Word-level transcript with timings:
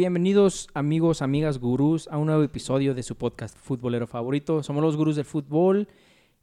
bienvenidos 0.00 0.68
amigos, 0.74 1.22
amigas, 1.22 1.58
gurús 1.58 2.06
a 2.08 2.18
un 2.18 2.26
nuevo 2.26 2.42
episodio 2.42 2.92
de 2.94 3.02
su 3.02 3.16
podcast 3.16 3.56
futbolero 3.56 4.06
favorito. 4.06 4.62
Somos 4.62 4.82
los 4.82 4.94
gurús 4.94 5.16
del 5.16 5.24
fútbol 5.24 5.88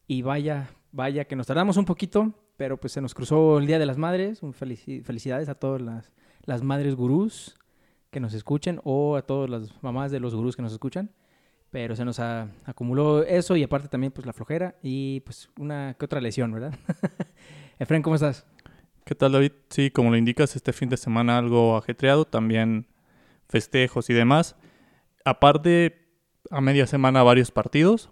y 0.08 0.24
vaya, 0.24 0.72
vaya 0.92 1.26
que 1.26 1.36
nos 1.36 1.46
tardamos 1.46 1.78
un 1.78 1.86
poquito, 1.86 2.34
pero 2.58 2.78
pues 2.78 2.94
se 2.94 3.00
nos 3.02 3.14
cruzó 3.14 3.60
el 3.60 3.68
Día 3.68 3.78
de 3.78 3.86
las 3.86 4.00
Madres. 4.00 4.42
Un 4.42 4.54
felici- 4.56 5.04
felicidades 5.04 5.50
a 5.50 5.54
todas 5.54 5.84
las, 5.84 6.12
las 6.46 6.64
madres 6.64 6.96
gurús 6.96 7.60
que 8.10 8.20
nos 8.20 8.34
escuchen 8.34 8.82
o 8.86 9.18
a 9.18 9.22
todas 9.22 9.52
las 9.52 9.84
mamás 9.84 10.12
de 10.12 10.20
los 10.20 10.34
gurús 10.34 10.56
que 10.56 10.64
nos 10.64 10.72
escuchan. 10.74 11.12
Pero 11.70 11.96
se 11.96 12.06
nos 12.06 12.20
acumuló 12.20 13.22
eso 13.22 13.56
y 13.56 13.62
aparte 13.62 13.88
también 13.88 14.12
pues 14.12 14.26
la 14.26 14.34
flojera 14.34 14.78
y 14.82 15.20
pues 15.20 15.52
una 15.60 15.96
que 15.98 16.06
otra 16.06 16.22
lesión, 16.22 16.52
¿verdad? 16.52 16.74
Efren, 17.78 18.02
¿cómo 18.02 18.16
estás? 18.16 18.48
¿Qué 19.06 19.14
tal, 19.14 19.32
David? 19.34 19.52
Sí, 19.70 19.92
como 19.92 20.10
lo 20.10 20.18
indicas, 20.18 20.56
este 20.56 20.74
fin 20.74 20.90
de 20.90 20.98
semana 20.98 21.38
algo 21.38 21.78
ajetreado, 21.78 22.26
también 22.26 22.88
festejos 23.48 24.10
y 24.10 24.14
demás. 24.14 24.56
Aparte, 25.26 26.04
a 26.50 26.62
media 26.62 26.88
semana 26.88 27.24
varios 27.24 27.52
partidos. 27.52 28.10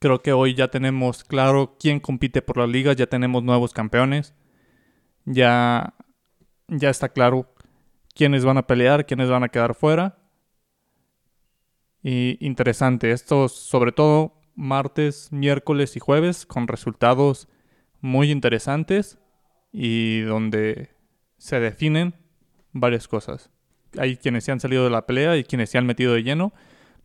Creo 0.00 0.22
que 0.22 0.32
hoy 0.32 0.54
ya 0.54 0.68
tenemos 0.68 1.24
claro 1.24 1.76
quién 1.78 2.00
compite 2.00 2.42
por 2.42 2.58
las 2.58 2.68
ligas, 2.68 2.96
ya 2.96 3.06
tenemos 3.06 3.42
nuevos 3.42 3.72
campeones. 3.72 4.34
Ya, 5.24 5.94
ya 6.68 6.90
está 6.90 7.10
claro 7.10 7.52
quiénes 8.14 8.44
van 8.44 8.58
a 8.58 8.66
pelear, 8.66 9.06
quiénes 9.06 9.28
van 9.28 9.44
a 9.44 9.48
quedar 9.48 9.74
fuera. 9.74 10.18
Y 12.02 12.38
interesante, 12.44 13.10
esto 13.10 13.48
sobre 13.48 13.92
todo 13.92 14.40
martes, 14.54 15.32
miércoles 15.32 15.96
y 15.96 16.00
jueves 16.00 16.46
con 16.46 16.68
resultados 16.68 17.48
muy 18.00 18.30
interesantes 18.30 19.18
y 19.72 20.20
donde 20.22 20.90
se 21.36 21.60
definen 21.60 22.14
varias 22.72 23.08
cosas. 23.08 23.50
Hay 23.96 24.16
quienes 24.16 24.44
se 24.44 24.52
han 24.52 24.60
salido 24.60 24.84
de 24.84 24.90
la 24.90 25.06
pelea 25.06 25.36
y 25.36 25.44
quienes 25.44 25.70
se 25.70 25.78
han 25.78 25.86
metido 25.86 26.12
de 26.12 26.22
lleno. 26.22 26.52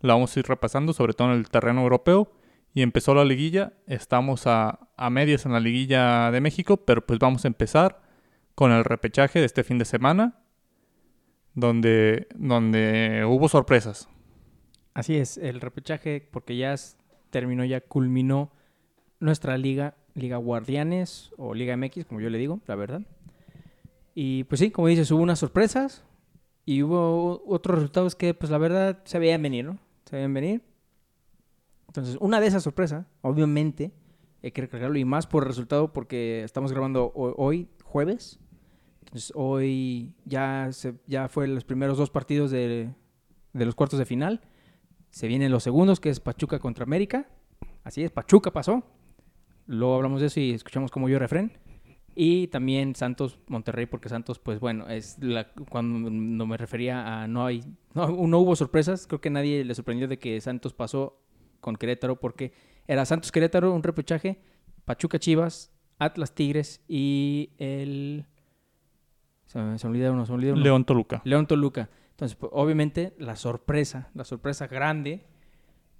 La 0.01 0.13
vamos 0.13 0.35
a 0.35 0.39
ir 0.39 0.45
repasando, 0.47 0.93
sobre 0.93 1.13
todo 1.13 1.31
en 1.31 1.37
el 1.37 1.49
terreno 1.49 1.81
europeo. 1.81 2.31
Y 2.73 2.81
empezó 2.81 3.13
la 3.13 3.23
liguilla. 3.23 3.73
Estamos 3.87 4.47
a, 4.47 4.89
a 4.97 5.09
medias 5.09 5.45
en 5.45 5.53
la 5.53 5.59
liguilla 5.59 6.31
de 6.31 6.41
México, 6.41 6.77
pero 6.77 7.05
pues 7.05 7.19
vamos 7.19 7.45
a 7.45 7.47
empezar 7.47 8.01
con 8.55 8.71
el 8.71 8.83
repechaje 8.83 9.39
de 9.39 9.45
este 9.45 9.63
fin 9.63 9.77
de 9.77 9.85
semana, 9.85 10.39
donde, 11.53 12.27
donde 12.35 13.25
hubo 13.27 13.47
sorpresas. 13.49 14.09
Así 14.93 15.17
es, 15.17 15.37
el 15.37 15.59
repechaje, 15.59 16.27
porque 16.31 16.55
ya 16.55 16.75
terminó, 17.29 17.65
ya 17.65 17.81
culminó 17.81 18.51
nuestra 19.19 19.57
liga, 19.57 19.95
Liga 20.13 20.37
Guardianes 20.37 21.31
o 21.37 21.55
Liga 21.55 21.75
MX, 21.75 22.05
como 22.05 22.21
yo 22.21 22.29
le 22.29 22.37
digo, 22.37 22.59
la 22.67 22.75
verdad. 22.75 23.01
Y 24.13 24.43
pues 24.43 24.59
sí, 24.59 24.69
como 24.69 24.87
dices, 24.87 25.09
hubo 25.09 25.23
unas 25.23 25.39
sorpresas 25.39 26.03
y 26.65 26.83
hubo 26.83 27.43
otros 27.47 27.75
resultados 27.77 28.15
que, 28.15 28.33
pues 28.33 28.51
la 28.51 28.57
verdad, 28.57 29.01
se 29.05 29.19
veían 29.19 29.41
venir, 29.41 29.65
¿no? 29.65 29.79
Se 30.05 30.15
veían 30.15 30.33
venir. 30.33 30.61
Entonces, 31.87 32.17
una 32.19 32.39
de 32.39 32.47
esas 32.47 32.63
sorpresas, 32.63 33.05
obviamente, 33.21 33.91
hay 34.41 34.51
que 34.51 34.61
recalcarlo 34.61 34.97
y 34.97 35.05
más 35.05 35.27
por 35.27 35.43
el 35.43 35.49
resultado, 35.49 35.93
porque 35.93 36.43
estamos 36.43 36.71
grabando 36.71 37.11
ho- 37.15 37.35
hoy, 37.37 37.69
jueves. 37.83 38.39
Entonces, 39.05 39.31
hoy 39.35 40.15
ya, 40.25 40.69
se, 40.71 40.95
ya 41.07 41.27
fue 41.29 41.47
los 41.47 41.63
primeros 41.63 41.97
dos 41.97 42.09
partidos 42.09 42.49
de, 42.51 42.89
de 43.53 43.65
los 43.65 43.75
cuartos 43.75 43.99
de 43.99 44.05
final. 44.05 44.41
Se 45.11 45.27
vienen 45.27 45.51
los 45.51 45.63
segundos, 45.63 45.99
que 45.99 46.09
es 46.09 46.19
Pachuca 46.19 46.57
contra 46.59 46.83
América. 46.83 47.27
Así 47.83 48.03
es, 48.03 48.09
Pachuca 48.11 48.51
pasó. 48.51 48.83
Luego 49.67 49.95
hablamos 49.95 50.19
de 50.21 50.27
eso 50.27 50.39
y 50.39 50.51
escuchamos 50.51 50.89
como 50.91 51.07
yo 51.09 51.19
refrén. 51.19 51.53
Y 52.15 52.47
también 52.47 52.95
Santos 52.95 53.39
Monterrey, 53.47 53.85
porque 53.85 54.09
Santos, 54.09 54.39
pues 54.39 54.59
bueno, 54.59 54.87
es 54.87 55.17
la, 55.19 55.51
cuando 55.69 56.45
me 56.45 56.57
refería 56.57 57.23
a 57.23 57.27
no 57.27 57.45
hay, 57.45 57.63
no, 57.93 58.07
no 58.07 58.39
hubo 58.39 58.55
sorpresas, 58.55 59.07
creo 59.07 59.19
que 59.19 59.29
nadie 59.29 59.63
le 59.65 59.73
sorprendió 59.73 60.07
de 60.07 60.19
que 60.19 60.39
Santos 60.41 60.73
pasó 60.73 61.19
con 61.59 61.75
Querétaro, 61.75 62.19
porque 62.19 62.53
era 62.87 63.05
Santos 63.05 63.31
Querétaro, 63.31 63.73
un 63.73 63.83
repechaje, 63.83 64.41
Pachuca 64.85 65.17
Chivas, 65.17 65.71
Atlas 65.97 66.35
Tigres 66.35 66.83
y 66.87 67.51
el. 67.57 68.25
Se 69.45 69.59
me, 69.59 69.77
se 69.79 69.87
me 69.87 69.91
olvida 69.91 70.11
uno, 70.11 70.25
se 70.25 70.31
me 70.31 70.37
olvida 70.37 70.53
uno. 70.53 70.61
León 70.61 70.85
Toluca. 70.85 71.21
León 71.23 71.47
Toluca. 71.47 71.89
Entonces, 72.11 72.35
pues, 72.35 72.51
obviamente, 72.53 73.15
la 73.17 73.35
sorpresa, 73.35 74.09
la 74.13 74.23
sorpresa 74.23 74.67
grande, 74.67 75.25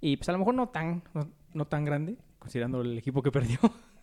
y 0.00 0.16
pues 0.16 0.28
a 0.28 0.32
lo 0.32 0.38
mejor 0.38 0.54
no 0.54 0.68
tan, 0.68 1.02
no, 1.12 1.28
no 1.54 1.66
tan 1.66 1.84
grande, 1.84 2.18
considerando 2.38 2.82
el 2.82 2.96
equipo 2.98 3.22
que 3.22 3.32
perdió, 3.32 3.58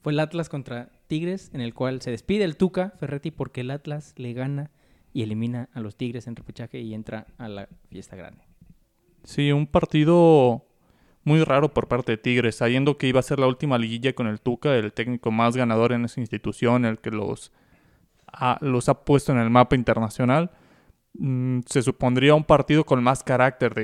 fue 0.00 0.12
el 0.12 0.20
Atlas 0.20 0.48
contra 0.48 0.90
Tigres, 1.06 1.50
en 1.52 1.60
el 1.60 1.74
cual 1.74 2.00
se 2.00 2.10
despide 2.10 2.44
el 2.44 2.56
Tuca 2.56 2.94
Ferretti 2.98 3.30
porque 3.30 3.62
el 3.62 3.70
Atlas 3.70 4.14
le 4.16 4.32
gana 4.32 4.70
y 5.12 5.22
elimina 5.22 5.68
a 5.72 5.80
los 5.80 5.96
Tigres 5.96 6.26
en 6.26 6.36
repechaje 6.36 6.80
y 6.80 6.94
entra 6.94 7.26
a 7.38 7.48
la 7.48 7.68
fiesta 7.90 8.16
grande. 8.16 8.44
Sí, 9.24 9.52
un 9.52 9.66
partido 9.66 10.64
muy 11.24 11.42
raro 11.42 11.74
por 11.74 11.88
parte 11.88 12.12
de 12.12 12.18
Tigres, 12.18 12.56
sabiendo 12.56 12.96
que 12.96 13.08
iba 13.08 13.20
a 13.20 13.22
ser 13.22 13.38
la 13.38 13.46
última 13.46 13.78
liguilla 13.78 14.14
con 14.14 14.26
el 14.26 14.40
Tuca, 14.40 14.74
el 14.76 14.92
técnico 14.92 15.30
más 15.30 15.56
ganador 15.56 15.92
en 15.92 16.04
esa 16.04 16.20
institución, 16.20 16.84
el 16.84 16.98
que 16.98 17.10
los 17.10 17.52
ha, 18.26 18.58
puesto 19.04 19.32
en 19.32 19.38
el 19.38 19.50
mapa 19.50 19.76
internacional. 19.76 20.50
Mm, 21.14 21.60
se 21.66 21.82
supondría 21.82 22.34
un 22.34 22.44
partido 22.44 22.84
con 22.84 23.02
más 23.02 23.22
carácter 23.24 23.74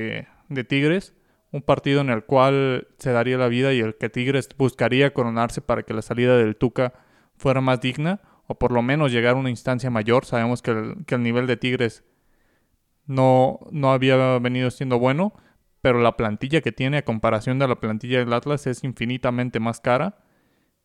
de 0.47 0.63
Tigres, 0.63 1.13
un 1.55 1.61
partido 1.61 2.01
en 2.01 2.09
el 2.09 2.25
cual 2.25 2.89
se 2.97 3.13
daría 3.13 3.37
la 3.37 3.47
vida 3.47 3.71
y 3.71 3.79
el 3.79 3.95
que 3.95 4.09
Tigres 4.09 4.49
buscaría 4.57 5.13
coronarse 5.13 5.61
para 5.61 5.83
que 5.83 5.93
la 5.93 6.01
salida 6.01 6.35
del 6.35 6.57
Tuca 6.57 6.91
fuera 7.37 7.61
más 7.61 7.79
digna, 7.79 8.19
o 8.47 8.55
por 8.55 8.73
lo 8.73 8.81
menos 8.81 9.13
llegar 9.13 9.35
a 9.35 9.39
una 9.39 9.49
instancia 9.49 9.89
mayor. 9.89 10.25
Sabemos 10.25 10.61
que 10.61 10.71
el, 10.71 11.05
que 11.05 11.15
el 11.15 11.23
nivel 11.23 11.47
de 11.47 11.55
Tigres 11.55 12.03
no, 13.05 13.61
no 13.71 13.93
había 13.93 14.37
venido 14.39 14.69
siendo 14.69 14.99
bueno, 14.99 15.33
pero 15.79 15.99
la 16.01 16.17
plantilla 16.17 16.59
que 16.59 16.73
tiene 16.73 16.97
a 16.97 17.05
comparación 17.05 17.57
de 17.57 17.69
la 17.69 17.79
plantilla 17.79 18.19
del 18.19 18.33
Atlas 18.33 18.67
es 18.67 18.83
infinitamente 18.83 19.61
más 19.61 19.79
cara 19.79 20.17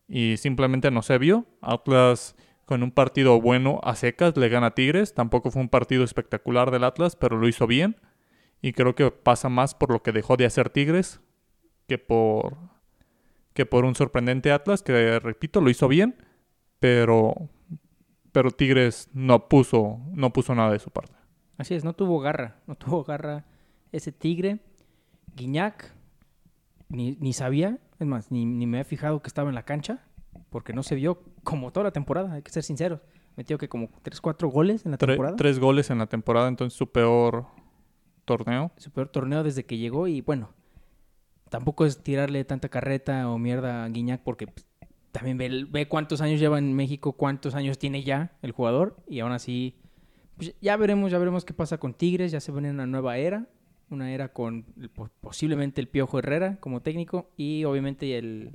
y 0.07 0.37
simplemente 0.37 0.89
no 0.89 1.01
se 1.01 1.17
vio. 1.17 1.47
Atlas 1.61 2.37
con 2.65 2.81
un 2.81 2.91
partido 2.91 3.41
bueno 3.41 3.81
a 3.83 3.95
secas 3.95 4.37
le 4.37 4.47
gana 4.47 4.67
a 4.67 4.73
Tigres, 4.73 5.15
tampoco 5.15 5.51
fue 5.51 5.63
un 5.63 5.69
partido 5.69 6.05
espectacular 6.05 6.71
del 6.71 6.85
Atlas, 6.85 7.17
pero 7.17 7.37
lo 7.37 7.49
hizo 7.49 7.67
bien 7.67 7.97
y 8.61 8.73
creo 8.73 8.95
que 8.95 9.09
pasa 9.11 9.49
más 9.49 9.73
por 9.75 9.91
lo 9.91 10.03
que 10.03 10.11
dejó 10.11 10.37
de 10.37 10.45
hacer 10.45 10.69
Tigres 10.69 11.19
que 11.87 11.97
por 11.97 12.57
que 13.53 13.65
por 13.65 13.83
un 13.83 13.95
sorprendente 13.95 14.51
Atlas 14.51 14.81
que 14.81 15.19
repito 15.19 15.59
lo 15.61 15.69
hizo 15.69 15.87
bien, 15.87 16.15
pero 16.79 17.49
pero 18.31 18.51
Tigres 18.51 19.09
no 19.13 19.49
puso 19.49 19.99
no 20.13 20.31
puso 20.31 20.55
nada 20.55 20.71
de 20.71 20.79
su 20.79 20.89
parte. 20.89 21.15
Así 21.57 21.75
es, 21.75 21.83
no 21.83 21.93
tuvo 21.93 22.19
garra, 22.19 22.61
no 22.65 22.75
tuvo 22.75 23.03
garra 23.03 23.45
ese 23.91 24.11
Tigre. 24.11 24.59
Guiñac, 25.35 25.93
ni, 26.89 27.15
ni 27.19 27.33
sabía, 27.33 27.79
es 27.99 28.07
más, 28.07 28.31
ni, 28.31 28.45
ni 28.45 28.65
me 28.67 28.81
he 28.81 28.83
fijado 28.83 29.21
que 29.21 29.27
estaba 29.27 29.47
en 29.49 29.55
la 29.55 29.63
cancha, 29.63 30.03
porque 30.49 30.73
no 30.73 30.83
se 30.83 30.95
vio 30.95 31.23
como 31.43 31.71
toda 31.71 31.85
la 31.85 31.91
temporada, 31.91 32.33
hay 32.33 32.41
que 32.41 32.51
ser 32.51 32.63
sinceros. 32.63 33.01
Metió 33.37 33.57
que 33.57 33.69
como 33.69 33.89
3, 34.01 34.19
4 34.19 34.49
goles 34.49 34.85
en 34.85 34.91
la 34.91 34.97
temporada. 34.97 35.37
tres 35.37 35.59
goles 35.59 35.89
en 35.89 35.99
la 35.99 36.07
temporada, 36.07 36.49
entonces 36.49 36.77
su 36.77 36.91
peor 36.91 37.45
torneo. 38.37 38.71
Su 38.77 38.91
peor 38.91 39.09
torneo 39.09 39.43
desde 39.43 39.65
que 39.65 39.77
llegó 39.77 40.07
y 40.07 40.21
bueno, 40.21 40.49
tampoco 41.49 41.85
es 41.85 42.01
tirarle 42.01 42.45
tanta 42.45 42.69
carreta 42.69 43.29
o 43.29 43.37
mierda 43.37 43.83
a 43.83 43.89
Guiñac 43.89 44.21
porque 44.21 44.47
pues, 44.47 44.65
también 45.11 45.37
ve, 45.37 45.87
cuántos 45.87 46.21
años 46.21 46.39
lleva 46.39 46.57
en 46.57 46.73
México, 46.73 47.13
cuántos 47.13 47.55
años 47.55 47.77
tiene 47.77 48.03
ya 48.03 48.37
el 48.41 48.51
jugador 48.51 48.95
y 49.07 49.19
aún 49.19 49.33
así 49.33 49.75
pues, 50.37 50.55
ya 50.61 50.77
veremos, 50.77 51.11
ya 51.11 51.19
veremos 51.19 51.43
qué 51.43 51.53
pasa 51.53 51.77
con 51.77 51.93
Tigres, 51.93 52.31
ya 52.31 52.39
se 52.39 52.51
viene 52.51 52.71
una 52.71 52.87
nueva 52.87 53.17
era, 53.17 53.47
una 53.89 54.13
era 54.13 54.29
con 54.29 54.65
posiblemente 55.19 55.81
el 55.81 55.89
Piojo 55.89 56.19
Herrera 56.19 56.57
como 56.61 56.81
técnico 56.81 57.29
y 57.35 57.65
obviamente 57.65 58.17
el 58.17 58.51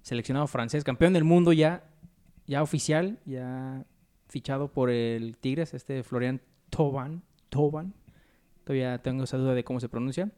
seleccionado 0.00 0.46
francés, 0.46 0.82
campeón 0.82 1.12
del 1.12 1.24
mundo 1.24 1.52
ya, 1.52 1.84
ya 2.46 2.62
oficial, 2.62 3.18
ya 3.26 3.84
fichado 4.28 4.72
por 4.72 4.88
el 4.88 5.36
Tigres, 5.36 5.74
este 5.74 6.02
Florian 6.02 6.40
Toban, 6.70 7.22
Toban, 7.50 7.94
todavía 8.64 8.98
tengo 8.98 9.24
esa 9.24 9.36
duda 9.36 9.54
de 9.54 9.64
cómo 9.64 9.80
se 9.80 9.88
pronuncia, 9.88 10.30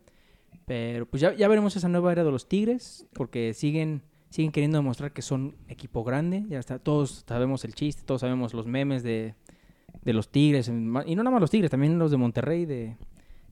pero 0.66 1.06
pues 1.06 1.20
ya, 1.20 1.34
ya 1.34 1.48
veremos 1.48 1.76
esa 1.76 1.88
nueva 1.88 2.12
era 2.12 2.24
de 2.24 2.30
los 2.30 2.48
Tigres, 2.48 3.06
porque 3.12 3.54
siguen, 3.54 4.02
siguen 4.30 4.52
queriendo 4.52 4.78
demostrar 4.78 5.12
que 5.12 5.22
son 5.22 5.56
equipo 5.68 6.04
grande, 6.04 6.44
ya 6.48 6.58
está, 6.58 6.78
todos 6.78 7.24
sabemos 7.26 7.64
el 7.64 7.74
chiste, 7.74 8.02
todos 8.04 8.20
sabemos 8.20 8.52
los 8.52 8.66
memes 8.66 9.02
de, 9.02 9.34
de 10.02 10.12
los 10.12 10.30
Tigres, 10.30 10.68
y 10.68 10.72
no 10.72 11.04
nada 11.04 11.30
más 11.30 11.40
los 11.40 11.50
Tigres, 11.50 11.70
también 11.70 11.98
los 11.98 12.10
de 12.10 12.16
Monterrey, 12.16 12.66
de, 12.66 12.96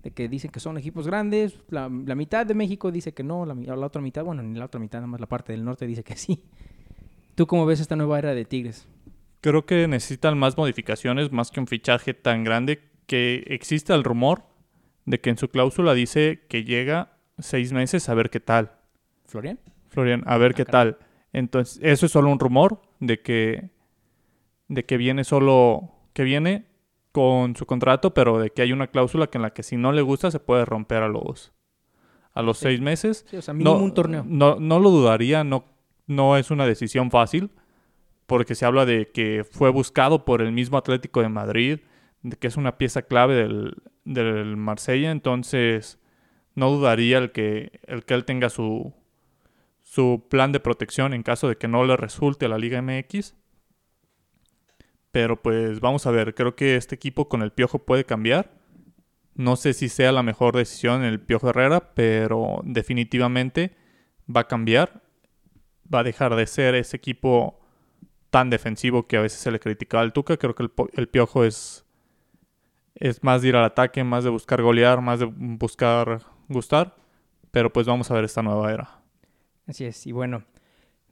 de 0.03 0.11
que 0.11 0.29
dicen 0.29 0.51
que 0.51 0.61
son 0.61 0.77
equipos 0.77 1.07
grandes, 1.07 1.59
la, 1.69 1.89
mitad 1.89 2.45
de 2.45 2.55
México 2.55 2.91
dice 2.93 3.15
que 3.15 3.23
no, 3.23 3.47
la, 3.47 3.55
la 3.55 3.87
otra 3.87 4.03
mitad, 4.03 4.25
bueno, 4.25 4.43
ni 4.43 4.59
la 4.59 4.67
otra 4.67 4.81
mitad, 4.81 4.99
nada 4.99 5.07
más 5.07 5.21
la 5.21 5.29
parte 5.29 5.53
del 5.53 5.65
norte 5.65 5.87
dice 5.87 6.05
que 6.05 6.17
sí. 6.17 6.45
¿Tú 7.35 7.47
cómo 7.47 7.67
ves 7.67 7.81
esta 7.81 7.97
nueva 7.97 8.19
era 8.19 8.35
de 8.35 8.45
Tigres? 8.45 8.87
Creo 9.41 9.67
que 9.67 9.89
necesitan 9.89 10.39
más 10.39 10.57
modificaciones, 10.57 11.33
más 11.33 11.51
que 11.51 11.59
un 11.59 11.67
fichaje 11.67 12.15
tan 12.15 12.45
grande, 12.45 12.81
que 13.07 13.45
existe 13.49 13.93
el 13.93 14.05
rumor 14.05 14.43
de 15.05 15.21
que 15.21 15.31
en 15.31 15.39
su 15.39 15.49
cláusula 15.49 15.95
dice 15.95 16.45
que 16.49 16.65
llega 16.65 17.17
seis 17.39 17.73
meses 17.73 18.09
a 18.09 18.15
ver 18.15 18.31
qué 18.31 18.41
tal. 18.41 18.73
¿Florian? 19.27 19.59
Florian, 19.89 20.23
a 20.27 20.39
ver 20.39 20.53
Ah, 20.53 20.55
qué 20.55 20.65
caray. 20.65 20.93
tal. 20.93 20.99
Entonces, 21.33 21.81
eso 21.83 22.07
es 22.07 22.13
solo 22.13 22.31
un 22.31 22.39
rumor 22.39 22.81
de 23.01 23.21
que, 23.21 23.71
de 24.69 24.85
que 24.85 24.97
viene 24.97 25.25
solo, 25.25 25.91
que 26.13 26.23
viene 26.25 26.67
con 27.13 27.55
su 27.57 27.67
contrato, 27.67 28.15
pero 28.15 28.39
de 28.39 28.51
que 28.51 28.63
hay 28.63 28.73
una 28.73 28.87
cláusula 28.89 29.29
que 29.29 29.39
en 29.39 29.43
la 29.43 29.51
que 29.53 29.63
si 29.63 29.77
no 29.77 29.93
le 29.93 30.03
gusta 30.03 30.31
se 30.31 30.41
puede 30.41 30.65
romper 30.65 31.03
a 31.03 31.09
los 31.09 31.53
a 32.33 32.43
los 32.43 32.59
Sí. 32.59 32.65
seis 32.65 32.81
meses. 32.81 33.25
Sí, 33.29 33.37
o 33.37 33.43
sea, 33.43 33.55
mínimo 33.55 33.77
no, 33.79 33.85
un 33.85 33.95
torneo. 33.95 34.25
No, 34.27 34.59
no 34.59 34.81
lo 34.81 34.91
dudaría, 34.91 35.45
no, 35.45 35.65
no 36.09 36.37
es 36.37 36.51
una 36.51 36.67
decisión 36.67 37.13
fácil, 37.13 37.51
porque 38.27 38.57
se 38.57 38.65
habla 38.67 38.85
de 38.87 39.13
que 39.13 39.45
fue 39.49 39.71
buscado 39.71 40.25
por 40.25 40.43
el 40.43 40.51
mismo 40.51 40.77
Atlético 40.77 41.21
de 41.23 41.29
Madrid, 41.29 41.79
de 42.23 42.37
que 42.37 42.49
es 42.49 42.57
una 42.57 42.77
pieza 42.77 43.03
clave 43.03 43.35
del, 43.37 43.77
del 44.05 44.57
Marsella, 44.57 45.11
entonces 45.11 45.99
no 46.55 46.71
dudaría 46.71 47.19
el 47.19 47.33
que, 47.33 47.81
el 47.87 48.05
que 48.05 48.15
él 48.15 48.25
tenga 48.25 48.49
su, 48.51 48.95
su 49.83 50.27
plan 50.29 50.53
de 50.53 50.61
protección 50.61 51.15
en 51.15 51.23
caso 51.23 51.49
de 51.49 51.57
que 51.57 51.69
no 51.69 51.85
le 51.85 51.97
resulte 51.97 52.47
a 52.47 52.49
la 52.49 52.59
Liga 52.59 52.81
MX. 52.83 53.35
Pero 55.11 55.41
pues 55.41 55.81
vamos 55.81 56.07
a 56.07 56.11
ver, 56.11 56.35
creo 56.35 56.57
que 56.57 56.77
este 56.77 56.95
equipo 56.97 57.29
con 57.29 57.43
el 57.43 57.53
Piojo 57.53 57.79
puede 57.79 58.05
cambiar. 58.05 58.51
No 59.35 59.57
sé 59.57 59.73
si 59.73 59.89
sea 59.89 60.13
la 60.13 60.23
mejor 60.23 60.57
decisión 60.57 61.05
el 61.05 61.21
Piojo 61.21 61.51
Herrera, 61.51 61.95
pero 61.95 62.61
definitivamente 62.65 63.77
va 64.35 64.43
a 64.43 64.49
cambiar. 64.49 65.03
Va 65.93 66.01
a 66.01 66.05
dejar 66.05 66.35
de 66.35 66.47
ser 66.47 66.75
ese 66.75 66.97
equipo 66.97 67.61
tan 68.31 68.51
defensivo 68.51 69.07
que 69.07 69.17
a 69.17 69.21
veces 69.21 69.41
se 69.41 69.53
le 69.53 69.61
criticaba 69.61 70.03
al 70.03 70.13
Tuca. 70.13 70.37
Creo 70.37 70.55
que 70.55 70.65
el, 70.65 70.73
el 70.95 71.09
Piojo 71.09 71.45
es, 71.45 71.84
es 72.95 73.23
más 73.23 73.45
ir 73.45 73.57
al 73.57 73.65
ataque, 73.65 74.05
más 74.05 74.25
de 74.25 74.31
buscar 74.31 74.63
golear, 74.63 75.01
más 75.01 75.21
de 75.21 75.27
buscar 75.27 76.23
gustar. 76.49 76.97
Pero 77.51 77.73
pues 77.73 77.87
vamos 77.87 78.11
a 78.11 78.15
ver 78.15 78.25
esta 78.25 78.43
nueva 78.43 78.73
era. 78.73 79.03
Así 79.67 79.85
es. 79.85 80.07
Y 80.07 80.13
bueno, 80.13 80.45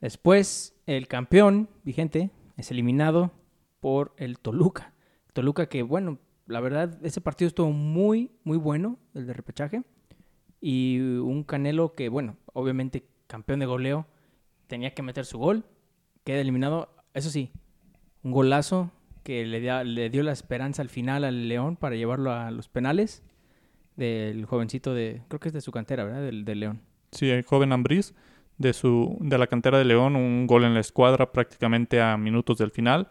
después 0.01 0.75
el 0.85 1.07
campeón 1.07 1.69
vigente 1.83 2.31
es 2.57 2.71
eliminado 2.71 3.31
por 3.79 4.13
el 4.17 4.39
Toluca. 4.39 4.93
Toluca 5.33 5.67
que, 5.67 5.83
bueno, 5.83 6.19
la 6.45 6.59
verdad, 6.59 6.97
ese 7.03 7.21
partido 7.21 7.47
estuvo 7.47 7.71
muy, 7.71 8.31
muy 8.43 8.57
bueno, 8.57 8.99
el 9.13 9.25
de 9.25 9.33
repechaje. 9.33 9.83
Y 10.61 10.99
un 10.99 11.43
Canelo 11.43 11.93
que, 11.95 12.09
bueno, 12.09 12.37
obviamente 12.53 13.07
campeón 13.27 13.59
de 13.59 13.65
goleo, 13.65 14.05
tenía 14.67 14.93
que 14.93 15.01
meter 15.01 15.25
su 15.25 15.37
gol. 15.37 15.65
Queda 16.23 16.39
eliminado. 16.39 16.95
Eso 17.13 17.29
sí, 17.29 17.51
un 18.23 18.31
golazo 18.31 18.91
que 19.23 19.45
le, 19.45 19.61
da- 19.61 19.83
le 19.83 20.09
dio 20.09 20.23
la 20.23 20.31
esperanza 20.31 20.81
al 20.81 20.89
final 20.89 21.23
al 21.23 21.47
León 21.47 21.75
para 21.75 21.95
llevarlo 21.95 22.31
a 22.31 22.51
los 22.51 22.67
penales. 22.69 23.23
Del 23.95 24.45
jovencito 24.45 24.93
de, 24.95 25.21
creo 25.27 25.39
que 25.39 25.49
es 25.49 25.53
de 25.53 25.61
su 25.61 25.71
cantera, 25.71 26.03
¿verdad? 26.03 26.23
Del, 26.23 26.45
del 26.45 26.59
León. 26.59 26.81
Sí, 27.11 27.29
el 27.29 27.43
joven 27.43 27.71
Ambriz 27.71 28.15
de 28.57 28.73
su 28.73 29.17
de 29.19 29.37
la 29.37 29.47
cantera 29.47 29.77
de 29.77 29.85
León, 29.85 30.15
un 30.15 30.47
gol 30.47 30.63
en 30.63 30.73
la 30.73 30.79
escuadra 30.79 31.31
prácticamente 31.31 32.01
a 32.01 32.17
minutos 32.17 32.57
del 32.57 32.71
final. 32.71 33.07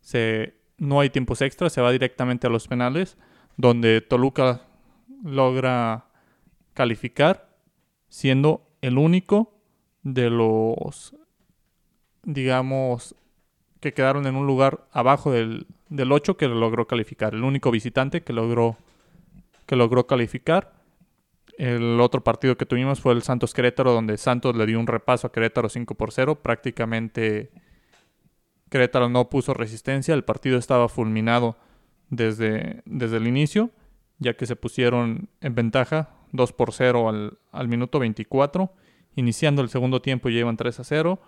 Se 0.00 0.54
no 0.78 1.00
hay 1.00 1.10
tiempos 1.10 1.42
extras, 1.42 1.72
se 1.72 1.80
va 1.80 1.90
directamente 1.90 2.46
a 2.46 2.50
los 2.50 2.68
penales 2.68 3.18
donde 3.56 4.00
Toluca 4.00 4.62
logra 5.24 6.06
calificar 6.74 7.56
siendo 8.08 8.66
el 8.80 8.96
único 8.98 9.60
de 10.02 10.30
los 10.30 11.14
digamos 12.22 13.14
que 13.80 13.92
quedaron 13.92 14.26
en 14.26 14.36
un 14.36 14.46
lugar 14.46 14.86
abajo 14.92 15.32
del, 15.32 15.66
del 15.88 16.12
8 16.12 16.36
que 16.36 16.48
logró 16.48 16.86
calificar, 16.86 17.34
el 17.34 17.44
único 17.44 17.70
visitante 17.70 18.22
que 18.22 18.32
logró 18.32 18.76
que 19.70 19.76
logró 19.76 20.08
calificar. 20.08 20.72
El 21.56 22.00
otro 22.00 22.24
partido 22.24 22.56
que 22.56 22.66
tuvimos 22.66 23.00
fue 23.00 23.12
el 23.12 23.22
Santos 23.22 23.54
Querétaro, 23.54 23.92
donde 23.92 24.16
Santos 24.16 24.56
le 24.56 24.66
dio 24.66 24.80
un 24.80 24.88
repaso 24.88 25.28
a 25.28 25.32
Querétaro 25.32 25.68
5 25.68 25.94
por 25.94 26.10
0. 26.10 26.42
Prácticamente 26.42 27.52
Querétaro 28.68 29.08
no 29.08 29.30
puso 29.30 29.54
resistencia. 29.54 30.12
El 30.12 30.24
partido 30.24 30.58
estaba 30.58 30.88
fulminado 30.88 31.56
desde, 32.08 32.82
desde 32.84 33.18
el 33.18 33.28
inicio, 33.28 33.70
ya 34.18 34.34
que 34.34 34.44
se 34.44 34.56
pusieron 34.56 35.28
en 35.40 35.54
ventaja 35.54 36.16
2 36.32 36.52
por 36.52 36.72
0 36.72 37.08
al, 37.08 37.38
al 37.52 37.68
minuto 37.68 38.00
24. 38.00 38.72
Iniciando 39.14 39.62
el 39.62 39.68
segundo 39.68 40.02
tiempo 40.02 40.30
llevan 40.30 40.56
3 40.56 40.80
a 40.80 40.82
0 40.82 41.20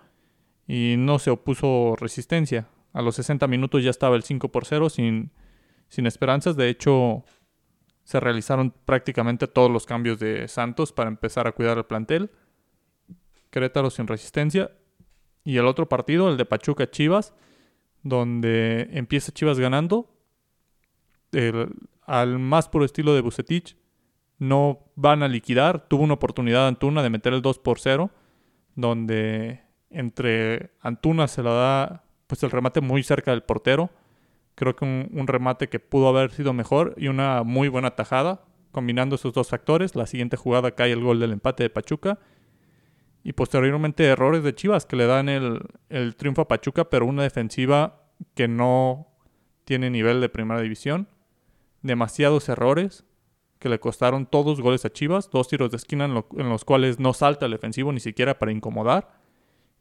y 0.67 0.95
no 0.97 1.19
se 1.19 1.29
opuso 1.29 1.95
resistencia. 1.97 2.67
A 2.93 3.01
los 3.01 3.15
60 3.15 3.47
minutos 3.47 3.83
ya 3.83 3.89
estaba 3.89 4.15
el 4.15 4.23
5 4.23 4.49
por 4.49 4.65
0 4.65 4.89
sin, 4.89 5.31
sin 5.89 6.05
esperanzas. 6.05 6.55
De 6.55 6.69
hecho, 6.69 7.23
se 8.03 8.19
realizaron 8.19 8.73
prácticamente 8.85 9.47
todos 9.47 9.71
los 9.71 9.85
cambios 9.85 10.19
de 10.19 10.47
Santos 10.47 10.93
para 10.93 11.09
empezar 11.09 11.47
a 11.47 11.53
cuidar 11.53 11.77
el 11.77 11.85
plantel. 11.85 12.31
Querétaro 13.49 13.89
sin 13.89 14.07
resistencia. 14.07 14.71
Y 15.43 15.57
el 15.57 15.65
otro 15.65 15.89
partido, 15.89 16.29
el 16.29 16.37
de 16.37 16.45
Pachuca 16.45 16.89
Chivas, 16.89 17.33
donde 18.03 18.89
empieza 18.91 19.31
Chivas 19.31 19.59
ganando. 19.59 20.09
Al 22.05 22.39
más 22.39 22.69
puro 22.69 22.85
estilo 22.85 23.15
de 23.15 23.21
Bucetich, 23.21 23.75
no 24.37 24.91
van 24.95 25.23
a 25.23 25.27
liquidar. 25.27 25.87
Tuvo 25.87 26.03
una 26.03 26.13
oportunidad 26.13 26.67
Antuna 26.67 27.01
de 27.01 27.09
meter 27.09 27.33
el 27.33 27.41
2 27.41 27.59
por 27.59 27.79
0, 27.79 28.11
donde 28.75 29.62
entre 29.93 30.71
Antuna 30.81 31.27
se 31.27 31.43
la 31.43 31.51
da 31.51 32.03
pues 32.27 32.43
el 32.43 32.51
remate 32.51 32.81
muy 32.81 33.03
cerca 33.03 33.31
del 33.31 33.43
portero. 33.43 33.91
Creo 34.55 34.75
que 34.75 34.85
un, 34.85 35.27
remate 35.27 35.69
que 35.69 35.79
pudo 35.79 36.07
haber 36.09 36.31
sido 36.31 36.53
mejor 36.53 36.93
y 36.97 37.07
una 37.07 37.43
muy 37.43 37.67
buena 37.67 37.95
tajada. 37.95 38.45
Combinando 38.71 39.15
esos 39.15 39.33
dos 39.33 39.49
factores, 39.49 39.95
la 39.95 40.07
siguiente 40.07 40.35
jugada 40.35 40.71
cae 40.71 40.91
el 40.91 41.03
gol 41.03 41.19
del 41.19 41.31
empate 41.31 41.63
de 41.63 41.69
Pachuca. 41.69 42.19
Y 43.23 43.33
posteriormente 43.33 44.03
errores 44.05 44.43
de 44.43 44.53
Chivas 44.53 44.85
que 44.85 44.95
le 44.95 45.05
dan 45.05 45.29
el, 45.29 45.61
el 45.89 46.15
triunfo 46.15 46.41
a 46.41 46.47
Pachuca, 46.47 46.89
pero 46.89 47.05
una 47.05 47.23
defensiva 47.23 48.03
que 48.35 48.47
no 48.47 49.07
tiene 49.63 49.89
nivel 49.89 50.19
de 50.21 50.29
primera 50.29 50.61
división. 50.61 51.07
Demasiados 51.81 52.49
errores 52.49 53.05
que 53.59 53.69
le 53.69 53.79
costaron 53.79 54.25
todos 54.25 54.59
goles 54.59 54.85
a 54.85 54.91
Chivas. 54.91 55.29
Dos 55.29 55.47
tiros 55.47 55.71
de 55.71 55.77
esquina 55.77 56.05
en 56.05 56.49
los 56.49 56.65
cuales 56.65 56.99
no 56.99 57.13
salta 57.13 57.45
el 57.45 57.51
defensivo 57.51 57.93
ni 57.93 57.99
siquiera 57.99 58.37
para 58.37 58.51
incomodar. 58.51 59.22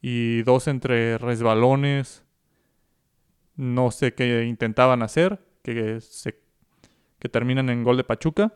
Y 0.03 0.43
dos 0.43 0.67
entre 0.67 1.17
resbalones, 1.17 2.25
no 3.57 3.91
sé 3.93 4.15
qué 4.15 4.45
intentaban 4.45 5.03
hacer, 5.03 5.41
que, 5.63 6.01
se, 6.01 6.41
que 7.21 7.29
terminan 7.29 7.71
en 7.71 7.85
gol 7.85 7.97
de 7.97 8.05
Pachuca. 8.05 8.53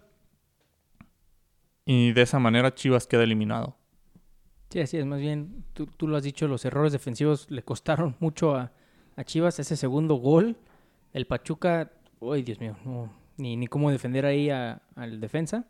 Y 1.85 2.13
de 2.13 2.23
esa 2.23 2.41
manera 2.41 2.75
Chivas 2.75 3.07
queda 3.07 3.23
eliminado. 3.23 3.77
Sí, 4.71 4.81
así 4.81 4.97
es. 4.99 5.07
Más 5.07 5.21
bien, 5.21 5.65
tú, 5.73 5.87
tú 5.87 6.09
lo 6.09 6.17
has 6.17 6.25
dicho, 6.25 6.49
los 6.49 6.65
errores 6.65 6.93
defensivos 6.93 7.49
le 7.49 7.63
costaron 7.63 8.17
mucho 8.21 8.57
a, 8.57 8.73
a 9.15 9.25
Chivas. 9.25 9.61
Ese 9.61 9.77
segundo 9.77 10.17
gol, 10.17 10.57
el 11.13 11.27
Pachuca, 11.27 11.93
uy, 12.19 12.43
Dios 12.43 12.59
mío, 12.59 12.77
ni, 13.37 13.57
ni 13.57 13.69
cómo 13.69 13.93
defender 13.93 14.27
ahí 14.27 14.51
al 14.51 15.21
defensa. 15.21 15.65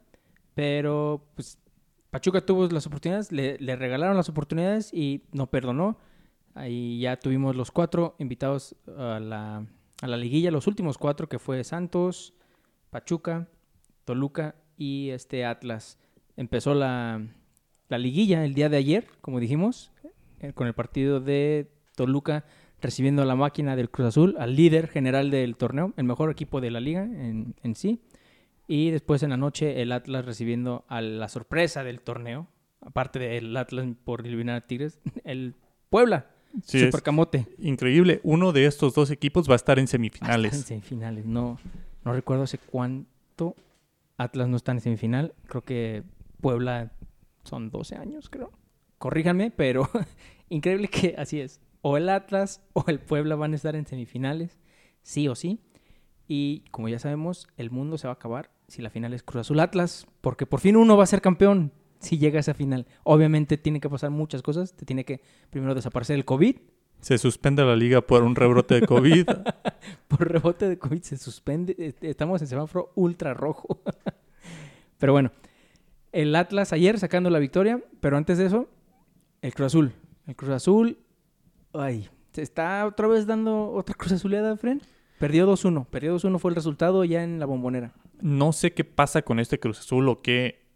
Pero, 0.54 1.22
pues, 1.34 1.58
Pachuca 2.16 2.40
tuvo 2.40 2.66
las 2.68 2.86
oportunidades, 2.86 3.30
le, 3.30 3.58
regalaron 3.76 4.16
las 4.16 4.30
oportunidades 4.30 4.90
y 4.90 5.24
no 5.32 5.50
perdonó. 5.50 5.98
Ahí 6.54 6.98
ya 6.98 7.18
tuvimos 7.18 7.54
los 7.54 7.70
cuatro 7.70 8.16
invitados 8.18 8.74
a 8.96 9.20
la, 9.20 10.16
liguilla, 10.16 10.50
los 10.50 10.66
últimos 10.66 10.96
cuatro, 10.96 11.28
que 11.28 11.38
fue 11.38 11.62
Santos, 11.62 12.32
Pachuca, 12.88 13.48
Toluca 14.06 14.54
y 14.78 15.10
este 15.10 15.44
Atlas. 15.44 15.98
Empezó 16.38 16.72
la, 16.72 17.20
la 17.90 17.98
liguilla 17.98 18.46
el 18.46 18.54
día 18.54 18.70
de 18.70 18.78
ayer, 18.78 19.06
como 19.20 19.38
dijimos, 19.38 19.92
eh, 20.40 20.54
con 20.54 20.68
el 20.68 20.72
partido 20.72 21.20
de 21.20 21.70
Toluca 21.96 22.46
recibiendo 22.80 23.26
la 23.26 23.36
máquina 23.36 23.76
del 23.76 23.90
Cruz 23.90 24.08
Azul, 24.08 24.36
al 24.38 24.56
líder 24.56 24.88
general 24.88 25.30
del 25.30 25.54
torneo, 25.56 25.92
el 25.98 26.04
mejor 26.04 26.30
equipo 26.30 26.62
de 26.62 26.70
la 26.70 26.80
liga 26.80 27.02
en 27.04 27.74
sí. 27.74 28.00
Y 28.68 28.90
después 28.90 29.22
en 29.22 29.30
la 29.30 29.36
noche 29.36 29.80
el 29.82 29.92
Atlas 29.92 30.24
recibiendo 30.24 30.84
a 30.88 31.00
la 31.00 31.28
sorpresa 31.28 31.84
del 31.84 32.00
torneo, 32.00 32.48
aparte 32.80 33.18
del 33.18 33.56
Atlas 33.56 33.86
por 34.04 34.26
eliminar 34.26 34.56
a 34.56 34.66
Tigres, 34.66 35.00
el 35.24 35.54
Puebla, 35.90 36.30
Sí, 36.64 36.78
es 36.78 36.84
Super 36.86 37.02
Camote. 37.02 37.46
increíble. 37.58 38.20
Uno 38.22 38.52
de 38.52 38.64
estos 38.64 38.94
dos 38.94 39.10
equipos 39.10 39.46
va 39.48 39.52
a 39.52 39.56
estar 39.56 39.78
en 39.78 39.86
semifinales. 39.88 40.54
En 40.54 40.62
semifinales, 40.62 41.26
no, 41.26 41.58
no 42.02 42.12
recuerdo 42.14 42.44
hace 42.44 42.56
cuánto 42.56 43.54
Atlas 44.16 44.48
no 44.48 44.56
está 44.56 44.72
en 44.72 44.80
semifinal. 44.80 45.34
Creo 45.48 45.62
que 45.62 46.02
Puebla 46.40 46.92
son 47.44 47.68
12 47.70 47.96
años, 47.96 48.30
creo. 48.30 48.52
Corríjanme, 48.96 49.50
pero 49.50 49.86
increíble 50.48 50.88
que 50.88 51.14
así 51.18 51.40
es. 51.40 51.60
O 51.82 51.98
el 51.98 52.08
Atlas 52.08 52.62
o 52.72 52.84
el 52.86 53.00
Puebla 53.00 53.36
van 53.36 53.52
a 53.52 53.56
estar 53.56 53.76
en 53.76 53.86
semifinales, 53.86 54.58
sí 55.02 55.28
o 55.28 55.34
sí. 55.34 55.60
Y 56.26 56.60
como 56.70 56.88
ya 56.88 56.98
sabemos, 56.98 57.48
el 57.58 57.70
mundo 57.70 57.98
se 57.98 58.06
va 58.06 58.12
a 58.12 58.14
acabar 58.14 58.50
si 58.68 58.82
la 58.82 58.90
final 58.90 59.14
es 59.14 59.22
Cruz 59.22 59.42
Azul 59.42 59.60
Atlas, 59.60 60.06
porque 60.20 60.46
por 60.46 60.60
fin 60.60 60.76
uno 60.76 60.96
va 60.96 61.04
a 61.04 61.06
ser 61.06 61.20
campeón 61.20 61.72
si 62.00 62.18
llega 62.18 62.38
a 62.38 62.40
esa 62.40 62.54
final. 62.54 62.86
Obviamente 63.04 63.56
tiene 63.56 63.80
que 63.80 63.88
pasar 63.88 64.10
muchas 64.10 64.42
cosas. 64.42 64.74
Te 64.74 64.84
tiene 64.84 65.04
que 65.04 65.20
primero 65.50 65.74
desaparecer 65.74 66.16
el 66.16 66.24
COVID. 66.24 66.56
Se 67.00 67.18
suspende 67.18 67.64
la 67.64 67.76
liga 67.76 68.00
por 68.00 68.22
un 68.22 68.34
rebrote 68.34 68.80
de 68.80 68.86
COVID. 68.86 69.26
Por 70.08 70.32
rebote 70.32 70.68
de 70.68 70.78
COVID 70.78 71.02
se 71.02 71.16
suspende. 71.16 71.76
Este, 71.78 72.08
Estamos 72.08 72.40
en 72.40 72.48
semáforo 72.48 72.90
ultra 72.94 73.34
rojo. 73.34 73.80
Pero 74.98 75.12
bueno, 75.12 75.30
el 76.12 76.34
Atlas 76.34 76.72
ayer 76.72 76.98
sacando 76.98 77.28
la 77.28 77.38
victoria, 77.38 77.82
pero 78.00 78.16
antes 78.16 78.38
de 78.38 78.46
eso, 78.46 78.68
el 79.42 79.52
Cruz 79.52 79.66
Azul. 79.66 79.92
El 80.26 80.34
Cruz 80.34 80.50
Azul, 80.50 80.98
ay, 81.74 82.08
se 82.32 82.40
está 82.40 82.86
otra 82.86 83.06
vez 83.06 83.26
dando 83.26 83.70
otra 83.72 83.94
Cruz 83.98 84.12
Azuleada, 84.12 84.56
Fren. 84.56 84.80
Perdió 85.18 85.50
2-1. 85.50 85.86
Perdió 85.86 86.16
2-1 86.16 86.38
fue 86.38 86.50
el 86.50 86.54
resultado 86.54 87.04
ya 87.04 87.22
en 87.22 87.38
la 87.38 87.46
bombonera. 87.46 87.92
No 88.20 88.52
sé 88.52 88.72
qué 88.72 88.84
pasa 88.84 89.22
con 89.22 89.40
este 89.40 89.58
Cruz 89.58 89.80
Azul 89.80 90.08
o 90.08 90.22
qué. 90.22 90.66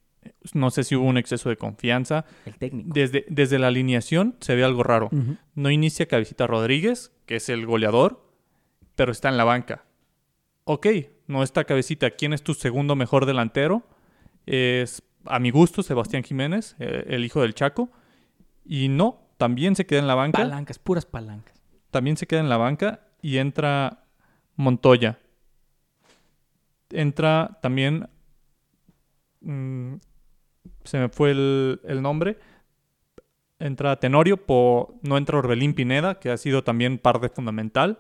No 0.53 0.71
sé 0.71 0.85
si 0.85 0.97
hubo 0.97 1.07
un 1.07 1.19
exceso 1.19 1.49
de 1.49 1.57
confianza. 1.57 2.25
El 2.45 2.57
técnico. 2.57 2.91
Desde, 2.93 3.25
desde 3.29 3.59
la 3.59 3.69
alineación 3.69 4.37
se 4.41 4.55
ve 4.55 4.65
algo 4.65 4.83
raro. 4.83 5.11
No 5.55 5.71
inicia 5.71 6.07
Cabecita 6.07 6.47
Rodríguez, 6.47 7.13
que 7.27 7.37
es 7.37 7.49
el 7.49 7.67
goleador, 7.67 8.23
pero 8.95 9.13
está 9.13 9.29
en 9.29 9.37
la 9.37 9.45
banca. 9.45 9.85
Ok, 10.65 10.87
no 11.27 11.43
está 11.43 11.65
Cabecita. 11.65 12.11
¿Quién 12.11 12.33
es 12.33 12.43
tu 12.43 12.55
segundo 12.55 12.97
mejor 12.97 13.27
delantero? 13.27 13.83
Es, 14.47 15.03
a 15.25 15.39
mi 15.39 15.51
gusto, 15.51 15.83
Sebastián 15.83 16.23
Jiménez, 16.23 16.77
eh, 16.79 17.05
el 17.09 17.25
hijo 17.25 17.43
del 17.43 17.55
Chaco. 17.55 17.91
Y 18.65 18.89
no, 18.89 19.31
también 19.37 19.75
se 19.75 19.87
queda 19.87 20.01
en 20.01 20.07
la 20.07 20.15
banca. 20.15 20.39
Palancas, 20.39 20.79
puras 20.79 21.07
palancas. 21.07 21.61
También 21.91 22.17
se 22.17 22.27
queda 22.27 22.41
en 22.41 22.49
la 22.49 22.57
banca 22.57 23.07
y 23.23 23.39
entra 23.39 24.05
Montoya. 24.61 25.19
Entra 26.91 27.59
también. 27.63 28.09
mm, 29.41 29.95
se 30.85 30.99
me 30.99 31.09
fue 31.09 31.31
el, 31.31 31.81
el 31.85 32.03
nombre. 32.03 32.39
Entra 33.59 33.97
Tenorio, 34.01 34.39
po- 34.39 34.99
no 35.03 35.17
entra 35.19 35.39
Orbelín 35.39 35.75
Pineda, 35.75 36.19
que 36.19 36.31
ha 36.31 36.37
sido 36.37 36.65
también 36.65 36.99
parte 36.99 37.29
fundamental. 37.29 37.99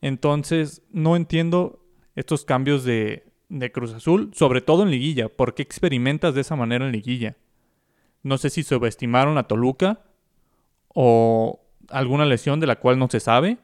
Entonces, 0.00 0.82
no 0.90 1.14
entiendo 1.16 1.84
estos 2.16 2.44
cambios 2.44 2.84
de, 2.84 3.24
de 3.48 3.70
Cruz 3.70 3.92
Azul, 3.94 4.30
sobre 4.34 4.60
todo 4.60 4.82
en 4.82 4.90
Liguilla. 4.90 5.28
¿Por 5.28 5.54
qué 5.54 5.62
experimentas 5.62 6.34
de 6.34 6.40
esa 6.40 6.56
manera 6.56 6.84
en 6.84 6.92
Liguilla? 6.92 7.36
No 8.24 8.38
sé 8.38 8.50
si 8.50 8.62
subestimaron 8.64 9.38
a 9.38 9.44
Toluca 9.48 10.00
o 10.88 11.60
alguna 11.88 12.24
lesión 12.24 12.58
de 12.60 12.66
la 12.66 12.76
cual 12.76 12.98
no 12.98 13.08
se 13.08 13.20
sabe, 13.20 13.58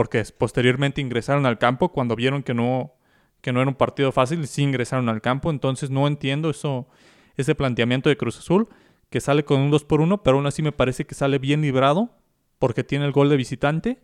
porque 0.00 0.24
posteriormente 0.38 1.02
ingresaron 1.02 1.44
al 1.44 1.58
campo 1.58 1.92
cuando 1.92 2.16
vieron 2.16 2.42
que 2.42 2.54
no, 2.54 2.94
que 3.42 3.52
no 3.52 3.60
era 3.60 3.68
un 3.68 3.74
partido 3.74 4.12
fácil, 4.12 4.46
sí 4.46 4.62
ingresaron 4.62 5.10
al 5.10 5.20
campo, 5.20 5.50
entonces 5.50 5.90
no 5.90 6.06
entiendo 6.06 6.48
eso, 6.48 6.88
ese 7.36 7.54
planteamiento 7.54 8.08
de 8.08 8.16
Cruz 8.16 8.38
Azul, 8.38 8.70
que 9.10 9.20
sale 9.20 9.44
con 9.44 9.60
un 9.60 9.70
2 9.70 9.84
por 9.84 10.00
1 10.00 10.22
pero 10.22 10.38
aún 10.38 10.46
así 10.46 10.62
me 10.62 10.72
parece 10.72 11.04
que 11.04 11.14
sale 11.14 11.38
bien 11.38 11.60
librado, 11.60 12.16
porque 12.58 12.82
tiene 12.82 13.04
el 13.04 13.12
gol 13.12 13.28
de 13.28 13.36
visitante, 13.36 14.02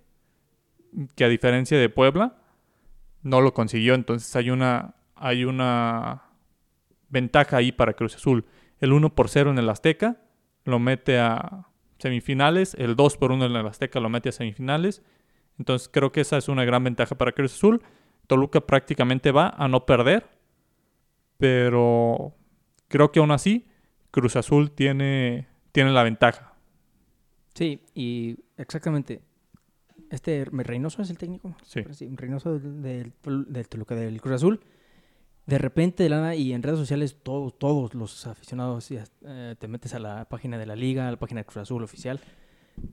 que 1.15 1.25
a 1.25 1.29
diferencia 1.29 1.79
de 1.79 1.89
Puebla, 1.89 2.43
no 3.23 3.41
lo 3.41 3.55
consiguió, 3.55 3.95
entonces 3.95 4.37
hay 4.37 4.51
una, 4.51 4.97
hay 5.15 5.47
una 5.47 6.25
ventaja 7.09 7.57
ahí 7.57 7.73
para 7.73 7.95
Cruz 7.95 8.17
Azul. 8.17 8.45
El 8.81 8.93
1 8.93 9.15
por 9.15 9.31
0 9.31 9.51
en 9.51 9.59
el 9.59 9.71
Azteca 9.71 10.21
lo 10.67 10.79
mete 10.79 11.19
a 11.19 11.69
semifinales, 11.97 12.75
el 12.75 12.97
2 12.97 13.17
por 13.17 13.33
1 13.33 13.47
en 13.47 13.57
el 13.57 13.67
Azteca 13.67 13.99
lo 13.99 14.11
mete 14.11 14.29
a 14.29 14.33
semifinales. 14.33 15.03
Entonces 15.59 15.89
creo 15.93 16.13
que 16.13 16.21
esa 16.21 16.37
es 16.37 16.49
una 16.49 16.65
gran 16.65 16.85
ventaja 16.85 17.15
para 17.17 17.33
Cruz 17.33 17.55
Azul. 17.55 17.83
Toluca 18.27 18.61
prácticamente 18.61 19.31
va 19.33 19.51
a 19.51 19.69
no 19.69 19.87
perder, 19.87 20.27
pero 21.39 22.35
creo 22.89 23.13
que 23.13 23.21
aún 23.21 23.31
así 23.31 23.67
Cruz 24.11 24.37
Azul 24.37 24.71
tiene, 24.71 25.47
tiene 25.73 25.93
la 25.93 26.03
ventaja. 26.03 26.55
Sí, 27.55 27.83
y 27.95 28.39
exactamente. 28.57 29.23
Este 30.11 30.45
Reynoso 30.45 31.03
es 31.03 31.11
el 31.11 31.19
técnico. 31.19 31.57
Sí. 31.65 31.83
Sí, 31.91 32.09
Reynoso 32.15 32.59
del, 32.59 32.83
del, 32.83 33.13
Tol- 33.23 33.47
del 33.47 33.69
Toluca, 33.69 33.95
del 33.95 34.21
Cruz 34.21 34.37
Azul. 34.37 34.61
De 35.47 35.59
repente, 35.59 36.03
de 36.03 36.09
la 36.09 36.17
nada, 36.21 36.35
y 36.35 36.53
en 36.53 36.63
redes 36.63 36.79
sociales, 36.79 37.17
todos, 37.23 37.57
todos 37.59 37.95
los 37.95 38.27
aficionados, 38.27 38.91
eh, 38.91 39.55
te 39.59 39.69
metes 39.69 39.95
a 39.95 40.01
la 40.01 40.25
página 40.29 40.59
de 40.59 40.67
la 40.67 40.75
liga, 40.75 41.07
a 41.07 41.11
la 41.13 41.17
página 41.19 41.41
de 41.41 41.45
Cruz 41.45 41.59
Azul 41.59 41.83
oficial, 41.85 42.21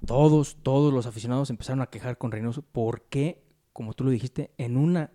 todos, 0.06 0.58
todos 0.64 0.94
los 0.94 1.06
aficionados 1.06 1.50
empezaron 1.50 1.82
a 1.82 1.88
quejar 1.88 2.18
con 2.18 2.32
Reynoso 2.32 2.62
porque, 2.62 3.44
como 3.72 3.94
tú 3.94 4.04
lo 4.04 4.12
dijiste, 4.12 4.52
en 4.58 4.78
una 4.78 5.12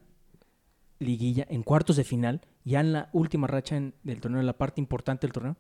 liguilla, 0.99 1.47
en 1.49 1.63
cuartos 1.63 1.97
de 1.97 2.05
final, 2.05 2.41
ya 2.65 2.81
en 2.81 2.93
la 2.93 3.09
última 3.13 3.47
racha 3.47 3.81
del 4.03 4.21
torneo, 4.21 4.41
en 4.41 4.47
la 4.47 4.59
parte 4.59 4.81
importante 4.81 5.27
del 5.27 5.33
torneo, 5.33 5.57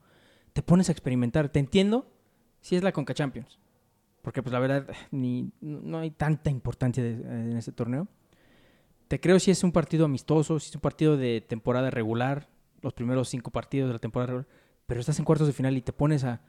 te 0.52 0.62
pones 0.62 0.88
a 0.88 0.92
experimentar. 0.92 1.48
Te 1.48 1.58
entiendo 1.58 2.10
si 2.60 2.76
es 2.76 2.82
la 2.82 2.92
Conca 2.92 3.14
Champions, 3.14 3.58
porque 4.22 4.42
pues 4.42 4.52
la 4.52 4.58
verdad 4.58 4.86
ni, 5.10 5.52
no 5.60 5.98
hay 5.98 6.10
tanta 6.10 6.50
importancia 6.50 7.04
en 7.04 7.56
ese 7.56 7.72
torneo. 7.72 8.08
Te 9.06 9.20
creo 9.20 9.38
si 9.38 9.50
es 9.50 9.64
un 9.64 9.72
partido 9.72 10.04
amistoso, 10.04 10.60
si 10.60 10.68
es 10.68 10.74
un 10.74 10.82
partido 10.82 11.16
de 11.16 11.40
temporada 11.40 11.90
regular, 11.90 12.50
los 12.82 12.92
primeros 12.92 13.28
cinco 13.28 13.50
partidos 13.50 13.88
de 13.88 13.94
la 13.94 13.98
temporada 13.98 14.26
regular, 14.26 14.48
pero 14.86 15.00
estás 15.00 15.18
en 15.18 15.24
cuartos 15.24 15.46
de 15.46 15.52
final 15.52 15.76
y 15.76 15.82
te 15.82 15.92
pones 15.92 16.24
a 16.24 16.42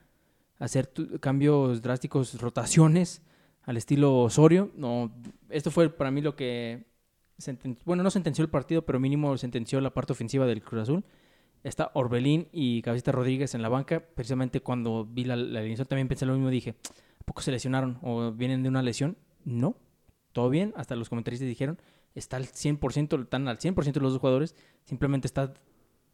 hacer 0.59 0.91
cambios 1.19 1.81
drásticos, 1.81 2.39
rotaciones 2.39 3.21
al 3.63 3.77
estilo 3.77 4.17
Osorio. 4.17 4.71
No, 4.75 5.11
esto 5.49 5.71
fue 5.71 5.89
para 5.89 6.11
mí 6.11 6.21
lo 6.21 6.35
que 6.35 6.89
bueno, 7.85 8.03
no 8.03 8.11
sentenció 8.11 8.43
el 8.43 8.49
partido, 8.49 8.85
pero 8.85 8.99
mínimo 8.99 9.37
sentenció 9.37 9.79
la 9.79 9.93
parte 9.93 10.13
ofensiva 10.13 10.45
del 10.45 10.61
Cruz 10.61 10.83
Azul. 10.83 11.05
Está 11.63 11.91
Orbelín 11.93 12.47
y 12.51 12.81
Cabecita 12.81 13.11
Rodríguez 13.11 13.53
en 13.55 13.61
la 13.61 13.69
banca. 13.69 14.01
Precisamente 14.15 14.61
cuando 14.61 15.05
vi 15.05 15.25
la, 15.25 15.35
la 15.35 15.61
también 15.85 16.07
pensé 16.07 16.25
lo 16.25 16.33
mismo. 16.33 16.49
Dije, 16.49 16.75
¿a 17.19 17.23
poco 17.25 17.41
se 17.41 17.51
lesionaron 17.51 17.97
o 18.01 18.31
vienen 18.31 18.63
de 18.63 18.69
una 18.69 18.81
lesión? 18.81 19.17
No, 19.45 19.75
todo 20.33 20.49
bien. 20.49 20.73
Hasta 20.75 20.95
los 20.95 21.09
comentaristas 21.09 21.47
dijeron, 21.47 21.79
está 22.15 22.37
al 22.37 22.45
100%, 22.45 23.23
están 23.23 23.47
al 23.47 23.57
100% 23.57 23.99
los 23.99 24.13
dos 24.13 24.19
jugadores. 24.19 24.55
Simplemente 24.85 25.27
está 25.27 25.53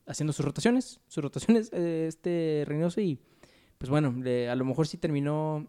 haciendo 0.07 0.33
sus 0.33 0.45
rotaciones, 0.45 1.01
sus 1.07 1.23
rotaciones 1.23 1.71
eh, 1.73 2.05
este 2.07 2.63
Reynoso 2.67 3.01
y 3.01 3.19
pues 3.77 3.89
bueno, 3.89 4.12
le- 4.22 4.50
a 4.50 4.55
lo 4.55 4.65
mejor 4.65 4.88
sí 4.88 4.98
terminó 4.98 5.67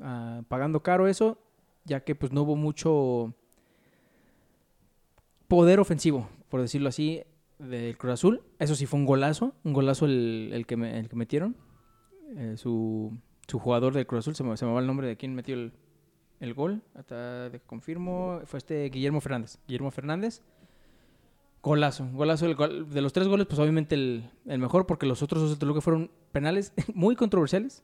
ah, 0.00 0.42
pagando 0.48 0.82
caro 0.82 1.06
eso, 1.08 1.38
ya 1.84 2.00
que 2.04 2.14
pues 2.14 2.32
no 2.32 2.42
hubo 2.42 2.56
mucho 2.56 3.34
poder 5.48 5.80
ofensivo, 5.80 6.28
por 6.48 6.60
decirlo 6.60 6.88
así, 6.88 7.22
del 7.58 7.96
Cruz 7.96 8.14
Azul. 8.14 8.42
Eso 8.58 8.74
sí 8.74 8.86
fue 8.86 9.00
un 9.00 9.06
golazo, 9.06 9.54
un 9.64 9.72
golazo 9.72 10.06
el, 10.06 10.64
que, 10.66 10.74
el 10.74 11.08
que 11.08 11.16
metieron. 11.16 11.56
Eh, 12.36 12.54
su, 12.56 13.16
su 13.46 13.58
jugador 13.58 13.94
del 13.94 14.06
Cruz 14.06 14.20
Azul, 14.20 14.34
se 14.34 14.44
me, 14.44 14.56
se 14.56 14.66
me 14.66 14.72
va 14.72 14.80
el 14.80 14.86
nombre 14.86 15.06
de 15.08 15.16
quién 15.16 15.34
metió 15.34 15.54
el, 15.54 15.72
el 16.40 16.54
gol. 16.54 16.82
Hasta 16.94 17.48
de- 17.50 17.60
confirmo, 17.60 18.40
fue 18.44 18.58
este 18.58 18.84
Guillermo 18.90 19.20
Fernández. 19.20 19.58
Guillermo 19.66 19.90
Fernández. 19.90 20.42
Golazo, 21.62 22.08
golazo. 22.12 22.46
de 22.46 23.00
los 23.02 23.12
tres 23.12 23.28
goles, 23.28 23.46
pues 23.46 23.58
obviamente 23.58 23.94
el, 23.94 24.30
mejor, 24.46 24.86
porque 24.86 25.06
los 25.06 25.22
otros 25.22 25.42
dos 25.42 25.50
de 25.50 25.56
Toluca 25.56 25.80
fueron 25.80 26.10
penales 26.32 26.72
muy 26.94 27.16
controversiales, 27.16 27.82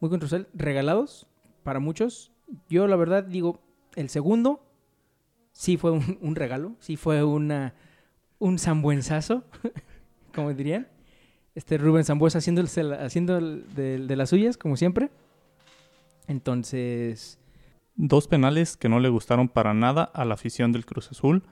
muy 0.00 0.10
controversiales, 0.10 0.48
regalados 0.54 1.26
para 1.62 1.80
muchos. 1.80 2.32
Yo 2.68 2.86
la 2.86 2.96
verdad 2.96 3.24
digo, 3.24 3.60
el 3.96 4.08
segundo 4.10 4.60
sí 5.52 5.76
fue 5.76 5.90
un, 5.92 6.34
regalo, 6.34 6.76
sí 6.80 6.96
fue 6.96 7.24
una, 7.24 7.74
un 8.38 8.58
zambuenzazo, 8.58 9.44
como 10.34 10.52
dirían. 10.52 10.88
Este 11.54 11.78
Rubén 11.78 12.04
Zambuesa 12.04 12.38
haciendo, 12.38 12.60
el- 12.60 12.92
haciendo 12.94 13.40
de 13.40 14.16
las 14.16 14.30
suyas, 14.30 14.56
como 14.56 14.76
siempre. 14.76 15.10
Entonces, 16.26 17.38
Dos 17.96 18.26
penales 18.26 18.76
que 18.76 18.88
no 18.88 18.98
le 18.98 19.08
gustaron 19.08 19.48
para 19.48 19.72
nada 19.72 20.02
a 20.02 20.24
la 20.24 20.34
afición 20.34 20.72
del 20.72 20.84
Cruz 20.84 21.12
Azul. 21.12 21.44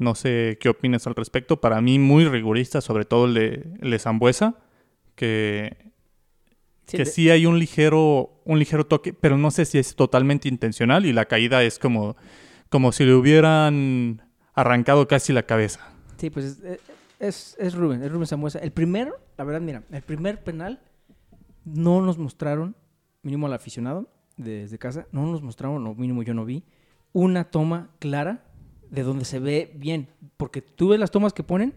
No 0.00 0.14
sé 0.14 0.56
qué 0.60 0.68
opinas 0.70 1.06
al 1.06 1.14
respecto. 1.14 1.60
Para 1.60 1.80
mí 1.80 1.98
muy 1.98 2.24
rigurista, 2.24 2.80
sobre 2.80 3.04
todo 3.04 3.26
el 3.26 3.34
de, 3.34 3.68
el 3.80 3.90
de 3.90 3.98
Zambuesa, 3.98 4.56
que, 5.14 5.76
sí, 6.86 6.96
que 6.96 7.04
de- 7.04 7.10
sí 7.10 7.28
hay 7.30 7.44
un 7.46 7.58
ligero, 7.58 8.40
un 8.46 8.58
ligero 8.58 8.86
toque, 8.86 9.12
pero 9.12 9.36
no 9.36 9.50
sé 9.50 9.64
si 9.66 9.78
es 9.78 9.94
totalmente 9.94 10.48
intencional 10.48 11.04
y 11.04 11.12
la 11.12 11.26
caída 11.26 11.62
es 11.62 11.78
como, 11.78 12.16
como 12.70 12.92
si 12.92 13.04
le 13.04 13.14
hubieran 13.14 14.22
arrancado 14.54 15.06
casi 15.06 15.32
la 15.34 15.42
cabeza. 15.44 15.86
Sí, 16.16 16.30
pues 16.30 16.44
es, 16.64 16.80
es, 17.18 17.56
es 17.58 17.74
Rubén, 17.74 18.02
es 18.02 18.10
Rubén 18.10 18.26
Zambuesa. 18.26 18.58
El 18.60 18.72
primero, 18.72 19.12
la 19.36 19.44
verdad, 19.44 19.60
mira, 19.60 19.82
el 19.92 20.02
primer 20.02 20.42
penal 20.42 20.80
no 21.66 22.00
nos 22.00 22.16
mostraron, 22.18 22.74
mínimo 23.22 23.46
al 23.46 23.52
aficionado 23.52 24.08
desde 24.38 24.78
casa, 24.78 25.06
no 25.12 25.26
nos 25.26 25.42
mostraron, 25.42 25.86
o 25.86 25.94
mínimo 25.94 26.22
yo 26.22 26.32
no 26.32 26.46
vi, 26.46 26.64
una 27.12 27.44
toma 27.44 27.90
clara 27.98 28.46
de 28.90 29.02
donde 29.02 29.24
se 29.24 29.38
ve 29.38 29.72
bien. 29.76 30.08
Porque 30.36 30.62
tú 30.62 30.88
ves 30.88 31.00
las 31.00 31.10
tomas 31.10 31.32
que 31.32 31.42
ponen 31.42 31.74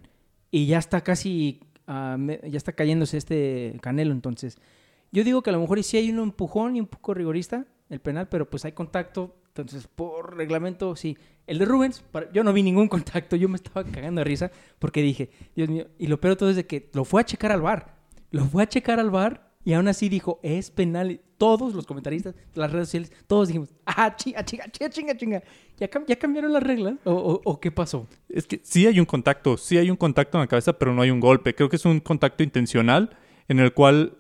y 0.52 0.66
ya 0.66 0.78
está 0.80 1.02
casi, 1.02 1.62
ah, 1.88 2.18
ya 2.20 2.58
está 2.58 2.74
cayéndose 2.74 3.18
este 3.18 3.78
canelo. 3.82 4.12
Entonces, 4.12 4.58
yo 5.12 5.24
digo 5.24 5.42
que 5.42 5.50
a 5.50 5.54
lo 5.54 5.60
mejor 5.60 5.82
sí 5.84 5.98
hay 5.98 6.12
un 6.12 6.20
empujón 6.20 6.76
y 6.76 6.80
un 6.80 6.88
poco 6.88 7.14
rigorista 7.14 7.66
el 7.90 8.00
penal, 8.00 8.28
pero 8.30 8.50
pues 8.50 8.66
hay 8.66 8.72
contacto. 8.72 9.36
Entonces, 9.50 9.88
por 9.88 10.36
reglamento, 10.36 10.96
sí. 10.96 11.16
El 11.46 11.60
de 11.60 11.66
Rubens, 11.66 12.02
para- 12.02 12.32
yo 12.32 12.44
no 12.44 12.54
vi 12.54 12.64
ningún 12.64 12.88
contacto. 12.88 13.36
Yo 13.36 13.48
me 13.50 13.56
estaba 13.58 13.84
cagando 13.84 14.20
de 14.22 14.26
risa 14.26 14.50
porque 14.80 15.02
dije, 15.04 15.30
Dios 15.56 15.70
mío. 15.70 15.88
Y 16.00 16.08
lo 16.08 16.20
peor 16.20 16.36
todo 16.36 16.50
es 16.50 16.56
de 16.56 16.66
que 16.66 16.90
lo 16.94 17.06
fue 17.06 17.22
a 17.22 17.26
checar 17.26 17.52
al 17.52 17.62
bar. 17.62 17.96
Lo 18.32 18.46
fue 18.46 18.64
a 18.64 18.68
checar 18.68 19.00
al 19.00 19.12
bar 19.12 19.53
y 19.66 19.74
aún 19.74 19.88
así 19.88 20.10
dijo, 20.10 20.40
es 20.44 20.70
penal. 20.72 21.22
Todos 21.38 21.74
los 21.74 21.86
comentaristas, 21.86 22.36
las 22.54 22.72
redes 22.72 22.88
sociales, 22.88 23.12
todos 23.28 23.50
dijimos, 23.50 23.74
ah, 23.86 24.16
chinga, 24.16 24.46
chinga, 24.46 24.70
chinga, 24.72 24.90
chinga, 24.90 25.18
chinga. 25.18 25.44
¿Ya, 25.78 25.90
cam- 25.90 26.06
ya 26.08 26.16
cambiaron 26.18 26.54
las 26.54 26.64
reglas? 26.64 26.96
¿O, 27.04 27.12
o- 27.12 27.42
o 27.44 27.60
qué 27.60 27.70
pasó? 27.70 28.08
Es 28.30 28.48
que 28.48 28.62
sí 28.64 28.88
hay 28.88 28.98
un 29.00 29.06
contacto, 29.06 29.58
sí 29.58 29.78
hay 29.78 29.90
un 29.90 29.98
contacto 29.98 30.38
en 30.38 30.42
la 30.42 30.48
cabeza, 30.48 30.74
pero 30.80 30.94
no 30.94 31.02
hay 31.02 31.12
un 31.12 31.20
golpe. 31.20 31.54
Creo 31.54 31.68
que 31.68 31.76
es 31.76 31.86
un 31.86 32.00
contacto 32.00 32.44
intencional 32.44 33.10
en 33.50 33.60
el 33.60 33.74
cual 33.74 34.18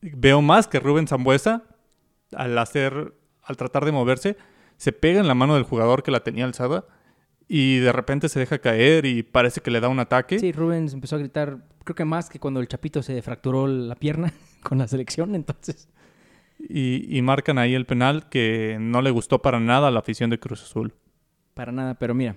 veo 0.00 0.42
más 0.42 0.66
que 0.66 0.80
Rubén 0.80 1.06
Zambuesa 1.06 1.62
al 2.32 2.58
hacer, 2.58 3.14
al 3.42 3.56
tratar 3.56 3.84
de 3.84 3.92
moverse, 3.92 4.36
se 4.76 4.90
pega 4.92 5.20
en 5.20 5.28
la 5.28 5.34
mano 5.34 5.54
del 5.54 5.62
jugador 5.62 6.02
que 6.02 6.10
la 6.10 6.24
tenía 6.24 6.44
alzada 6.46 6.84
y 7.48 7.78
de 7.78 7.92
repente 7.92 8.28
se 8.28 8.40
deja 8.40 8.58
caer 8.58 9.06
y 9.06 9.22
parece 9.22 9.60
que 9.60 9.70
le 9.70 9.78
da 9.80 9.88
un 9.88 10.00
ataque. 10.00 10.40
Sí, 10.40 10.50
Rubens 10.50 10.92
empezó 10.94 11.14
a 11.14 11.20
gritar, 11.20 11.58
creo 11.86 11.94
que 11.94 12.04
más 12.04 12.28
que 12.28 12.38
cuando 12.38 12.60
el 12.60 12.68
Chapito 12.68 13.02
se 13.02 13.22
fracturó 13.22 13.66
la 13.66 13.94
pierna 13.94 14.34
con 14.62 14.78
la 14.78 14.88
selección, 14.88 15.34
entonces. 15.34 15.88
Y, 16.58 17.16
y 17.16 17.22
marcan 17.22 17.58
ahí 17.58 17.74
el 17.74 17.86
penal 17.86 18.28
que 18.28 18.76
no 18.80 19.00
le 19.00 19.10
gustó 19.10 19.40
para 19.40 19.60
nada 19.60 19.88
a 19.88 19.90
la 19.90 20.00
afición 20.00 20.28
de 20.28 20.38
Cruz 20.38 20.62
Azul. 20.62 20.94
Para 21.54 21.70
nada, 21.70 21.94
pero 21.94 22.14
mira, 22.14 22.36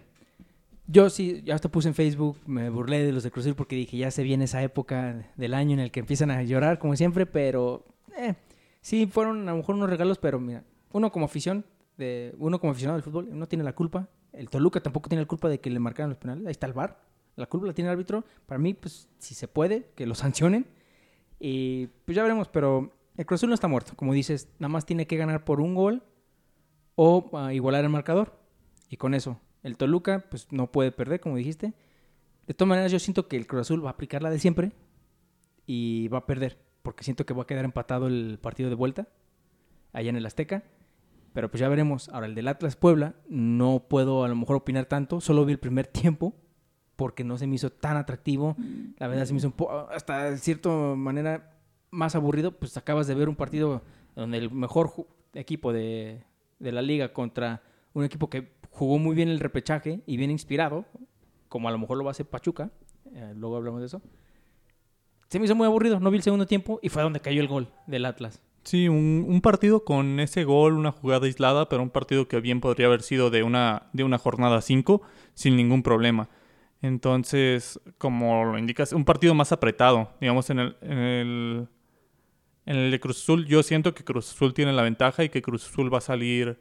yo 0.87 1.09
sí, 1.09 1.41
ya 1.43 1.55
hasta 1.55 1.69
puse 1.69 1.87
en 1.87 1.95
Facebook, 1.95 2.37
me 2.45 2.69
burlé 2.69 3.03
de 3.03 3.11
los 3.11 3.23
de 3.23 3.31
Cruz 3.31 3.45
Azul 3.45 3.55
porque 3.55 3.75
dije, 3.75 3.97
ya 3.97 4.11
se 4.11 4.23
viene 4.23 4.45
esa 4.45 4.61
época 4.61 5.31
del 5.35 5.53
año 5.53 5.73
en 5.73 5.79
el 5.79 5.91
que 5.91 5.99
empiezan 5.99 6.31
a 6.31 6.43
llorar, 6.43 6.79
como 6.79 6.95
siempre, 6.95 7.25
pero 7.25 7.85
eh, 8.17 8.35
sí 8.81 9.07
fueron 9.07 9.47
a 9.47 9.51
lo 9.51 9.57
mejor 9.57 9.75
unos 9.75 9.89
regalos, 9.89 10.19
pero 10.19 10.39
mira, 10.39 10.63
uno 10.91 11.11
como 11.11 11.25
afición, 11.25 11.65
de, 11.97 12.33
uno 12.37 12.59
como 12.59 12.71
aficionado 12.71 12.97
del 12.97 13.03
fútbol, 13.03 13.27
no 13.31 13.47
tiene 13.47 13.63
la 13.63 13.73
culpa. 13.73 14.09
El 14.31 14.49
Toluca 14.49 14.79
tampoco 14.79 15.09
tiene 15.09 15.23
la 15.23 15.27
culpa 15.27 15.49
de 15.49 15.59
que 15.59 15.69
le 15.69 15.79
marcaran 15.79 16.09
los 16.09 16.17
penales. 16.17 16.45
Ahí 16.45 16.51
está 16.51 16.67
el 16.67 16.73
VAR. 16.73 16.99
La 17.39 17.47
culpa 17.47 17.67
la 17.67 17.73
tiene 17.73 17.89
el 17.89 17.93
árbitro. 17.93 18.25
Para 18.45 18.59
mí, 18.59 18.73
pues, 18.73 19.07
si 19.17 19.33
se 19.33 19.47
puede, 19.47 19.91
que 19.95 20.05
lo 20.05 20.13
sancionen. 20.13 20.67
Y 21.39 21.87
pues 22.03 22.15
ya 22.15 22.21
veremos, 22.21 22.49
pero 22.49 22.91
el 23.15 23.25
Cruz 23.25 23.39
Azul 23.39 23.49
no 23.49 23.55
está 23.55 23.69
muerto. 23.69 23.93
Como 23.95 24.13
dices, 24.13 24.49
nada 24.59 24.69
más 24.69 24.85
tiene 24.85 25.07
que 25.07 25.15
ganar 25.15 25.45
por 25.45 25.61
un 25.61 25.73
gol 25.73 26.03
o 26.95 27.29
ah, 27.33 27.53
igualar 27.53 27.83
el 27.85 27.89
marcador. 27.89 28.37
Y 28.89 28.97
con 28.97 29.13
eso, 29.13 29.39
el 29.63 29.77
Toluca, 29.77 30.25
pues 30.29 30.47
no 30.51 30.71
puede 30.71 30.91
perder, 30.91 31.21
como 31.21 31.37
dijiste. 31.37 31.73
De 32.45 32.53
todas 32.53 32.69
maneras, 32.69 32.91
yo 32.91 32.99
siento 32.99 33.29
que 33.29 33.37
el 33.37 33.47
Cruz 33.47 33.61
Azul 33.61 33.85
va 33.85 33.89
a 33.89 33.93
aplicar 33.93 34.21
la 34.21 34.29
de 34.29 34.39
siempre 34.39 34.73
y 35.65 36.09
va 36.09 36.19
a 36.19 36.25
perder, 36.25 36.59
porque 36.81 37.05
siento 37.05 37.25
que 37.25 37.33
va 37.33 37.43
a 37.43 37.47
quedar 37.47 37.63
empatado 37.63 38.07
el 38.07 38.37
partido 38.41 38.69
de 38.69 38.75
vuelta 38.75 39.07
allá 39.93 40.09
en 40.09 40.17
el 40.17 40.25
Azteca. 40.25 40.63
Pero 41.31 41.49
pues 41.49 41.61
ya 41.61 41.69
veremos. 41.69 42.09
Ahora, 42.09 42.25
el 42.25 42.35
del 42.35 42.49
Atlas 42.49 42.75
Puebla, 42.75 43.15
no 43.29 43.85
puedo 43.87 44.25
a 44.25 44.27
lo 44.27 44.35
mejor 44.35 44.57
opinar 44.57 44.87
tanto. 44.87 45.21
Solo 45.21 45.45
vi 45.45 45.53
el 45.53 45.59
primer 45.59 45.87
tiempo 45.87 46.35
porque 46.99 47.23
no 47.23 47.37
se 47.37 47.47
me 47.47 47.55
hizo 47.55 47.69
tan 47.69 47.95
atractivo. 47.95 48.57
La 48.97 49.07
verdad 49.07 49.23
se 49.23 49.31
me 49.31 49.39
hizo 49.39 49.47
un 49.47 49.53
poco, 49.53 49.87
hasta 49.89 50.31
de 50.31 50.37
cierta 50.37 50.69
manera, 50.69 51.57
más 51.91 52.13
aburrido. 52.13 52.51
Pues 52.51 52.75
acabas 52.75 53.07
de 53.07 53.15
ver 53.15 53.29
un 53.29 53.37
partido 53.37 53.81
donde 54.17 54.37
el 54.37 54.51
mejor 54.51 54.91
equipo 55.33 55.71
de, 55.71 56.21
de 56.59 56.71
la 56.73 56.81
liga 56.81 57.13
contra 57.13 57.63
un 57.93 58.03
equipo 58.03 58.29
que 58.29 58.51
jugó 58.69 58.99
muy 58.99 59.15
bien 59.15 59.29
el 59.29 59.39
repechaje 59.39 60.01
y 60.05 60.17
bien 60.17 60.29
inspirado, 60.29 60.83
como 61.47 61.69
a 61.69 61.71
lo 61.71 61.77
mejor 61.77 61.97
lo 61.97 62.03
va 62.03 62.09
a 62.09 62.11
hacer 62.11 62.25
Pachuca. 62.25 62.69
Eh, 63.13 63.33
luego 63.37 63.55
hablamos 63.55 63.79
de 63.79 63.85
eso. 63.85 64.01
Se 65.29 65.39
me 65.39 65.45
hizo 65.45 65.55
muy 65.55 65.67
aburrido. 65.67 66.01
No 66.01 66.11
vi 66.11 66.17
el 66.17 66.23
segundo 66.23 66.47
tiempo 66.47 66.81
y 66.81 66.89
fue 66.89 67.01
donde 67.01 67.21
cayó 67.21 67.39
el 67.39 67.47
gol 67.47 67.69
del 67.87 68.03
Atlas. 68.03 68.43
Sí, 68.63 68.89
un, 68.89 69.39
partido 69.41 69.85
con 69.85 70.19
ese 70.19 70.43
gol, 70.43 70.73
una 70.73 70.91
jugada 70.91 71.27
aislada, 71.27 71.69
pero 71.69 71.81
un 71.81 71.91
partido 71.91 72.27
que 72.27 72.41
bien 72.41 72.59
podría 72.59 72.87
haber 72.87 73.03
sido 73.03 73.29
de 73.29 73.43
una, 73.43 73.83
de 73.93 74.03
una 74.03 74.17
jornada 74.17 74.61
5 74.61 75.01
sin 75.33 75.55
ningún 75.55 75.81
problema. 75.81 76.27
Entonces, 76.81 77.79
como 77.97 78.45
lo 78.45 78.57
indicas, 78.57 78.93
un 78.93 79.05
partido 79.05 79.33
más 79.33 79.51
apretado. 79.51 80.13
Digamos, 80.21 80.49
en 80.49 80.59
el, 80.59 80.77
en 80.81 80.97
el, 80.97 81.67
en 82.65 82.75
el 82.75 82.91
de 82.91 82.99
Cruz 82.99 83.21
Azul, 83.21 83.45
yo 83.45 83.63
siento 83.63 83.93
que 83.93 84.03
Cruz 84.03 84.31
Azul 84.31 84.53
tiene 84.53 84.73
la 84.73 84.83
ventaja 84.83 85.23
y 85.23 85.29
que 85.29 85.41
Cruz 85.41 85.65
Azul 85.65 85.93
va 85.93 85.97
a 85.97 86.01
salir, 86.01 86.59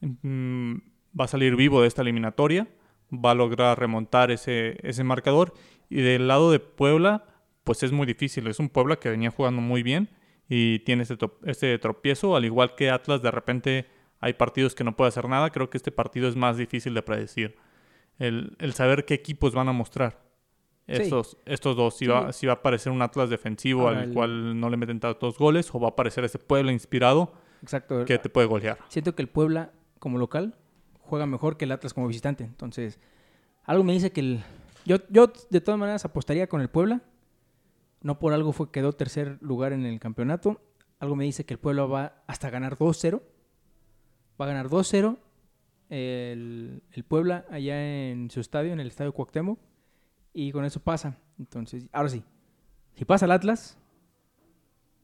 mm, 0.00 0.74
va 1.18 1.24
a 1.24 1.28
salir 1.28 1.56
vivo 1.56 1.80
de 1.80 1.88
esta 1.88 2.02
eliminatoria, 2.02 2.68
va 3.12 3.30
a 3.30 3.34
lograr 3.34 3.78
remontar 3.78 4.30
ese, 4.30 4.78
ese 4.82 5.04
marcador. 5.04 5.54
Y 5.88 6.02
del 6.02 6.28
lado 6.28 6.50
de 6.50 6.60
Puebla, 6.60 7.24
pues 7.64 7.82
es 7.82 7.92
muy 7.92 8.06
difícil. 8.06 8.46
Es 8.48 8.58
un 8.58 8.68
Puebla 8.68 8.96
que 8.96 9.08
venía 9.08 9.30
jugando 9.30 9.62
muy 9.62 9.82
bien 9.82 10.10
y 10.48 10.80
tiene 10.80 11.04
este, 11.44 11.78
tropiezo, 11.78 12.36
al 12.36 12.44
igual 12.44 12.74
que 12.74 12.90
Atlas 12.90 13.22
de 13.22 13.30
repente 13.30 13.86
hay 14.20 14.34
partidos 14.34 14.74
que 14.74 14.84
no 14.84 14.96
puede 14.96 15.08
hacer 15.08 15.28
nada, 15.28 15.50
creo 15.50 15.68
que 15.68 15.76
este 15.76 15.90
partido 15.90 16.28
es 16.28 16.36
más 16.36 16.56
difícil 16.56 16.94
de 16.94 17.02
predecir. 17.02 17.56
El, 18.18 18.56
saber 18.72 19.04
qué 19.04 19.14
equipos 19.14 19.54
van 19.54 19.68
a 19.68 19.72
mostrar. 19.72 20.24
Estos, 20.86 21.36
estos 21.46 21.76
dos, 21.76 21.96
si, 21.96 22.06
va, 22.06 22.32
si 22.32 22.46
va 22.46 22.52
a 22.52 22.56
aparecer 22.56 22.92
un 22.92 23.02
Atlas 23.02 23.28
defensivo 23.28 23.88
al 23.88 24.12
cual 24.12 24.58
no 24.60 24.70
le 24.70 24.76
meten 24.76 25.00
tantos 25.00 25.36
goles 25.36 25.74
o 25.74 25.80
va 25.80 25.88
a 25.88 25.90
aparecer 25.90 26.22
ese 26.24 26.38
Puebla 26.38 26.70
inspirado 26.70 27.32
Exacto. 27.60 28.04
que 28.04 28.18
te 28.18 28.28
puede 28.28 28.46
golear. 28.46 28.78
Siento 28.88 29.16
que 29.16 29.22
el 29.22 29.28
Puebla 29.28 29.72
como 29.98 30.16
local 30.18 30.54
juega 31.00 31.26
mejor 31.26 31.56
que 31.56 31.64
el 31.64 31.72
Atlas 31.72 31.92
como 31.92 32.06
visitante. 32.06 32.44
Entonces, 32.44 33.00
algo 33.64 33.82
me 33.82 33.94
dice 33.94 34.12
que 34.12 34.20
el... 34.20 34.44
Yo, 34.84 34.98
yo 35.08 35.32
de 35.50 35.60
todas 35.60 35.80
maneras 35.80 36.04
apostaría 36.04 36.46
con 36.46 36.60
el 36.60 36.68
Puebla 36.68 37.02
no 38.06 38.20
por 38.20 38.32
algo 38.32 38.52
fue 38.52 38.70
quedó 38.70 38.92
tercer 38.92 39.36
lugar 39.40 39.72
en 39.72 39.84
el 39.84 39.98
campeonato. 39.98 40.60
Algo 41.00 41.16
me 41.16 41.24
dice 41.24 41.44
que 41.44 41.54
el 41.54 41.58
pueblo 41.58 41.88
va 41.88 42.22
hasta 42.28 42.50
ganar 42.50 42.78
2-0. 42.78 43.20
Va 44.40 44.44
a 44.44 44.48
ganar 44.48 44.68
2-0 44.68 45.18
el, 45.88 46.82
el, 46.92 47.04
Puebla 47.04 47.44
allá 47.50 48.10
en 48.10 48.30
su 48.30 48.40
estadio, 48.40 48.72
en 48.72 48.80
el 48.80 48.88
estadio 48.88 49.12
Cuauhtémoc. 49.12 49.58
Y 50.32 50.52
con 50.52 50.64
eso 50.64 50.80
pasa. 50.80 51.18
Entonces, 51.38 51.86
ahora 51.92 52.08
sí. 52.08 52.22
Si 52.94 53.04
pasa 53.04 53.26
el 53.26 53.32
Atlas, 53.32 53.78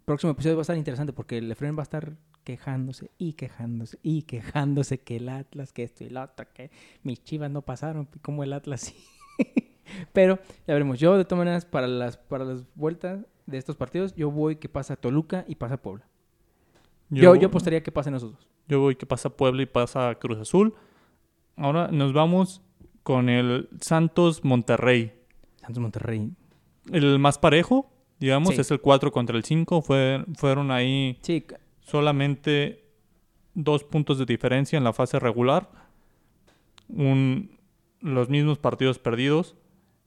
próximo 0.04 0.32
episodio 0.32 0.56
va 0.56 0.60
a 0.60 0.62
estar 0.62 0.76
interesante 0.76 1.12
porque 1.12 1.38
el 1.38 1.50
Efren 1.50 1.76
va 1.76 1.80
a 1.80 1.84
estar 1.84 2.16
quejándose 2.44 3.10
y 3.18 3.34
quejándose 3.34 3.98
y 4.02 4.22
quejándose 4.22 4.98
que 4.98 5.16
el 5.16 5.28
Atlas, 5.28 5.72
que 5.72 5.84
esto 5.84 6.04
y 6.04 6.10
lo 6.10 6.22
otro, 6.22 6.46
que 6.52 6.70
mis 7.02 7.22
chivas 7.22 7.50
no 7.50 7.62
pasaron, 7.62 8.08
como 8.20 8.42
el 8.42 8.52
Atlas 8.52 8.80
sí. 8.80 8.96
Pero 10.12 10.38
ya 10.66 10.74
veremos. 10.74 10.98
Yo, 10.98 11.16
de 11.16 11.24
todas 11.24 11.38
maneras, 11.38 11.64
para 11.64 11.86
las, 11.86 12.16
para 12.16 12.44
las 12.44 12.64
vueltas 12.74 13.26
de 13.46 13.58
estos 13.58 13.76
partidos, 13.76 14.14
yo 14.14 14.30
voy 14.30 14.56
que 14.56 14.68
pasa 14.68 14.96
Toluca 14.96 15.44
y 15.46 15.56
pasa 15.56 15.76
Puebla. 15.76 16.06
Yo, 17.10 17.34
yo, 17.36 17.48
apostaría 17.48 17.82
que 17.82 17.92
pasen 17.92 18.14
esos 18.14 18.32
dos. 18.32 18.48
Yo 18.68 18.80
voy 18.80 18.96
que 18.96 19.06
pasa 19.06 19.30
Puebla 19.30 19.62
y 19.62 19.66
pasa 19.66 20.14
Cruz 20.16 20.38
Azul. 20.38 20.74
Ahora 21.56 21.88
nos 21.88 22.12
vamos 22.12 22.62
con 23.02 23.28
el 23.28 23.68
Santos 23.80 24.44
Monterrey. 24.44 25.12
Santos 25.60 25.80
Monterrey. 25.80 26.30
El 26.90 27.18
más 27.18 27.38
parejo, 27.38 27.90
digamos, 28.18 28.58
es 28.58 28.70
el 28.70 28.80
4 28.80 29.12
contra 29.12 29.36
el 29.36 29.44
5. 29.44 29.82
Fue, 29.82 30.24
fueron 30.36 30.70
ahí 30.70 31.18
solamente 31.80 32.84
dos 33.54 33.84
puntos 33.84 34.18
de 34.18 34.24
diferencia 34.24 34.76
en 34.76 34.84
la 34.84 34.92
fase 34.92 35.18
regular. 35.18 35.70
Un, 36.88 37.58
los 38.00 38.28
mismos 38.28 38.58
partidos 38.58 38.98
perdidos. 38.98 39.54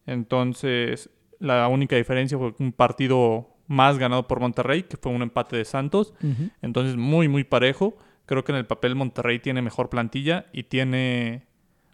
Entonces, 0.06 1.10
la 1.40 1.68
única 1.68 1.96
diferencia 1.96 2.38
fue 2.38 2.54
un 2.60 2.72
partido 2.72 3.50
más 3.68 3.98
ganado 3.98 4.28
por 4.28 4.40
Monterrey, 4.40 4.84
que 4.84 4.98
fue 4.98 5.12
un 5.12 5.22
empate 5.22 5.58
de 5.58 5.66
Santos. 5.66 6.14
Entonces, 6.62 6.96
muy, 6.96 7.28
muy 7.28 7.44
parejo. 7.44 7.98
Creo 8.26 8.44
que 8.44 8.52
en 8.52 8.58
el 8.58 8.66
papel 8.66 8.96
Monterrey 8.96 9.40
tiene 9.40 9.62
mejor 9.62 9.90
plantilla 9.90 10.48
y 10.52 10.64
tiene 10.64 11.48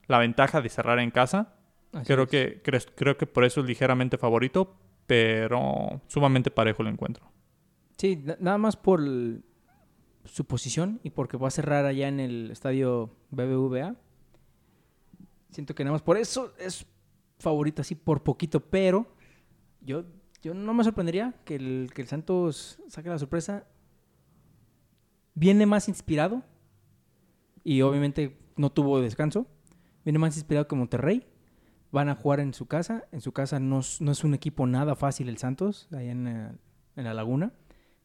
la 0.07 0.19
ventaja 0.19 0.61
de 0.61 0.69
cerrar 0.69 0.99
en 0.99 1.11
casa. 1.11 1.55
creo 2.05 2.27
que, 2.27 2.61
creo 2.95 3.17
que 3.17 3.27
por 3.27 3.43
eso 3.43 3.61
es 3.61 3.67
ligeramente 3.67 4.17
favorito, 4.17 4.75
pero 5.07 6.01
sumamente 6.07 6.51
parejo 6.51 6.83
el 6.83 6.89
encuentro. 6.89 7.31
Sí, 7.97 8.23
nada 8.39 8.57
más 8.57 8.77
por 8.77 9.01
su 10.25 10.45
posición 10.45 10.99
y 11.03 11.11
porque 11.11 11.37
va 11.37 11.47
a 11.47 11.51
cerrar 11.51 11.85
allá 11.85 12.07
en 12.07 12.19
el 12.19 12.51
estadio 12.51 13.11
BBVA. 13.31 13.95
Siento 15.51 15.75
que 15.75 15.83
nada 15.83 15.93
más 15.93 16.01
por 16.01 16.17
eso 16.17 16.53
es 16.57 16.85
favorito 17.39 17.81
así 17.81 17.95
por 17.95 18.23
poquito, 18.23 18.59
pero 18.59 19.07
yo, 19.81 20.05
yo 20.41 20.53
no 20.53 20.73
me 20.73 20.83
sorprendería 20.83 21.33
que 21.43 21.55
el, 21.55 21.91
que 21.93 22.03
el 22.03 22.07
Santos 22.07 22.79
saque 22.87 23.09
la 23.09 23.19
sorpresa. 23.19 23.65
Viene 25.33 25.65
más 25.65 25.87
inspirado 25.87 26.43
y 27.63 27.81
obviamente 27.81 28.37
no 28.55 28.71
tuvo 28.71 28.99
descanso. 29.01 29.47
Viene 30.03 30.19
más 30.19 30.35
inspirado 30.35 30.67
que 30.67 30.75
Monterrey. 30.75 31.25
Van 31.91 32.09
a 32.09 32.15
jugar 32.15 32.39
en 32.39 32.53
su 32.53 32.67
casa. 32.67 33.05
En 33.11 33.21
su 33.21 33.31
casa 33.31 33.59
no, 33.59 33.79
es 33.79 34.23
un 34.23 34.33
equipo 34.33 34.65
nada 34.67 34.95
fácil 34.95 35.29
el 35.29 35.37
Santos, 35.37 35.87
allá 35.91 36.11
en, 36.11 36.27
eh, 36.27 36.51
en 36.95 37.03
la 37.03 37.13
laguna. 37.13 37.53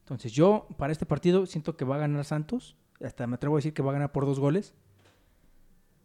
Entonces 0.01 0.33
yo 0.33 0.69
para 0.77 0.93
este 0.93 1.07
partido 1.07 1.47
siento 1.47 1.77
que 1.77 1.85
va 1.85 1.97
a 1.97 1.99
ganar 1.99 2.25
Santos. 2.25 2.77
Hasta 3.03 3.27
me 3.27 3.35
atrevo 3.35 3.57
a 3.57 3.59
decir 3.59 3.75
que 3.75 3.83
va 3.83 3.91
a 3.91 3.95
ganar 3.95 4.13
por 4.13 4.25
dos 4.25 4.39
goles. 4.39 4.75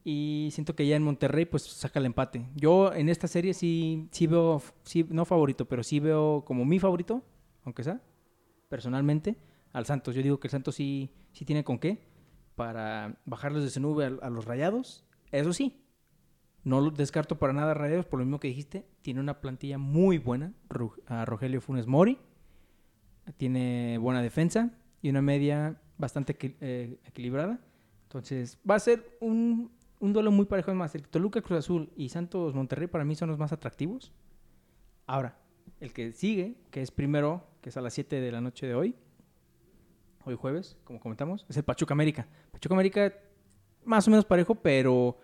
Y 0.04 0.50
siento 0.52 0.76
que 0.76 0.88
ya 0.88 0.96
en 0.96 1.04
Monterrey 1.04 1.46
pues 1.46 1.64
saca 1.64 2.00
el 2.00 2.08
empate. 2.08 2.48
Yo 2.56 2.94
en 2.94 3.10
esta 3.10 3.28
serie 3.28 3.54
sí, 3.54 4.08
sí 4.12 4.26
veo, 4.26 4.62
sí, 4.84 5.06
no 5.10 5.26
favorito, 5.26 5.66
pero 5.66 5.84
sí 5.84 6.00
veo 6.00 6.44
como 6.46 6.66
mi 6.66 6.80
favorito, 6.80 7.24
aunque 7.64 7.84
sea, 7.84 8.02
personalmente, 8.68 9.38
al 9.74 9.86
Santos. 9.86 10.16
Yo 10.16 10.22
digo 10.22 10.40
que 10.40 10.48
el 10.48 10.52
Santos 10.52 10.76
sí, 10.76 11.12
sí 11.32 11.46
tiene 11.46 11.64
con 11.64 11.80
qué 11.80 12.08
para 12.56 13.20
bajarlos 13.26 13.62
de 13.62 13.70
ese 13.70 13.80
nube 13.80 14.06
a, 14.06 14.30
los 14.30 14.46
rayados. 14.46 15.06
Eso 15.32 15.54
sí, 15.54 15.84
no 16.64 16.82
lo 16.82 16.92
descarto 16.92 17.40
para 17.40 17.54
nada 17.54 17.74
rayados, 17.74 18.06
por 18.06 18.20
lo 18.20 18.26
mismo 18.26 18.40
que 18.40 18.50
dijiste. 18.50 18.86
Tiene 19.02 19.20
una 19.20 19.40
plantilla 19.42 19.78
muy 19.78 20.18
buena, 20.18 20.54
a 21.08 21.26
Rogelio 21.26 21.62
Funes 21.62 21.88
Mori. 21.88 22.18
Tiene 23.38 23.98
buena 23.98 24.22
defensa 24.22 24.72
y 25.02 25.10
una 25.10 25.22
media 25.22 25.82
bastante 25.98 26.36
eh, 26.60 27.00
equilibrada. 27.06 27.60
Entonces, 28.04 28.60
va 28.70 28.76
a 28.76 28.80
ser 28.80 29.18
un 29.22 29.72
un 30.02 30.14
duelo 30.14 30.32
muy 30.32 30.46
parejo. 30.46 30.74
Más, 30.74 30.94
el 30.96 31.08
Toluca 31.08 31.42
Cruz 31.42 31.60
Azul 31.60 31.90
y 31.96 32.10
Santos 32.10 32.54
Monterrey 32.54 32.88
para 32.88 33.06
mí 33.06 33.16
son 33.16 33.30
los 33.30 33.38
más 33.38 33.54
atractivos. 33.54 34.12
Ahora, 35.08 35.38
el 35.80 35.94
que 35.94 36.12
sigue, 36.12 36.58
que 36.72 36.82
es 36.82 36.92
primero, 36.92 37.48
que 37.62 37.70
es 37.70 37.78
a 37.78 37.82
las 37.82 37.94
7 37.94 38.20
de 38.20 38.32
la 38.32 38.42
noche 38.42 38.68
de 38.68 38.76
hoy, 38.76 38.96
hoy 40.26 40.36
jueves, 40.36 40.78
como 40.84 41.00
comentamos, 41.00 41.46
es 41.50 41.58
el 41.58 41.64
Pachuca 41.64 41.94
América. 41.94 42.28
Pachuca 42.52 42.76
América 42.76 43.14
más 43.86 44.08
o 44.08 44.12
menos 44.12 44.26
parejo, 44.26 44.56
pero 44.56 45.18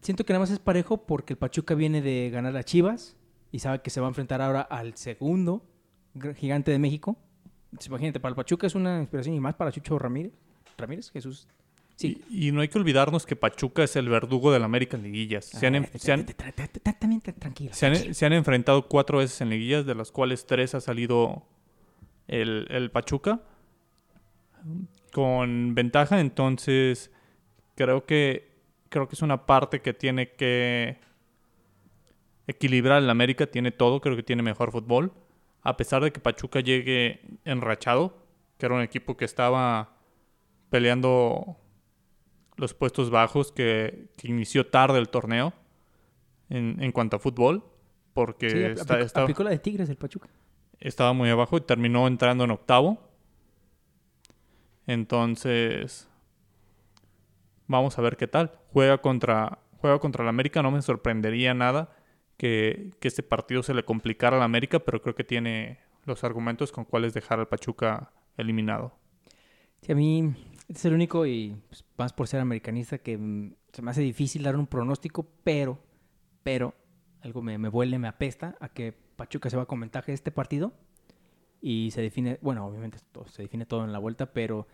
siento 0.00 0.24
que 0.24 0.32
nada 0.32 0.40
más 0.40 0.50
es 0.50 0.58
parejo 0.58 0.98
porque 1.06 1.34
el 1.34 1.38
Pachuca 1.38 1.74
viene 1.74 2.02
de 2.02 2.30
ganar 2.30 2.56
a 2.56 2.62
Chivas 2.62 3.16
y 3.52 3.58
sabe 3.60 3.80
que 3.82 3.90
se 3.90 4.00
va 4.00 4.06
a 4.06 4.10
enfrentar 4.10 4.40
ahora 4.42 4.62
al 4.62 4.96
segundo 4.96 5.64
gigante 6.36 6.70
de 6.70 6.78
México. 6.78 7.16
Entonces, 7.66 7.88
imagínate, 7.88 8.20
para 8.20 8.30
el 8.30 8.36
Pachuca 8.36 8.66
es 8.66 8.74
una 8.74 9.00
inspiración 9.00 9.34
y 9.34 9.40
más 9.40 9.54
para 9.54 9.72
Chucho 9.72 9.98
Ramírez. 9.98 10.32
Ramírez, 10.78 11.10
Jesús. 11.10 11.48
Sí. 11.96 12.20
Y, 12.28 12.48
y 12.48 12.52
no 12.52 12.60
hay 12.60 12.68
que 12.68 12.78
olvidarnos 12.78 13.24
que 13.26 13.36
Pachuca 13.36 13.84
es 13.84 13.94
el 13.96 14.08
verdugo 14.08 14.52
del 14.52 14.64
América 14.64 14.96
en 14.96 15.04
liguillas. 15.04 15.44
Se 15.44 15.66
han, 15.66 15.86
se 15.98 16.12
han- 16.12 16.26
se 17.72 18.14
se 18.14 18.26
enfrentado 18.26 18.88
cuatro 18.88 19.18
veces 19.18 19.40
en 19.40 19.50
liguillas, 19.50 19.86
de 19.86 19.94
las 19.94 20.10
cuales 20.10 20.46
tres 20.46 20.74
ha 20.74 20.80
salido 20.80 21.44
el, 22.26 22.66
el 22.70 22.90
Pachuca 22.90 23.42
con 25.12 25.74
ventaja. 25.74 26.20
Entonces, 26.20 27.10
creo 27.74 28.04
que, 28.06 28.52
creo 28.88 29.08
que 29.08 29.14
es 29.14 29.22
una 29.22 29.46
parte 29.46 29.80
que 29.80 29.92
tiene 29.94 30.32
que 30.32 30.98
equilibrar 32.46 33.02
el 33.02 33.10
América. 33.10 33.46
Tiene 33.46 33.70
todo, 33.70 34.00
creo 34.00 34.16
que 34.16 34.22
tiene 34.22 34.42
mejor 34.42 34.70
fútbol. 34.72 35.12
A 35.62 35.76
pesar 35.76 36.02
de 36.02 36.12
que 36.12 36.20
Pachuca 36.20 36.60
llegue 36.60 37.20
enrachado, 37.44 38.16
que 38.58 38.66
era 38.66 38.74
un 38.74 38.82
equipo 38.82 39.16
que 39.16 39.24
estaba 39.24 39.96
peleando 40.68 41.56
los 42.56 42.74
puestos 42.74 43.10
bajos, 43.10 43.50
que, 43.50 44.08
que 44.16 44.28
inició 44.28 44.66
tarde 44.66 44.98
el 44.98 45.08
torneo 45.08 45.52
en, 46.50 46.76
en 46.82 46.92
cuanto 46.92 47.16
a 47.16 47.18
fútbol, 47.18 47.64
porque 48.12 48.50
Sí, 48.50 48.58
está- 48.58 48.82
aplicó, 48.94 49.06
estaba, 49.06 49.24
aplicó 49.24 49.42
la 49.44 49.50
de 49.50 49.58
Tigres 49.58 49.88
el 49.88 49.96
Pachuca. 49.96 50.28
estaba 50.80 51.12
muy 51.14 51.30
abajo 51.30 51.56
y 51.56 51.62
terminó 51.62 52.06
entrando 52.06 52.44
en 52.44 52.50
octavo. 52.50 52.98
Entonces, 54.86 56.08
vamos 57.66 57.98
a 57.98 58.02
ver 58.02 58.16
qué 58.16 58.26
tal. 58.26 58.52
Juega 58.72 58.98
contra, 58.98 59.58
juega 59.78 59.98
contra 59.98 60.22
el 60.22 60.28
América, 60.28 60.62
no 60.62 60.70
me 60.70 60.82
sorprendería 60.82 61.54
nada 61.54 61.96
que, 62.36 62.90
que 63.00 63.08
este 63.08 63.22
partido 63.22 63.62
se 63.62 63.74
le 63.74 63.84
complicara 63.84 64.36
al 64.36 64.42
América, 64.42 64.80
pero 64.80 65.00
creo 65.00 65.14
que 65.14 65.24
tiene 65.24 65.78
los 66.04 66.24
argumentos 66.24 66.72
con 66.72 66.84
cuáles 66.84 67.14
dejar 67.14 67.40
al 67.40 67.48
Pachuca 67.48 68.12
eliminado. 68.36 68.92
Sí, 69.80 69.92
a 69.92 69.94
mí 69.94 70.34
este 70.68 70.72
es 70.72 70.84
el 70.86 70.94
único 70.94 71.26
y 71.26 71.56
pues, 71.68 71.84
más 71.96 72.12
por 72.12 72.26
ser 72.26 72.40
americanista 72.40 72.98
que 72.98 73.18
mm, 73.18 73.54
se 73.72 73.82
me 73.82 73.90
hace 73.90 74.00
difícil 74.00 74.42
dar 74.42 74.56
un 74.56 74.66
pronóstico, 74.66 75.26
pero, 75.44 75.78
pero 76.42 76.74
algo 77.22 77.42
me, 77.42 77.58
me 77.58 77.68
huele, 77.68 77.98
me 77.98 78.08
apesta 78.08 78.56
a 78.60 78.68
que 78.68 78.92
Pachuca 78.92 79.50
se 79.50 79.56
va 79.56 79.66
con 79.66 79.80
ventaja 79.80 80.06
de 80.06 80.14
este 80.14 80.30
partido 80.30 80.72
y 81.66 81.90
se 81.92 82.02
define, 82.02 82.38
bueno, 82.42 82.66
obviamente 82.66 82.98
todo- 83.10 83.26
se 83.26 83.40
define 83.40 83.64
todo 83.64 83.84
en 83.84 83.92
la 83.92 83.98
vuelta, 83.98 84.32
pero 84.34 84.66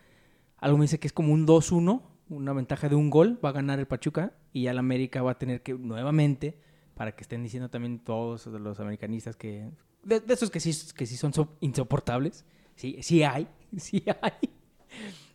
algo 0.57 0.77
me 0.77 0.83
dice 0.83 0.99
que 0.99 1.07
es 1.07 1.13
como 1.13 1.31
un 1.31 1.45
2-1, 1.47 2.01
una 2.27 2.51
ventaja 2.51 2.89
de 2.89 2.95
un 2.95 3.09
gol, 3.09 3.39
va 3.43 3.49
a 3.49 3.53
ganar 3.53 3.79
el 3.79 3.87
Pachuca 3.87 4.33
y 4.51 4.63
ya 4.63 4.71
el 4.71 4.77
América 4.77 5.21
va 5.21 5.31
a 5.31 5.37
tener 5.39 5.63
que 5.63 5.73
nuevamente, 5.73 6.59
para 6.93 7.15
que 7.15 7.21
estén 7.21 7.43
diciendo 7.43 7.69
también 7.69 7.99
todos 7.99 8.45
los 8.47 8.79
americanistas 8.81 9.37
que, 9.37 9.71
de, 10.03 10.19
de 10.19 10.33
esos 10.33 10.51
que 10.51 10.59
sí, 10.59 10.71
que 10.93 11.05
sí 11.05 11.15
son 11.15 11.31
so- 11.33 11.55
insoportables, 11.61 12.45
sí, 12.75 12.97
sí 13.01 13.23
hay, 13.23 13.47
sí 13.77 14.03
hay, 14.21 14.49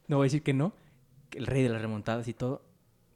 no 0.08 0.18
voy 0.18 0.24
a 0.24 0.28
decir 0.28 0.42
que 0.42 0.52
no, 0.52 0.74
el 1.32 1.46
rey 1.46 1.62
de 1.62 1.70
las 1.70 1.80
remontadas 1.80 2.28
y 2.28 2.34
todo. 2.34 2.66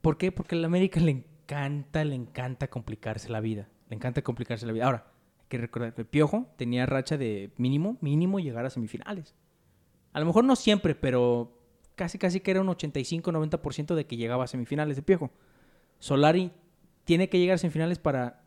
¿Por 0.00 0.16
qué? 0.16 0.32
Porque 0.32 0.54
al 0.54 0.64
América 0.64 0.98
le 1.00 1.10
encanta, 1.10 2.04
le 2.04 2.14
encanta 2.14 2.68
complicarse 2.68 3.28
la 3.28 3.40
vida. 3.40 3.68
Le 3.90 3.96
encanta 3.96 4.22
complicarse 4.22 4.64
la 4.66 4.72
vida. 4.72 4.86
Ahora, 4.86 5.12
que 5.50 5.58
recordar 5.58 5.92
el 5.96 6.06
Piojo 6.06 6.46
tenía 6.56 6.86
racha 6.86 7.18
de 7.18 7.50
mínimo, 7.58 7.98
mínimo 8.00 8.40
llegar 8.40 8.64
a 8.64 8.70
semifinales. 8.70 9.34
A 10.12 10.20
lo 10.20 10.26
mejor 10.26 10.44
no 10.44 10.56
siempre, 10.56 10.94
pero 10.94 11.60
casi, 11.96 12.16
casi 12.16 12.40
que 12.40 12.52
era 12.52 12.62
un 12.62 12.68
85-90% 12.68 13.94
de 13.94 14.06
que 14.06 14.16
llegaba 14.16 14.44
a 14.44 14.46
semifinales 14.46 14.96
de 14.96 15.02
Piojo. 15.02 15.30
Solari 15.98 16.52
tiene 17.04 17.28
que 17.28 17.38
llegar 17.38 17.56
a 17.56 17.58
semifinales 17.58 17.98
para 17.98 18.44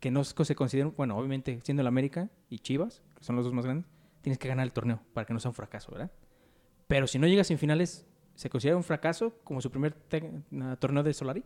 que 0.00 0.10
no 0.10 0.24
se 0.24 0.54
consideren, 0.54 0.92
bueno, 0.96 1.16
obviamente 1.16 1.60
siendo 1.62 1.82
el 1.82 1.86
América 1.86 2.30
y 2.48 2.58
Chivas, 2.58 3.02
que 3.16 3.22
son 3.22 3.36
los 3.36 3.44
dos 3.44 3.54
más 3.54 3.64
grandes, 3.64 3.86
tienes 4.22 4.38
que 4.38 4.48
ganar 4.48 4.64
el 4.64 4.72
torneo 4.72 5.00
para 5.12 5.26
que 5.26 5.34
no 5.34 5.40
sea 5.40 5.50
un 5.50 5.54
fracaso, 5.54 5.92
¿verdad? 5.92 6.10
Pero 6.86 7.06
si 7.06 7.18
no 7.18 7.26
llegas 7.26 7.50
en 7.50 7.58
finales, 7.58 8.06
¿se 8.34 8.48
considera 8.48 8.76
un 8.76 8.84
fracaso 8.84 9.38
como 9.44 9.60
su 9.60 9.70
primer 9.70 9.94
torneo 10.78 11.02
de 11.02 11.12
Solari? 11.12 11.44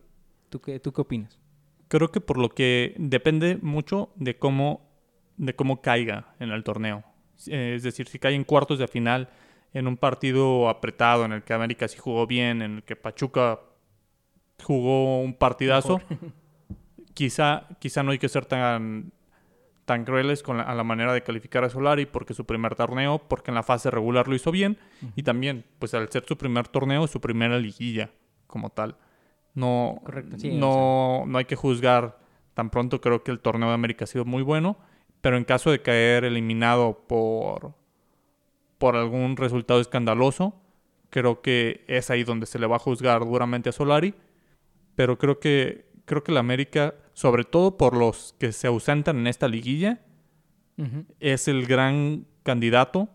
¿Tú 0.49 0.61
qué, 0.61 0.79
¿Tú 0.79 0.93
qué 0.93 1.01
opinas? 1.01 1.39
Creo 1.87 2.11
que 2.11 2.21
por 2.21 2.37
lo 2.37 2.49
que 2.49 2.95
depende 2.97 3.57
mucho 3.61 4.11
de 4.15 4.37
cómo, 4.37 4.90
de 5.37 5.55
cómo 5.55 5.81
caiga 5.81 6.33
en 6.39 6.51
el 6.51 6.63
torneo. 6.63 7.03
Eh, 7.47 7.73
Es 7.75 7.83
decir, 7.83 8.07
si 8.07 8.19
cae 8.19 8.35
en 8.35 8.43
cuartos 8.43 8.79
de 8.79 8.87
final, 8.87 9.29
en 9.73 9.87
un 9.87 9.97
partido 9.97 10.69
apretado, 10.69 11.25
en 11.25 11.31
el 11.31 11.43
que 11.43 11.53
América 11.53 11.87
sí 11.87 11.97
jugó 11.97 12.27
bien, 12.27 12.61
en 12.61 12.75
el 12.77 12.83
que 12.83 12.95
Pachuca 12.95 13.59
jugó 14.63 15.21
un 15.21 15.33
partidazo, 15.33 16.01
quizá, 17.13 17.67
quizá 17.79 18.03
no 18.03 18.11
hay 18.11 18.19
que 18.19 18.29
ser 18.29 18.45
tan, 18.45 19.11
tan 19.85 20.05
crueles 20.05 20.43
con 20.43 20.57
la, 20.57 20.63
a 20.63 20.75
la 20.75 20.83
manera 20.83 21.13
de 21.13 21.23
calificar 21.23 21.63
a 21.63 21.69
Solari 21.69 22.05
porque 22.05 22.33
su 22.33 22.45
primer 22.45 22.75
torneo, 22.75 23.19
porque 23.19 23.51
en 23.51 23.55
la 23.55 23.63
fase 23.63 23.89
regular 23.91 24.27
lo 24.27 24.35
hizo 24.35 24.51
bien 24.51 24.77
y 25.15 25.23
también, 25.23 25.65
pues 25.79 25.93
al 25.93 26.09
ser 26.09 26.25
su 26.27 26.37
primer 26.37 26.67
torneo, 26.67 27.07
su 27.07 27.19
primera 27.19 27.57
liguilla 27.57 28.11
como 28.47 28.69
tal. 28.69 28.97
No, 29.53 29.99
Correcto, 30.05 30.37
sí, 30.37 30.57
no, 30.57 31.23
no 31.27 31.37
hay 31.37 31.45
que 31.45 31.55
juzgar 31.57 32.17
tan 32.53 32.69
pronto. 32.69 33.01
Creo 33.01 33.23
que 33.23 33.31
el 33.31 33.39
torneo 33.39 33.69
de 33.69 33.73
América 33.75 34.05
ha 34.05 34.07
sido 34.07 34.23
muy 34.23 34.43
bueno, 34.43 34.77
pero 35.21 35.37
en 35.37 35.45
caso 35.45 35.71
de 35.71 35.81
caer 35.81 36.23
eliminado 36.25 37.05
por, 37.07 37.73
por 38.77 38.95
algún 38.95 39.37
resultado 39.37 39.79
escandaloso, 39.79 40.55
creo 41.09 41.41
que 41.41 41.85
es 41.87 42.09
ahí 42.09 42.23
donde 42.23 42.47
se 42.47 42.59
le 42.59 42.67
va 42.67 42.77
a 42.77 42.79
juzgar 42.79 43.21
duramente 43.21 43.69
a 43.69 43.73
Solari. 43.73 44.15
Pero 44.95 45.17
creo 45.17 45.39
que, 45.39 45.85
creo 46.05 46.23
que 46.23 46.31
la 46.31 46.39
América, 46.39 46.95
sobre 47.13 47.43
todo 47.43 47.77
por 47.77 47.95
los 47.95 48.35
que 48.39 48.51
se 48.51 48.67
ausentan 48.67 49.19
en 49.19 49.27
esta 49.27 49.47
liguilla, 49.47 50.01
es 51.19 51.47
el 51.47 51.67
gran 51.67 52.25
candidato 52.43 53.09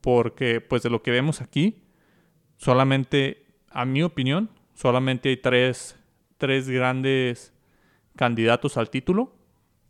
porque 0.00 0.60
pues 0.60 0.82
de 0.82 0.90
lo 0.90 1.02
que 1.02 1.12
vemos 1.12 1.40
aquí 1.40 1.84
solamente 2.56 3.46
a 3.70 3.84
mi 3.84 4.02
opinión 4.02 4.50
solamente 4.74 5.28
hay 5.28 5.36
tres, 5.36 5.96
tres 6.36 6.68
grandes 6.68 7.52
candidatos 8.16 8.76
al 8.76 8.90
título 8.90 9.36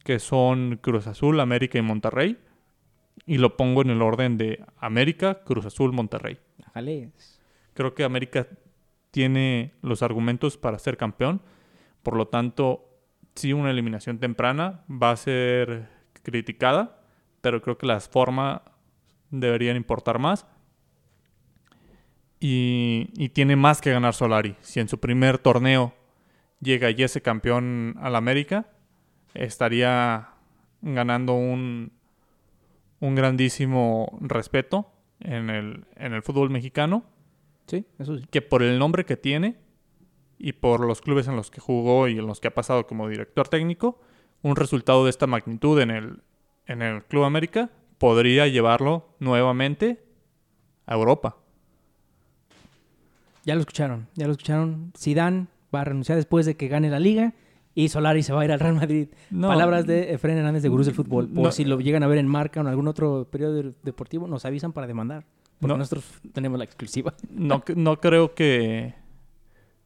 que 0.05 0.19
son 0.19 0.79
Cruz 0.81 1.07
Azul, 1.07 1.41
América 1.41 1.79
y 1.79 1.83
Monterrey 1.83 2.39
y 3.27 3.39
lo 3.39 3.57
pongo 3.57 3.83
en 3.83 3.91
el 3.91 4.03
orden 4.03 4.37
de 4.37 4.65
América, 4.77 5.43
Cruz 5.45 5.67
Azul, 5.67 5.93
Monterrey. 5.93 6.39
Ajales. 6.67 7.41
Creo 7.73 7.95
que 7.95 8.05
América 8.05 8.47
tiene 9.11 9.73
los 9.83 10.03
argumentos 10.03 10.59
para 10.59 10.79
ser 10.79 10.97
campeón. 10.97 11.41
Por 12.03 12.17
lo 12.17 12.29
tanto, 12.29 12.85
sí, 13.35 13.53
una 13.53 13.71
eliminación 13.71 14.19
temprana 14.19 14.85
va 14.91 15.13
a 15.13 15.17
ser 15.17 15.89
criticada, 16.23 17.01
pero 17.41 17.63
creo 17.63 17.79
que 17.79 17.87
las 17.87 18.09
formas 18.09 18.61
deberían 19.31 19.77
importar 19.77 20.19
más. 20.19 20.47
Y, 22.41 23.09
y 23.15 23.31
tiene 23.31 23.57
más 23.57 23.81
que 23.81 23.91
ganar 23.91 24.13
Solari. 24.13 24.57
Si 24.61 24.81
en 24.81 24.89
su 24.89 25.01
primer 25.01 25.39
torneo 25.39 25.95
llega 26.61 26.91
y 26.91 27.03
ese 27.03 27.23
campeón 27.23 27.97
al 28.01 28.17
América, 28.17 28.67
estaría 29.35 30.29
ganando 30.83 31.35
un, 31.35 31.93
un 33.01 33.15
grandísimo 33.15 34.17
respeto 34.21 34.91
en 35.21 35.51
el, 35.51 35.85
en 35.97 36.13
el 36.13 36.23
fútbol 36.23 36.51
mexicano 36.51 37.05
Sí, 37.67 37.87
eso 37.99 38.19
sí. 38.19 38.25
que 38.31 38.43
por 38.43 38.63
el 38.63 38.79
nombre 38.79 39.05
que 39.05 39.17
tiene 39.17 39.57
y 40.39 40.53
por 40.53 40.87
los 40.87 41.01
clubes 41.01 41.29
en 41.29 41.37
los 41.37 41.51
que 41.51 41.61
jugó 41.61 42.09
y 42.09 42.19
en 42.19 42.27
los 42.27 42.41
que 42.41 42.49
ha 42.49 42.55
pasado 42.55 42.87
como 42.87 43.09
director 43.09 43.49
técnico, 43.49 44.01
un 44.43 44.57
resultado 44.57 45.05
de 45.05 45.11
esta 45.11 45.27
magnitud 45.27 45.81
en 45.81 45.91
el, 45.91 46.23
en 46.67 46.83
el 46.83 47.03
Club 47.05 47.25
América 47.25 47.71
podría 47.99 48.47
llevarlo 48.49 49.09
nuevamente 49.21 50.05
a 50.87 50.95
Europa. 50.95 51.37
Ya 53.47 53.55
lo 53.55 53.61
escucharon, 53.61 54.09
ya 54.15 54.27
lo 54.27 54.33
escucharon. 54.33 54.93
Zidane 54.99 55.47
va 55.75 55.81
a 55.81 55.85
renunciar 55.85 56.17
después 56.17 56.45
de 56.45 56.57
que 56.57 56.69
gane 56.69 56.91
la 56.91 56.99
liga 57.01 57.33
y 57.75 57.89
Solari 57.89 58.23
se 58.23 58.33
va 58.33 58.43
a 58.43 58.45
ir 58.45 58.53
al 58.53 58.61
Real 58.61 58.75
Madrid. 58.75 59.09
No. 59.31 59.49
Palabras 59.49 59.87
de 59.87 60.13
Efraín 60.13 60.39
Hernández 60.39 60.63
de 60.63 60.69
Gurús 60.69 60.87
del 60.87 60.95
Fútbol. 60.95 61.29
Por 61.29 61.45
No. 61.45 61.51
si 61.53 61.65
lo 61.65 61.81
llegan 61.81 62.03
a 62.03 62.07
ver 62.07 62.19
en 62.19 62.29
Marca 62.29 62.61
o 62.61 62.63
en 62.63 62.69
algún 62.69 62.87
otro 62.89 63.27
periodo 63.31 63.55
de- 63.63 63.73
deportivo, 63.83 64.27
nos 64.29 64.45
avisan 64.45 64.73
para 64.73 64.87
demandar. 64.87 65.25
Porque 65.59 65.73
No. 65.73 65.79
nosotros 65.79 66.05
tenemos 66.33 66.59
la 66.59 66.65
exclusiva. 66.65 67.15
No, 67.31 67.63
no 67.77 68.01
creo 68.01 68.35
que, 68.35 68.95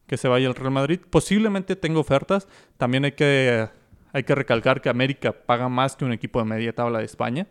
que 0.07 0.17
se 0.17 0.27
vaya 0.27 0.47
al 0.47 0.55
Real 0.55 0.71
Madrid. 0.71 0.99
Posiblemente 1.09 1.75
tenga 1.75 1.99
ofertas. 1.99 2.47
También 2.77 3.05
hay 3.05 3.13
que, 3.13 3.67
hay 4.13 4.23
que 4.23 4.35
recalcar 4.35 4.81
que 4.81 4.89
América 4.89 5.31
paga 5.31 5.67
más 5.69 5.95
que 5.95 6.05
un 6.05 6.11
equipo 6.13 6.39
de 6.39 6.45
media 6.45 6.73
tabla 6.73 6.99
de 6.99 7.05
España. 7.05 7.47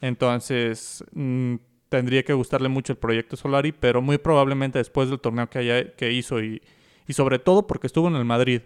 Entonces, 0.00 1.04
mm, 1.12 1.56
tendría 1.88 2.22
que 2.22 2.32
gustarle 2.32 2.68
mucho 2.68 2.92
el 2.92 2.98
proyecto 2.98 3.36
Solari, 3.36 3.72
pero 3.72 4.00
muy 4.00 4.18
probablemente 4.18 4.78
después 4.78 5.08
del 5.10 5.20
torneo 5.20 5.48
que, 5.50 5.58
haya, 5.58 5.92
que 5.94 6.12
hizo 6.12 6.40
y, 6.42 6.62
y 7.06 7.12
sobre 7.12 7.38
todo 7.38 7.66
porque 7.66 7.86
estuvo 7.86 8.08
en 8.08 8.16
el 8.16 8.24
Madrid. 8.24 8.62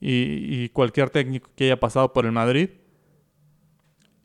Y, 0.00 0.64
y 0.64 0.68
cualquier 0.70 1.10
técnico 1.10 1.50
que 1.56 1.64
haya 1.64 1.80
pasado 1.80 2.12
por 2.12 2.26
el 2.26 2.32
Madrid 2.32 2.70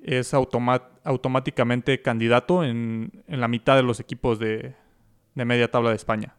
es 0.02 0.34
automáticamente 0.34 2.02
candidato 2.02 2.64
en, 2.64 3.24
en 3.28 3.40
la 3.40 3.48
mitad 3.48 3.76
de 3.76 3.84
los 3.84 4.00
equipos 4.00 4.40
de, 4.40 4.76
de 5.36 5.46
media 5.46 5.70
tabla 5.70 5.92
de 5.92 5.96
España. 5.96 6.36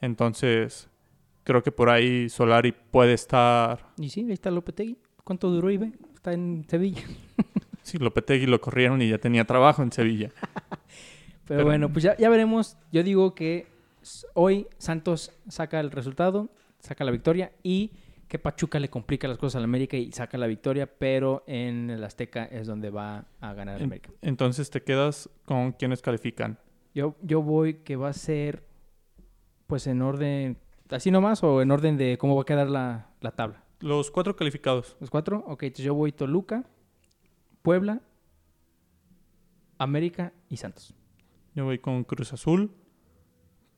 Entonces, 0.00 0.88
creo 1.44 1.62
que 1.62 1.72
por 1.72 1.90
ahí 1.90 2.28
Solari 2.28 2.72
puede 2.72 3.14
estar. 3.14 3.86
Y 3.96 4.10
sí, 4.10 4.24
ahí 4.26 4.32
está 4.32 4.50
Lopetegui. 4.50 4.98
¿Cuánto 5.24 5.50
duró 5.50 5.70
Ibe? 5.70 5.92
Está 6.14 6.32
en 6.32 6.64
Sevilla. 6.68 7.02
Sí, 7.82 7.96
Lopetegui 7.96 8.44
lo 8.44 8.60
corrieron 8.60 9.00
y 9.00 9.08
ya 9.08 9.16
tenía 9.16 9.46
trabajo 9.46 9.82
en 9.82 9.90
Sevilla. 9.90 10.30
Pero, 11.46 11.64
bueno, 11.64 11.90
pues 11.90 12.02
ya, 12.02 12.14
ya 12.18 12.28
veremos. 12.28 12.76
Yo 12.92 13.02
digo 13.02 13.34
que 13.34 13.66
hoy 14.34 14.66
Santos 14.76 15.32
saca 15.48 15.80
el 15.80 15.90
resultado, 15.90 16.50
saca 16.80 17.02
la 17.04 17.10
victoria 17.10 17.50
y 17.62 17.92
que 18.28 18.38
Pachuca 18.38 18.78
le 18.78 18.90
complica 18.90 19.26
las 19.26 19.38
cosas 19.38 19.56
al 19.56 19.64
América 19.64 19.96
y 19.96 20.12
saca 20.12 20.36
la 20.38 20.46
victoria, 20.46 20.86
pero 20.98 21.44
en 21.46 21.88
el 21.90 22.04
Azteca 22.04 22.44
es 22.44 22.66
donde 22.66 22.90
va 22.90 23.24
a 23.40 23.54
ganar 23.54 23.76
el 23.76 23.82
En- 23.82 23.86
América. 23.88 24.10
Entonces 24.20 24.68
te 24.70 24.82
quedas 24.82 25.30
con 25.46 25.72
quienes 25.72 26.02
califican. 26.02 26.58
Yo, 26.94 27.16
yo 27.22 27.42
voy 27.42 27.74
que 27.84 27.96
va 27.96 28.08
a 28.10 28.12
ser, 28.12 28.64
pues 29.66 29.86
en 29.86 30.02
orden, 30.02 30.58
así 30.90 31.10
nomás 31.10 31.42
o 31.42 31.62
en 31.62 31.70
orden 31.70 31.96
de 31.96 32.18
cómo 32.18 32.36
va 32.36 32.42
a 32.42 32.44
quedar 32.44 32.68
la, 32.68 33.08
la 33.20 33.30
tabla. 33.32 33.64
Los 33.80 34.10
cuatro 34.10 34.36
calificados. 34.36 34.96
¿Los 35.00 35.08
cuatro? 35.08 35.44
Ok, 35.46 35.62
entonces 35.62 35.84
yo 35.86 35.94
voy 35.94 36.12
Toluca, 36.12 36.64
Puebla, 37.62 38.02
América 39.78 40.32
y 40.48 40.56
Santos. 40.56 40.94
Yo 41.54 41.64
voy 41.64 41.78
con 41.78 42.04
Cruz 42.04 42.32
Azul, 42.32 42.72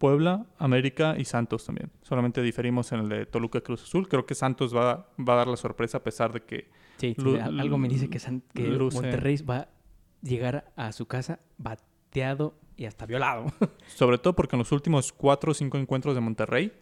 Puebla, 0.00 0.46
América 0.58 1.14
y 1.18 1.26
Santos 1.26 1.66
también. 1.66 1.90
Solamente 2.00 2.40
diferimos 2.40 2.90
en 2.92 3.00
el 3.00 3.08
de 3.10 3.26
Toluca 3.26 3.60
Cruz 3.60 3.82
Azul. 3.82 4.08
Creo 4.08 4.24
que 4.24 4.34
Santos 4.34 4.74
va, 4.74 5.10
va 5.18 5.34
a 5.34 5.36
dar 5.36 5.46
la 5.46 5.58
sorpresa 5.58 5.98
a 5.98 6.02
pesar 6.02 6.32
de 6.32 6.40
que 6.42 6.70
Sí, 6.96 7.14
algo 7.42 7.76
me 7.76 7.86
dice 7.86 8.08
que, 8.08 8.18
San- 8.18 8.42
que 8.54 8.66
Monterrey 8.70 9.36
va 9.42 9.56
a 9.58 9.68
llegar 10.22 10.72
a 10.74 10.92
su 10.92 11.04
casa 11.06 11.40
bateado 11.58 12.54
y 12.78 12.86
hasta 12.86 13.04
violado. 13.04 13.46
Sobre 13.88 14.16
todo 14.16 14.34
porque 14.34 14.56
en 14.56 14.60
los 14.60 14.72
últimos 14.72 15.12
cuatro 15.12 15.50
o 15.50 15.54
cinco 15.54 15.76
encuentros 15.76 16.14
de 16.14 16.20
Monterrey 16.22 16.72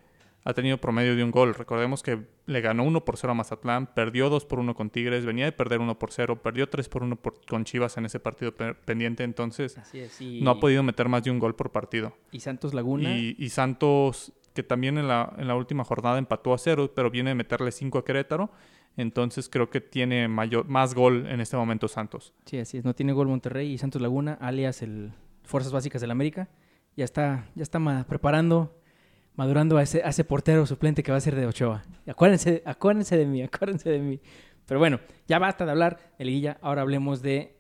ha 0.45 0.55
tenido 0.55 0.79
promedio 0.79 1.15
de 1.17 1.23
un 1.25 1.31
gol. 1.31 1.55
Recordemos 1.55 2.03
que 2.03 2.27
le 2.47 2.61
ganó 2.61 2.85
1 2.85 3.05
por 3.05 3.17
0 3.19 3.33
a 3.33 3.35
Mazatlán, 3.35 3.87
perdió 3.95 4.31
2 4.31 4.45
por 4.47 4.59
1 4.61 4.75
con 4.75 4.89
Tigres, 4.91 5.27
venía 5.27 5.45
de 5.45 5.53
perder 5.53 5.81
1 5.81 5.99
por 5.99 6.11
0, 6.13 6.41
perdió 6.43 6.69
3 6.69 6.89
por 6.89 7.03
1 7.03 7.17
por- 7.17 7.45
con 7.47 7.65
Chivas 7.65 7.97
en 7.99 8.07
ese 8.07 8.19
partido 8.21 8.55
pe- 8.55 8.75
pendiente, 8.75 9.25
entonces 9.25 9.77
Así 9.77 9.99
es. 10.01 10.21
Y, 10.21 10.41
no 10.41 10.53
ha 10.53 10.61
podido 10.61 10.83
meter 10.83 11.09
más 11.09 11.23
de 11.25 11.31
un 11.31 11.39
gol 11.39 11.55
por 11.55 11.71
partido. 11.71 12.17
y 12.33 12.41
Santos 12.41 12.73
Laguna. 12.73 13.15
Y, 13.17 13.37
y 13.39 13.51
Santos, 13.51 14.33
que 14.55 14.63
también 14.63 14.97
en 14.97 15.09
la, 15.09 15.35
en 15.39 15.49
la 15.49 15.55
última 15.55 15.85
jornada 15.85 16.19
empató 16.19 16.55
a 16.55 16.59
0, 16.59 16.93
pero 16.97 17.11
viene 17.11 17.31
de 17.31 17.35
meterle 17.35 17.71
5 17.71 17.99
a 17.99 18.05
Querétaro, 18.05 18.51
entonces 18.97 19.49
creo 19.49 19.71
que 19.71 19.81
tiene 19.81 20.27
mayor, 20.29 20.67
más 20.67 20.95
gol 20.95 21.27
en 21.29 21.41
este 21.41 21.57
momento 21.57 21.89
Santos. 21.89 22.33
Sí, 22.47 22.59
así 22.59 22.79
es. 22.79 22.85
No 22.85 22.95
tiene 22.95 23.13
gol 23.13 23.29
Monterrey 23.29 23.71
y 23.73 23.79
Santos 23.79 24.01
Laguna, 24.03 24.39
alias 24.41 24.83
el 24.83 25.13
Fuerzas 25.45 25.73
Básicas 25.73 26.01
del 26.01 26.11
América. 26.11 26.49
Ya 26.97 27.05
está, 27.05 27.49
ya 27.55 27.63
está 27.63 27.79
preparando, 28.09 28.78
madurando 29.39 29.77
a 29.79 29.83
ese, 29.85 30.03
a 30.03 30.09
ese 30.09 30.25
portero 30.25 30.67
suplente 30.67 31.05
que 31.05 31.13
va 31.13 31.19
a 31.19 31.21
ser 31.21 31.37
de 31.37 31.47
Ochoa. 31.47 31.85
Acuérdense, 32.09 32.61
acuérdense 32.67 33.17
de 33.17 33.25
mí, 33.25 33.41
acuérdense 33.45 33.89
de 33.89 34.01
mí. 34.01 34.21
Pero 34.67 34.81
bueno, 34.81 34.99
ya 35.29 35.39
basta 35.39 35.65
de 35.65 35.71
hablar 35.71 36.13
de 36.19 36.25
liguilla. 36.25 36.59
Ahora 36.61 36.83
hablemos 36.83 37.23
de 37.23 37.57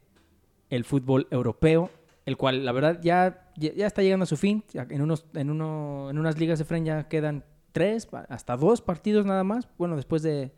el 0.70 0.84
fútbol 0.84 1.28
europeo, 1.30 1.88
el 2.26 2.36
cual 2.36 2.64
la 2.64 2.72
verdad 2.72 2.98
ya, 3.00 3.48
ya, 3.56 3.72
ya 3.74 3.86
está 3.86 4.02
llegando 4.02 4.24
a 4.24 4.26
su 4.26 4.36
fin. 4.36 4.64
En, 4.74 5.00
unos, 5.00 5.24
en, 5.34 5.50
uno, 5.50 6.08
en 6.10 6.18
unas 6.18 6.36
ligas 6.36 6.58
de 6.58 6.64
Fren 6.64 6.84
ya 6.84 7.06
quedan 7.06 7.44
tres, 7.70 8.08
hasta 8.28 8.56
dos 8.56 8.82
partidos 8.82 9.24
nada 9.24 9.44
más. 9.44 9.68
Bueno, 9.78 9.94
después 9.94 10.22
de, 10.24 10.50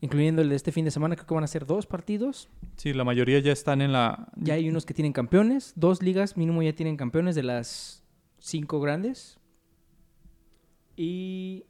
incluyendo 0.00 0.40
el 0.40 0.50
de 0.50 0.54
este 0.54 0.70
fin 0.70 0.84
de 0.84 0.92
semana, 0.92 1.16
creo 1.16 1.26
que 1.26 1.34
van 1.34 1.42
a 1.42 1.48
ser 1.48 1.66
dos 1.66 1.86
partidos. 1.86 2.48
Sí, 2.76 2.92
la 2.92 3.02
mayoría 3.02 3.40
ya 3.40 3.50
están 3.50 3.82
en 3.82 3.90
la... 3.90 4.28
Ya 4.36 4.54
hay 4.54 4.68
unos 4.68 4.86
que 4.86 4.94
tienen 4.94 5.12
campeones, 5.12 5.72
dos 5.74 6.00
ligas 6.00 6.36
mínimo 6.36 6.62
ya 6.62 6.74
tienen 6.74 6.96
campeones 6.96 7.34
de 7.34 7.42
las 7.42 8.04
cinco 8.38 8.80
grandes. 8.80 9.41
Y 10.96 11.64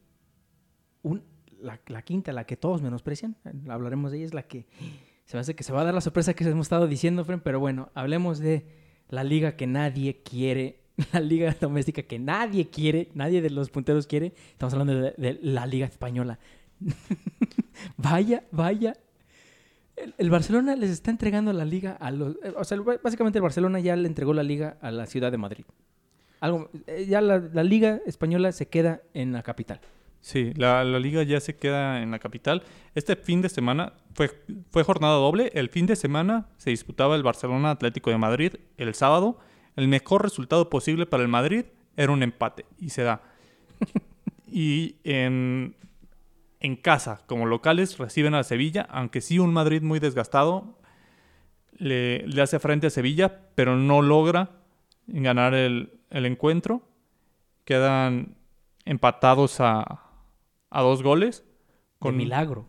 la, 1.60 2.02
quinta, 2.02 2.32
la 2.32 2.44
que 2.44 2.56
todos 2.56 2.82
menosprecian, 2.82 3.36
hablaremos 3.68 4.10
de 4.10 4.18
ella, 4.18 4.26
es 4.26 4.34
la 4.34 4.42
que 4.42 4.66
se 5.24 5.72
va 5.72 5.80
a 5.80 5.84
dar 5.84 5.94
la 5.94 6.00
sorpresa 6.00 6.34
que 6.34 6.44
hemos 6.44 6.66
estado 6.66 6.86
diciendo, 6.86 7.24
pero 7.42 7.60
bueno, 7.60 7.90
hablemos 7.94 8.38
de 8.38 8.66
la 9.08 9.24
liga 9.24 9.56
que 9.56 9.66
nadie 9.66 10.22
quiere, 10.22 10.80
la 11.12 11.20
liga 11.20 11.56
doméstica 11.60 12.02
que 12.02 12.18
nadie 12.18 12.68
quiere, 12.70 13.10
nadie 13.14 13.42
de 13.42 13.50
los 13.50 13.70
punteros 13.70 14.06
quiere. 14.06 14.34
Estamos 14.50 14.74
hablando 14.74 14.94
de, 14.94 15.38
la 15.42 15.66
liga 15.66 15.86
española. 15.86 16.38
vaya, 17.96 18.44
vaya 18.50 18.96
el, 19.96 20.14
el 20.18 20.30
Barcelona 20.30 20.74
les 20.76 20.90
está 20.90 21.10
entregando 21.10 21.52
la 21.52 21.64
liga 21.64 21.92
a 21.92 22.10
los... 22.10 22.36
O 22.56 22.64
sea, 22.64 22.78
básicamente 23.02 23.38
el 23.38 23.42
Barcelona 23.42 23.80
ya 23.80 23.94
le 23.96 24.08
entregó 24.08 24.34
la 24.34 24.42
liga 24.42 24.78
a 24.80 24.90
la 24.90 25.06
ciudad 25.06 25.30
de 25.30 25.38
Madrid. 25.38 25.64
Algo, 26.42 26.70
eh, 26.88 27.06
ya 27.08 27.20
la, 27.20 27.38
la 27.38 27.62
liga 27.62 28.00
española 28.04 28.50
se 28.50 28.66
queda 28.66 29.00
en 29.14 29.32
la 29.32 29.44
capital. 29.44 29.80
Sí, 30.20 30.52
la, 30.56 30.82
la 30.82 30.98
liga 30.98 31.22
ya 31.22 31.38
se 31.38 31.54
queda 31.54 32.02
en 32.02 32.10
la 32.10 32.18
capital. 32.18 32.64
Este 32.96 33.14
fin 33.14 33.42
de 33.42 33.48
semana 33.48 33.92
fue, 34.12 34.28
fue 34.72 34.82
jornada 34.82 35.14
doble. 35.14 35.52
El 35.54 35.68
fin 35.68 35.86
de 35.86 35.94
semana 35.94 36.48
se 36.56 36.70
disputaba 36.70 37.14
el 37.14 37.22
Barcelona 37.22 37.70
Atlético 37.70 38.10
de 38.10 38.18
Madrid 38.18 38.54
el 38.76 38.92
sábado. 38.94 39.38
El 39.76 39.86
mejor 39.86 40.24
resultado 40.24 40.68
posible 40.68 41.06
para 41.06 41.22
el 41.22 41.28
Madrid 41.28 41.66
era 41.96 42.10
un 42.10 42.24
empate 42.24 42.66
y 42.76 42.90
se 42.90 43.04
da. 43.04 43.22
y 44.50 44.96
en, 45.04 45.76
en 46.58 46.74
casa, 46.74 47.20
como 47.26 47.46
locales, 47.46 47.98
reciben 47.98 48.34
a 48.34 48.42
Sevilla, 48.42 48.88
aunque 48.90 49.20
sí 49.20 49.38
un 49.38 49.52
Madrid 49.52 49.80
muy 49.80 50.00
desgastado 50.00 50.76
le, 51.78 52.26
le 52.26 52.42
hace 52.42 52.58
frente 52.58 52.88
a 52.88 52.90
Sevilla, 52.90 53.42
pero 53.54 53.76
no 53.76 54.02
logra 54.02 54.50
ganar 55.06 55.54
el, 55.54 56.00
el 56.12 56.26
encuentro. 56.26 56.82
Quedan 57.64 58.36
empatados 58.84 59.60
a, 59.60 60.02
a 60.70 60.82
dos 60.82 61.02
goles. 61.02 61.44
Con 61.98 62.16
milagro. 62.16 62.66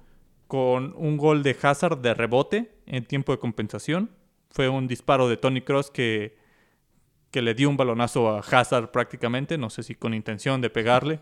con 0.47 0.93
un 0.95 1.17
gol 1.17 1.41
de 1.41 1.57
Hazard 1.59 1.97
de 1.99 2.13
rebote 2.13 2.77
en 2.85 3.05
tiempo 3.05 3.31
de 3.31 3.39
compensación. 3.39 4.11
Fue 4.51 4.69
un 4.69 4.87
disparo 4.87 5.27
de 5.27 5.37
Tony 5.37 5.61
Cross 5.61 5.89
que, 5.89 6.37
que 7.31 7.41
le 7.41 7.55
dio 7.55 7.67
un 7.69 7.77
balonazo 7.77 8.29
a 8.29 8.39
Hazard 8.39 8.91
prácticamente. 8.91 9.57
No 9.57 9.71
sé 9.71 9.81
si 9.81 9.95
con 9.95 10.13
intención 10.13 10.61
de 10.61 10.69
pegarle. 10.69 11.19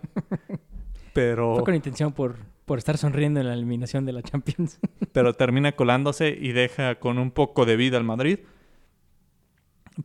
pero, 1.14 1.56
Fue 1.56 1.64
con 1.64 1.76
intención 1.76 2.12
por, 2.12 2.36
por 2.66 2.78
estar 2.78 2.98
sonriendo 2.98 3.40
en 3.40 3.48
la 3.48 3.54
eliminación 3.54 4.06
de 4.06 4.12
la 4.12 4.22
Champions. 4.22 4.80
pero 5.14 5.34
termina 5.34 5.72
colándose 5.72 6.38
y 6.38 6.52
deja 6.52 6.96
con 6.96 7.18
un 7.18 7.32
poco 7.32 7.66
de 7.66 7.78
vida 7.78 7.98
al 7.98 8.04
Madrid. 8.04 8.40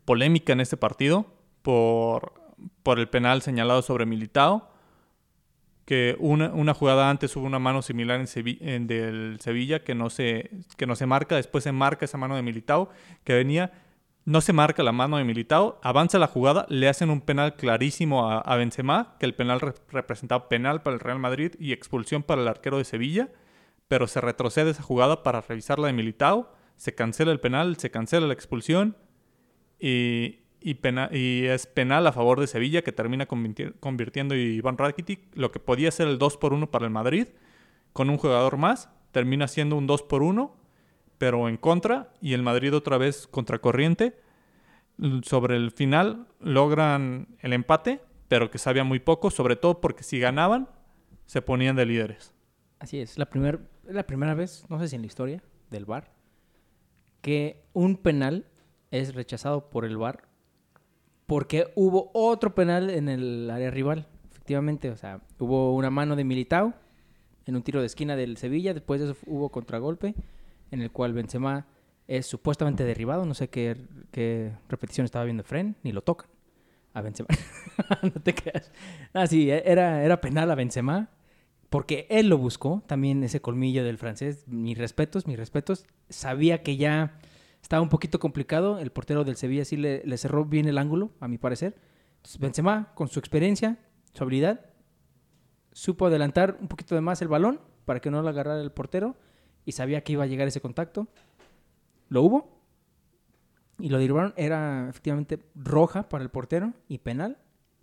Polémica 0.04 0.52
en 0.52 0.60
este 0.60 0.76
partido 0.76 1.35
por, 1.66 2.32
el 3.00 3.08
penal 3.08 3.42
señalado 3.42 3.82
sobre 3.82 4.06
Militao. 4.06 4.70
Que 5.84 6.16
una, 6.18 6.74
jugada 6.74 7.10
antes 7.10 7.34
hubo 7.36 7.44
una 7.46 7.58
mano 7.58 7.82
similar 7.82 8.18
en, 8.20 8.26
Sevi- 8.26 8.58
en 8.60 8.86
del 8.86 9.38
Sevilla 9.40 9.84
que 9.84 9.94
no, 9.94 10.10
se, 10.10 10.50
que 10.76 10.86
no 10.86 10.96
se 10.96 11.06
marca. 11.06 11.36
Después 11.36 11.64
se 11.64 11.72
marca 11.72 12.04
esa 12.04 12.18
mano 12.18 12.36
de 12.36 12.42
Militao 12.42 12.90
que 13.24 13.34
venía. 13.34 13.72
No 14.24 14.40
se 14.40 14.52
marca 14.52 14.82
la 14.82 14.92
mano 14.92 15.16
de 15.16 15.24
Militao. 15.24 15.78
Avanza 15.82 16.18
la 16.18 16.26
jugada. 16.26 16.66
Le 16.68 16.88
hacen 16.88 17.10
un 17.10 17.20
penal 17.20 17.54
clarísimo 17.56 18.30
a, 18.30 18.56
Benzema. 18.56 19.16
Que 19.20 19.26
el 19.26 19.34
penal 19.34 19.60
re- 19.60 19.74
representaba 19.90 20.48
penal 20.48 20.82
para 20.82 20.94
el 20.94 21.00
Real 21.00 21.18
Madrid 21.18 21.52
y 21.58 21.72
expulsión 21.72 22.22
para 22.22 22.42
el 22.42 22.48
arquero 22.48 22.78
de 22.78 22.84
Sevilla 22.84 23.28
pero 23.88 24.08
se 24.08 24.20
retrocede 24.20 24.70
esa 24.70 24.82
jugada 24.82 25.22
para 25.22 25.40
revisar 25.42 25.78
la 25.78 25.86
de 25.86 25.92
Militao, 25.92 26.52
se 26.74 26.96
cancela 26.96 27.30
el 27.30 27.38
penal, 27.38 27.76
se 27.76 27.92
cancela 27.92 28.26
la 28.26 28.32
expulsión 28.32 28.96
y, 29.78 30.40
y, 30.66 31.46
es 31.46 31.66
penal 31.66 32.06
a 32.08 32.12
favor 32.12 32.40
de 32.40 32.48
Sevilla 32.48 32.82
que 32.82 32.90
termina 32.90 33.28
convirti- 33.28 33.72
convirtiendo 33.78 34.34
Iván 34.34 34.76
Rakitic, 34.76 35.20
lo 35.34 35.52
que 35.52 35.60
podía 35.60 35.90
ser 35.92 36.08
el 36.08 36.18
2 36.18 36.36
por 36.38 36.52
1 36.52 36.70
para 36.70 36.84
el 36.86 36.90
Madrid, 36.90 37.28
con 37.92 38.10
un 38.10 38.16
jugador 38.16 38.56
más, 38.56 38.90
termina 39.12 39.46
siendo 39.46 39.76
un 39.76 39.86
2 39.86 40.02
por 40.02 40.22
1, 40.22 40.56
pero 41.18 41.48
en 41.48 41.56
contra 41.56 42.12
y 42.20 42.32
el 42.32 42.42
Madrid 42.42 42.74
otra 42.74 42.98
vez 42.98 43.26
contracorriente. 43.28 44.20
Sobre 45.22 45.56
el 45.56 45.70
final 45.70 46.26
logran 46.40 47.28
el 47.40 47.52
empate, 47.52 48.00
pero 48.28 48.50
que 48.50 48.58
sabía 48.58 48.82
muy 48.82 48.98
poco, 48.98 49.30
sobre 49.30 49.54
todo 49.54 49.80
porque 49.80 50.02
si 50.02 50.18
ganaban 50.18 50.68
se 51.26 51.42
ponían 51.42 51.76
de 51.76 51.86
líderes. 51.86 52.32
Así 52.80 52.98
es, 53.00 53.18
la, 53.18 53.26
primer, 53.26 53.60
la 53.84 54.06
primera 54.06 54.34
vez, 54.34 54.64
no 54.68 54.78
sé 54.80 54.88
si 54.88 54.96
en 54.96 55.02
la 55.02 55.06
historia 55.06 55.42
del 55.70 55.84
VAR, 55.84 56.10
que 57.20 57.64
un 57.72 57.96
penal 57.96 58.46
es 58.90 59.14
rechazado 59.14 59.70
por 59.70 59.84
el 59.84 59.96
VAR 59.96 60.25
porque 61.26 61.72
hubo 61.74 62.10
otro 62.14 62.54
penal 62.54 62.90
en 62.90 63.08
el 63.08 63.50
área 63.50 63.70
rival, 63.70 64.06
efectivamente, 64.30 64.90
o 64.90 64.96
sea, 64.96 65.20
hubo 65.38 65.74
una 65.74 65.90
mano 65.90 66.16
de 66.16 66.24
Militao 66.24 66.74
en 67.46 67.56
un 67.56 67.62
tiro 67.62 67.80
de 67.80 67.86
esquina 67.86 68.16
del 68.16 68.36
Sevilla, 68.36 68.74
después 68.74 69.00
de 69.00 69.10
eso 69.10 69.16
hubo 69.26 69.50
contragolpe 69.50 70.14
en 70.70 70.82
el 70.82 70.90
cual 70.90 71.12
Benzema 71.12 71.66
es 72.08 72.26
supuestamente 72.26 72.84
derribado, 72.84 73.26
no 73.26 73.34
sé 73.34 73.48
qué, 73.48 73.76
qué 74.12 74.52
repetición 74.68 75.04
estaba 75.04 75.24
viendo 75.24 75.42
Fren, 75.42 75.76
ni 75.82 75.92
lo 75.92 76.02
tocan 76.02 76.28
a 76.94 77.02
Benzema. 77.02 77.28
no 78.02 78.22
te 78.22 78.34
creas. 78.34 78.72
Ah, 79.12 79.26
sí, 79.26 79.50
era, 79.50 80.02
era 80.02 80.20
penal 80.20 80.50
a 80.50 80.54
Benzema 80.54 81.10
porque 81.68 82.06
él 82.08 82.28
lo 82.28 82.38
buscó, 82.38 82.82
también 82.86 83.22
ese 83.24 83.40
colmillo 83.40 83.84
del 83.84 83.98
francés, 83.98 84.46
mis 84.46 84.78
respetos, 84.78 85.26
mis 85.26 85.36
respetos. 85.36 85.84
Sabía 86.08 86.62
que 86.62 86.76
ya 86.76 87.18
estaba 87.66 87.82
un 87.82 87.88
poquito 87.88 88.20
complicado, 88.20 88.78
el 88.78 88.92
portero 88.92 89.24
del 89.24 89.34
Sevilla 89.34 89.64
sí 89.64 89.76
le, 89.76 90.18
cerró 90.18 90.44
bien 90.44 90.68
el 90.68 90.78
ángulo, 90.78 91.10
a 91.18 91.26
mi 91.26 91.36
parecer. 91.36 91.74
Entonces 92.18 92.38
Benzema, 92.38 92.92
con 92.94 93.08
su 93.08 93.18
experiencia, 93.18 93.76
su 94.12 94.22
habilidad, 94.22 94.66
supo 95.72 96.06
adelantar 96.06 96.58
un 96.60 96.68
poquito 96.68 96.94
de 96.94 97.00
más 97.00 97.22
el 97.22 97.28
balón 97.28 97.60
para 97.84 97.98
que 97.98 98.08
no 98.08 98.22
lo 98.22 98.28
agarrara 98.28 98.60
el 98.60 98.70
portero 98.70 99.16
y 99.64 99.72
sabía 99.72 100.04
que 100.04 100.12
iba 100.12 100.22
a 100.22 100.28
llegar 100.28 100.46
ese 100.46 100.60
contacto. 100.60 101.08
Lo 102.08 102.22
hubo 102.22 102.62
y 103.80 103.88
lo 103.88 103.98
derivaron. 103.98 104.32
Era 104.36 104.88
efectivamente 104.88 105.40
roja 105.56 106.08
para 106.08 106.22
el 106.22 106.30
portero 106.30 106.72
y 106.86 106.98
penal, 106.98 107.36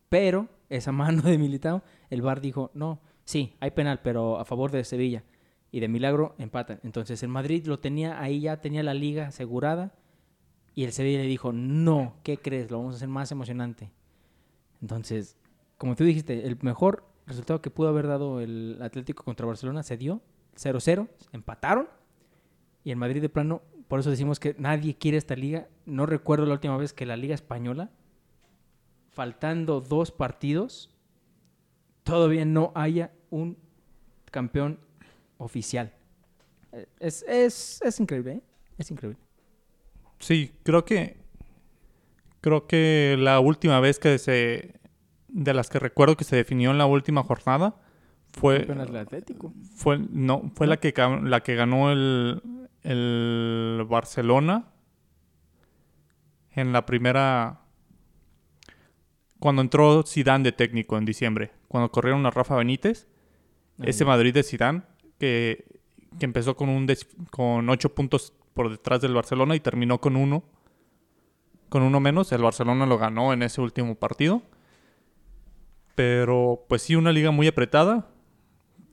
pero 0.07 0.47
esa 0.69 0.91
mano 0.93 1.23
de 1.23 1.37
Militao, 1.37 1.83
el 2.09 2.21
VAR 2.21 2.39
dijo, 2.39 2.71
no, 2.73 3.01
sí, 3.25 3.57
hay 3.59 3.71
penal, 3.71 3.99
pero 4.01 4.39
a 4.39 4.45
favor 4.45 4.71
de 4.71 4.85
Sevilla. 4.85 5.25
Y 5.73 5.79
de 5.79 5.87
milagro 5.87 6.35
empatan. 6.37 6.79
Entonces 6.83 7.23
el 7.23 7.29
Madrid 7.29 7.65
lo 7.65 7.79
tenía 7.79 8.21
ahí 8.21 8.41
ya, 8.41 8.61
tenía 8.61 8.83
la 8.83 8.93
liga 8.93 9.29
asegurada. 9.29 9.95
Y 10.75 10.83
el 10.83 10.91
Sevilla 10.91 11.17
le 11.17 11.25
dijo, 11.25 11.51
no, 11.51 12.15
¿qué 12.21 12.37
crees? 12.37 12.69
Lo 12.69 12.77
vamos 12.77 12.93
a 12.93 12.97
hacer 12.97 13.09
más 13.09 13.31
emocionante. 13.31 13.91
Entonces, 14.81 15.35
como 15.79 15.95
tú 15.95 16.03
dijiste, 16.03 16.45
el 16.45 16.59
mejor 16.61 17.07
resultado 17.25 17.59
que 17.59 17.71
pudo 17.71 17.87
haber 17.87 18.05
dado 18.05 18.39
el 18.39 18.77
Atlético 18.83 19.23
contra 19.23 19.47
Barcelona 19.47 19.81
se 19.81 19.97
dio 19.97 20.21
0-0, 20.57 21.07
empataron. 21.31 21.89
Y 22.83 22.91
el 22.91 22.97
Madrid 22.97 23.23
de 23.23 23.29
plano, 23.29 23.63
por 23.87 23.99
eso 23.99 24.11
decimos 24.11 24.39
que 24.39 24.55
nadie 24.59 24.95
quiere 24.95 25.17
esta 25.17 25.35
liga. 25.35 25.69
No 25.87 26.05
recuerdo 26.05 26.45
la 26.45 26.53
última 26.53 26.77
vez 26.77 26.93
que 26.93 27.07
la 27.07 27.17
liga 27.17 27.33
española, 27.33 27.89
faltando 29.09 29.81
dos 29.81 30.11
partidos, 30.11 30.95
todavía 32.03 32.45
no 32.45 32.71
haya 32.75 33.11
un 33.31 33.57
campeón 34.29 34.79
oficial. 35.43 35.93
Es, 36.99 37.23
es, 37.27 37.81
es 37.81 37.99
increíble, 37.99 38.31
¿eh? 38.33 38.41
Es 38.77 38.89
increíble. 38.89 39.19
Sí, 40.19 40.51
creo 40.63 40.85
que. 40.85 41.17
Creo 42.41 42.67
que 42.67 43.15
la 43.19 43.39
última 43.39 43.79
vez 43.79 43.99
que 43.99 44.17
se. 44.17 44.79
De 45.27 45.53
las 45.53 45.69
que 45.69 45.79
recuerdo 45.79 46.17
que 46.17 46.23
se 46.23 46.35
definió 46.35 46.71
en 46.71 46.77
la 46.77 46.85
última 46.85 47.23
jornada. 47.23 47.75
Fue. 48.31 48.67
Atlético. 48.99 49.53
Fue, 49.75 49.99
no, 49.99 50.51
fue 50.55 50.67
la 50.67 50.77
que 50.77 50.93
la 51.23 51.41
que 51.41 51.55
ganó 51.55 51.91
el, 51.91 52.41
el 52.81 53.85
Barcelona. 53.87 54.71
En 56.51 56.73
la 56.73 56.85
primera. 56.85 57.59
Cuando 59.39 59.61
entró 59.61 60.03
Zidane 60.03 60.43
de 60.43 60.51
técnico 60.51 60.97
en 60.97 61.05
diciembre. 61.05 61.51
Cuando 61.67 61.91
corrieron 61.91 62.25
a 62.25 62.31
Rafa 62.31 62.55
Benítez. 62.55 63.07
Ese 63.81 64.05
Madrid 64.05 64.33
de 64.33 64.43
Zidane 64.43 64.83
que, 65.23 65.63
empezó 66.19 66.57
con 66.57 66.67
un 66.67 66.85
con 67.31 67.69
ocho 67.69 67.95
puntos 67.95 68.33
por 68.53 68.69
detrás 68.69 68.99
del 68.99 69.13
Barcelona 69.13 69.55
y 69.55 69.61
terminó 69.61 70.01
con 70.01 70.17
uno 70.17 70.43
con 71.69 71.81
uno 71.81 72.01
menos. 72.01 72.33
El 72.33 72.43
Barcelona 72.43 72.85
lo 72.85 72.97
ganó 72.97 73.31
en 73.31 73.41
ese 73.41 73.61
último 73.61 73.95
partido. 73.95 74.41
Pero 75.95 76.65
pues 76.67 76.81
sí, 76.81 76.95
una 76.95 77.13
liga 77.13 77.31
muy 77.31 77.47
apretada. 77.47 78.09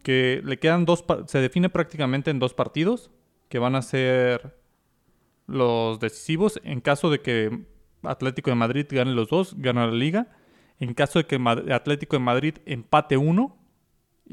Que 0.04 0.40
le 0.44 0.58
quedan 0.60 0.84
dos, 0.84 1.04
se 1.26 1.40
define 1.40 1.68
prácticamente 1.68 2.30
en 2.30 2.38
dos 2.38 2.54
partidos. 2.54 3.10
Que 3.48 3.58
van 3.58 3.74
a 3.74 3.82
ser 3.82 4.56
los 5.48 5.98
decisivos. 5.98 6.60
En 6.62 6.80
caso 6.80 7.10
de 7.10 7.20
que 7.20 7.66
Atlético 8.04 8.50
de 8.50 8.56
Madrid 8.56 8.86
gane 8.88 9.12
los 9.12 9.28
dos, 9.28 9.56
gana 9.58 9.86
la 9.86 9.92
liga. 9.92 10.28
En 10.78 10.94
caso 10.94 11.18
de 11.18 11.26
que 11.26 11.40
Atlético 11.72 12.16
de 12.16 12.22
Madrid 12.22 12.58
empate 12.66 13.16
uno 13.16 13.59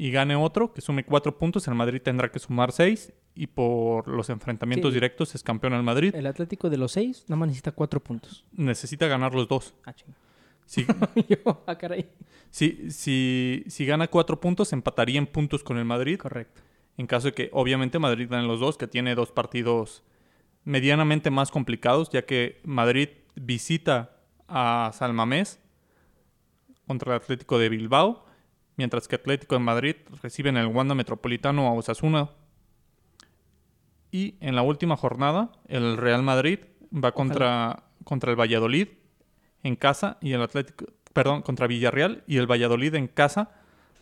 y 0.00 0.12
gane 0.12 0.36
otro, 0.36 0.72
que 0.72 0.80
sume 0.80 1.04
cuatro 1.04 1.36
puntos, 1.36 1.66
el 1.66 1.74
Madrid 1.74 2.00
tendrá 2.00 2.30
que 2.30 2.38
sumar 2.38 2.70
seis. 2.72 3.12
Y 3.34 3.46
por 3.48 4.08
los 4.08 4.30
enfrentamientos 4.30 4.90
Sí. 4.90 4.94
directos 4.94 5.34
es 5.34 5.42
campeón 5.42 5.72
el 5.74 5.82
Madrid. 5.82 6.14
El 6.14 6.26
Atlético 6.26 6.70
de 6.70 6.76
los 6.76 6.92
seis 6.92 7.24
nada 7.28 7.36
más 7.40 7.48
necesita 7.48 7.72
cuatro 7.72 8.00
puntos. 8.00 8.44
Necesita 8.52 9.06
ganar 9.08 9.34
los 9.34 9.46
dos. 9.48 9.74
Ah, 9.84 9.92
chinga. 9.92 10.14
Si, 10.66 10.84
Yo, 11.28 11.62
ah, 11.66 11.76
caray. 11.78 12.08
si, 12.50 12.90
si, 12.90 13.64
si 13.68 13.86
gana 13.86 14.06
cuatro 14.08 14.40
puntos, 14.40 14.72
empataría 14.72 15.18
en 15.18 15.26
puntos 15.26 15.62
con 15.64 15.78
el 15.78 15.84
Madrid. 15.84 16.18
Correcto. 16.18 16.60
En 16.96 17.06
caso 17.06 17.28
de 17.28 17.34
que 17.34 17.48
obviamente 17.52 17.98
Madrid 18.00 18.28
gane 18.30 18.46
los 18.46 18.58
dos, 18.60 18.76
que 18.76 18.86
tiene 18.88 19.14
dos 19.14 19.30
partidos 19.32 20.02
medianamente 20.64 21.30
más 21.30 21.50
complicados, 21.50 22.10
ya 22.10 22.22
que 22.26 22.60
Madrid 22.64 23.08
visita 23.36 24.16
a 24.48 24.90
Salmamés 24.94 25.60
contra 26.86 27.12
el 27.14 27.20
Atlético 27.22 27.58
de 27.58 27.68
Bilbao, 27.68 28.26
mientras 28.78 29.08
que 29.08 29.16
Atlético 29.16 29.56
de 29.56 29.58
Madrid 29.58 29.96
recibe 30.22 30.48
en 30.48 30.56
el 30.56 30.68
Wanda 30.68 30.94
Metropolitano 30.94 31.66
a 31.66 31.72
Osasuna. 31.72 32.30
Y 34.10 34.36
en 34.40 34.54
la 34.54 34.62
última 34.62 34.96
jornada, 34.96 35.50
el 35.66 35.98
Real 35.98 36.22
Madrid 36.22 36.60
va 36.92 37.12
contra, 37.12 37.82
contra 38.04 38.30
el 38.30 38.40
Valladolid 38.40 38.88
en 39.64 39.74
casa 39.74 40.16
y 40.22 40.32
el 40.32 40.40
Atlético, 40.40 40.86
perdón, 41.12 41.42
contra 41.42 41.66
Villarreal 41.66 42.22
y 42.26 42.38
el 42.38 42.46
Valladolid 42.50 42.94
en 42.94 43.08
casa 43.08 43.50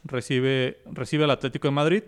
recibe, 0.05 0.83
recibe 0.85 1.25
al 1.25 1.31
Atlético 1.31 1.69
de 1.69 1.73
Madrid. 1.73 2.05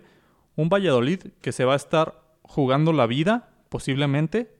Un 0.55 0.69
Valladolid 0.69 1.23
que 1.41 1.51
se 1.51 1.65
va 1.65 1.73
a 1.73 1.77
estar 1.77 2.21
jugando 2.43 2.93
la 2.93 3.07
vida, 3.07 3.49
posiblemente, 3.69 4.55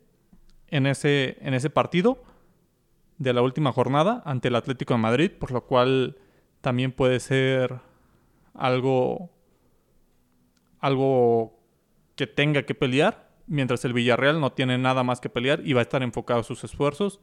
en 0.67 0.87
ese, 0.87 1.37
en 1.41 1.53
ese 1.53 1.69
partido 1.69 2.23
de 3.19 3.33
la 3.33 3.43
última 3.43 3.71
jornada 3.71 4.23
ante 4.25 4.47
el 4.47 4.55
Atlético 4.55 4.95
de 4.95 4.99
Madrid, 4.99 5.31
por 5.31 5.51
lo 5.51 5.65
cual 5.65 6.17
también 6.61 6.91
puede 6.91 7.19
ser 7.19 7.87
algo, 8.53 9.29
algo 10.79 11.59
que 12.15 12.27
tenga 12.27 12.63
que 12.63 12.75
pelear, 12.75 13.29
mientras 13.47 13.83
el 13.85 13.93
Villarreal 13.93 14.39
no 14.39 14.51
tiene 14.51 14.77
nada 14.77 15.03
más 15.03 15.19
que 15.21 15.29
pelear 15.29 15.65
y 15.65 15.73
va 15.73 15.81
a 15.81 15.83
estar 15.83 16.03
enfocado 16.03 16.43
sus 16.43 16.63
esfuerzos 16.63 17.19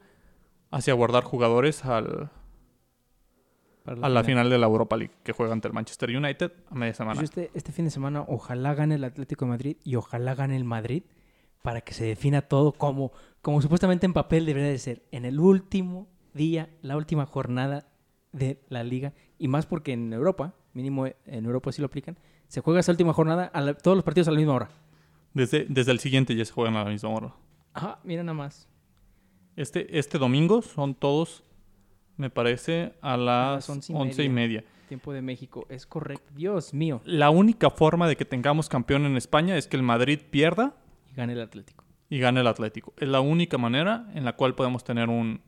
hacia 0.71 0.93
guardar 0.93 1.23
jugadores 1.23 1.85
al, 1.85 2.29
a 3.85 4.09
la 4.09 4.23
final 4.23 4.49
de 4.49 4.57
la 4.57 4.65
Europa 4.67 4.97
League 4.97 5.13
que 5.23 5.31
juega 5.31 5.53
ante 5.53 5.67
el 5.67 5.73
Manchester 5.73 6.09
United 6.15 6.51
a 6.69 6.75
media 6.75 6.91
Pues 6.91 6.97
semana. 6.97 7.21
este, 7.21 7.51
este 7.53 7.71
fin 7.71 7.85
de 7.85 7.91
semana 7.91 8.25
ojalá 8.27 8.73
gane 8.73 8.95
el 8.95 9.03
Atlético 9.03 9.45
de 9.45 9.49
Madrid 9.51 9.77
y 9.83 9.95
ojalá 9.95 10.35
gane 10.35 10.57
el 10.57 10.65
Madrid 10.65 11.03
para 11.61 11.81
que 11.81 11.93
se 11.93 12.05
defina 12.05 12.41
todo 12.41 12.73
como, 12.73 13.11
como 13.41 13.61
supuestamente 13.61 14.05
en 14.05 14.13
papel 14.13 14.45
debería 14.45 14.69
de 14.69 14.77
ser. 14.77 15.03
En 15.11 15.25
el 15.25 15.39
último 15.39 16.07
día, 16.33 16.69
la 16.81 16.97
última 16.97 17.25
jornada 17.25 17.89
de 18.31 18.61
la 18.69 18.83
liga. 18.83 19.13
Y 19.37 19.47
más 19.47 19.65
porque 19.65 19.91
en 19.93 20.13
Europa, 20.13 20.53
mínimo 20.77 21.07
en 21.07 21.45
Europa 21.45 21.71
sí 21.71 21.81
lo 21.81 21.87
aplican, 21.87 22.17
se 22.47 22.61
juega 22.61 22.79
esa 22.79 22.91
última 22.93 23.11
jornada 23.11 23.45
a 23.53 23.59
la- 23.61 23.73
todos 23.73 23.97
los 23.97 24.03
partidos 24.05 24.27
a 24.29 24.31
la 24.31 24.37
misma 24.37 24.53
hora. 24.53 24.69
Desde, 25.33 25.65
desde 25.67 25.91
el 25.91 25.99
siguiente 25.99 26.35
ya 26.35 26.45
se 26.45 26.53
juegan 26.53 26.75
a 26.77 26.83
la 26.83 26.89
misma 26.89 27.09
hora. 27.09 27.33
Ajá, 27.73 27.99
mira 28.03 28.23
nada 28.23 28.33
más. 28.37 28.69
Este, 29.55 29.97
este 29.99 30.17
domingo 30.17 30.61
son 30.61 30.93
todos, 30.95 31.43
me 32.15 32.29
parece, 32.29 32.93
a 33.01 33.17
las 33.17 33.55
las 33.67 33.69
once 33.69 33.91
y 33.91 33.95
once 33.95 34.23
y 34.23 34.29
media. 34.29 34.63
Tiempo 34.87 35.11
de 35.11 35.21
México, 35.21 35.65
es 35.69 35.85
correcto. 35.85 36.31
Dios 36.35 36.73
mío. 36.73 37.01
La 37.03 37.29
única 37.29 37.69
forma 37.69 38.07
de 38.07 38.15
que 38.15 38.23
tengamos 38.23 38.69
campeón 38.69 39.05
en 39.05 39.17
España 39.17 39.57
es 39.57 39.67
que 39.67 39.75
el 39.75 39.83
Madrid 39.83 40.19
pierda 40.31 40.75
Y 41.11 41.15
gane 41.15 41.33
el 41.33 41.41
Atlético. 41.41 41.83
y 42.09 42.19
gane 42.19 42.39
el 42.39 42.47
Atlético. 42.47 42.93
Es 42.97 43.07
la 43.09 43.19
única 43.19 43.57
manera 43.57 44.09
en 44.15 44.23
la 44.23 44.33
cual 44.37 44.55
podemos 44.55 44.83
tener 44.85 45.09
un, 45.09 45.41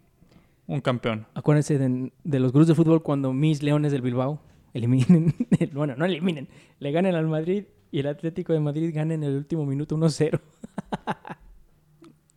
un 0.67 0.81
campeón. 0.81 1.25
Acuérdense 1.35 1.77
de, 1.77 2.11
de 2.23 2.39
los 2.39 2.51
grupos 2.51 2.67
de 2.67 2.75
fútbol 2.75 3.01
cuando 3.01 3.31
mis 3.31 3.63
Leones 3.63 3.91
del 3.93 4.01
Bilbao 4.01 4.41
eliminen, 4.73 5.33
bueno, 5.73 5.95
no 5.95 6.05
eliminen, 6.05 6.47
le 6.79 6.91
ganen 6.91 7.15
al 7.15 7.27
Madrid 7.27 7.65
y 7.91 7.99
el 7.99 8.07
Atlético 8.07 8.53
de 8.53 8.59
Madrid 8.59 8.91
gane 8.93 9.15
en 9.15 9.23
el 9.23 9.35
último 9.35 9.65
minuto 9.65 9.95
1-0. 9.97 10.39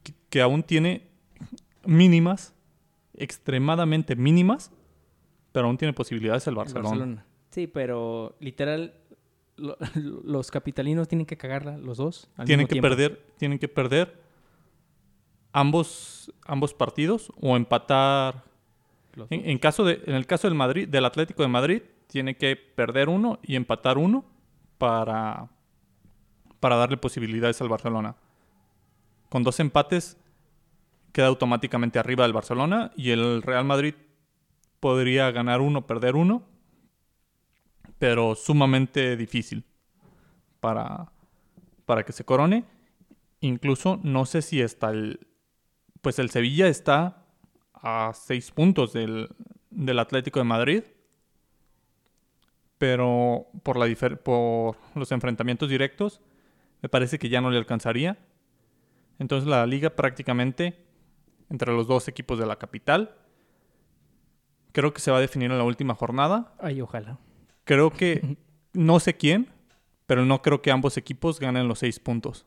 que- 0.03 0.15
que 0.31 0.41
aún 0.41 0.63
tiene 0.63 1.09
mínimas, 1.85 2.55
extremadamente 3.15 4.17
mínimas, 4.17 4.71
pero 5.53 5.67
aún 5.67 5.77
tiene 5.77 5.93
posibilidades 5.93 6.47
el 6.47 6.53
El 6.53 6.57
Barcelona. 6.57 7.27
Sí, 7.51 7.67
pero 7.67 8.35
literal, 8.41 8.95
lo- 9.57 9.77
los 10.25 10.51
capitalinos 10.51 11.09
tienen 11.09 11.27
que 11.27 11.37
cagarla, 11.37 11.77
los 11.77 11.99
dos. 11.99 12.31
al 12.37 12.47
Tienen 12.47 12.65
mismo 12.65 12.69
que 12.69 12.73
tiempo. 12.75 12.89
perder, 12.89 13.23
tienen 13.37 13.59
que 13.59 13.69
perder 13.69 14.23
ambos, 15.53 16.33
ambos 16.47 16.73
partidos 16.75 17.31
o 17.41 17.57
empatar. 17.57 18.45
En, 19.29 19.49
en 19.51 19.59
caso 19.59 19.85
de, 19.85 20.01
en 20.07 20.15
el 20.15 20.27
caso 20.27 20.49
del 20.49 20.55
Madrid, 20.57 20.89
del 20.89 21.05
Atlético 21.05 21.43
de 21.43 21.49
Madrid, 21.49 21.83
tiene 22.13 22.37
que 22.37 22.57
perder 22.57 23.09
uno 23.09 23.39
y 23.43 23.57
empatar 23.57 23.97
uno 23.97 24.27
para, 24.77 25.49
para 26.61 26.77
darle 26.77 26.99
posibilidades 26.99 27.63
al 27.63 27.71
Barcelona. 27.71 28.17
Con 29.31 29.43
dos 29.43 29.59
empates 29.61 30.19
queda 31.13 31.29
automáticamente 31.29 31.99
arriba 31.99 32.25
del 32.25 32.35
Barcelona 32.35 32.93
y 32.97 33.11
el 33.11 33.41
Real 33.41 33.65
Madrid 33.65 33.95
podría 34.79 35.31
ganar 35.31 35.63
uno, 35.63 35.87
perder 35.87 36.15
uno, 36.15 36.43
pero 37.99 38.35
sumamente 38.35 39.17
difícil 39.17 39.65
para, 40.61 41.11
para 41.87 42.05
que 42.05 42.13
se 42.13 42.27
corone. 42.27 42.67
Incluso 43.41 43.99
no 44.03 44.27
sé 44.27 44.43
si 44.43 44.61
está 44.61 44.91
el... 44.91 45.29
Pues 46.03 46.19
el 46.19 46.29
Sevilla 46.29 46.69
está 46.69 47.25
a 47.73 48.13
seis 48.15 48.51
puntos 48.51 48.93
del, 48.93 49.31
del 49.71 49.99
Atlético 49.99 50.41
de 50.41 50.45
Madrid. 50.45 50.83
Pero 52.83 53.47
por, 53.63 53.77
la 53.79 53.87
difer- 53.87 54.19
por 54.19 54.77
los 54.97 55.13
enfrentamientos 55.13 55.69
directos, 55.69 56.21
me 56.81 56.89
parece 56.89 57.17
que 57.17 57.29
ya 57.29 57.41
no 57.41 57.49
le 57.49 57.59
alcanzaría. 57.59 58.19
Entonces 59.21 59.49
la 59.49 59.65
liga 59.67 59.91
prácticamente, 59.91 60.85
entre 61.49 61.73
los 61.73 61.87
dos 61.87 62.09
equipos 62.09 62.41
de 62.41 62.47
la 62.47 62.57
capital, 62.57 63.15
Creo 64.73 64.93
que 64.93 65.01
se 65.01 65.13
va 65.13 65.19
a 65.19 65.21
definir 65.21 65.53
en 65.53 65.59
la 65.59 65.65
última 65.65 65.95
jornada. 65.95 66.55
Ay, 66.59 66.81
ojalá. 66.81 67.19
Creo 67.65 67.91
que 67.91 68.37
no 68.73 68.99
sé 68.99 69.17
quién, 69.17 69.49
pero 70.07 70.25
no 70.25 70.43
creo 70.43 70.61
que 70.61 70.73
ambos 70.73 70.97
equipos 70.97 71.39
ganen 71.39 71.69
los 71.69 71.79
seis 71.79 72.01
puntos. 72.01 72.47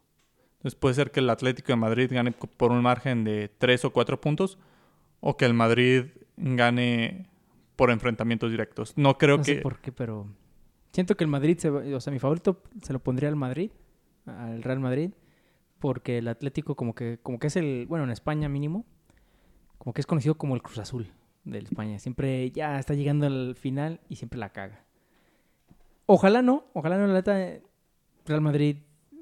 Entonces 0.58 0.76
puede 0.76 0.96
ser 0.96 1.12
que 1.12 1.22
el 1.22 1.30
Atlético 1.30 1.72
de 1.72 1.76
Madrid 1.78 2.12
gane 2.12 2.32
por 2.32 2.72
un 2.72 2.82
margen 2.82 3.24
de 3.24 3.48
tres 3.58 3.86
o 3.86 3.94
cuatro 3.94 4.20
puntos 4.20 4.58
o 5.22 5.38
que 5.38 5.46
el 5.46 5.54
Madrid 5.54 6.06
gane 6.36 7.30
por 7.76 7.92
enfrentamientos 7.92 8.52
directos. 8.52 8.94
No 8.98 9.18
creo 9.18 9.38
no 9.38 9.44
que... 9.44 9.56
sé 9.56 9.62
por 9.62 9.80
qué, 9.80 9.92
pero 9.92 10.28
siento 10.94 11.16
que 11.18 11.24
el 11.24 11.30
Madrid, 11.30 11.58
se, 11.58 11.70
o 11.70 12.00
sea, 12.00 12.12
mi 12.14 12.20
favorito 12.20 12.64
se 12.82 12.94
lo 12.94 13.00
pondría 13.00 13.30
al 13.30 13.36
Madrid, 13.36 13.72
al 14.26 14.64
Real 14.64 14.80
Madrid, 14.80 15.12
porque 15.80 16.20
el 16.20 16.28
Atlético 16.28 16.76
como 16.76 16.96
que, 16.96 17.20
como 17.22 17.38
que 17.40 17.48
es 17.48 17.56
el, 17.58 17.86
bueno, 17.88 18.06
en 18.06 18.12
España 18.12 18.48
mínimo, 18.50 18.86
como 19.78 19.94
que 19.94 20.02
es 20.02 20.08
conocido 20.08 20.36
como 20.36 20.56
el 20.56 20.62
Cruz 20.64 20.80
Azul 20.80 21.12
de 21.44 21.60
España. 21.60 22.00
Siempre 22.00 22.50
ya 22.52 22.80
está 22.80 22.94
llegando 22.94 23.28
al 23.28 23.56
final 23.56 24.00
y 24.10 24.16
siempre 24.16 24.40
la 24.40 24.50
caga. 24.52 24.84
Ojalá 26.08 26.42
no, 26.42 26.66
ojalá 26.74 26.98
no, 26.98 27.08
la 27.08 27.14
neta, 27.14 27.38
Real 28.26 28.42
Madrid, 28.42 28.78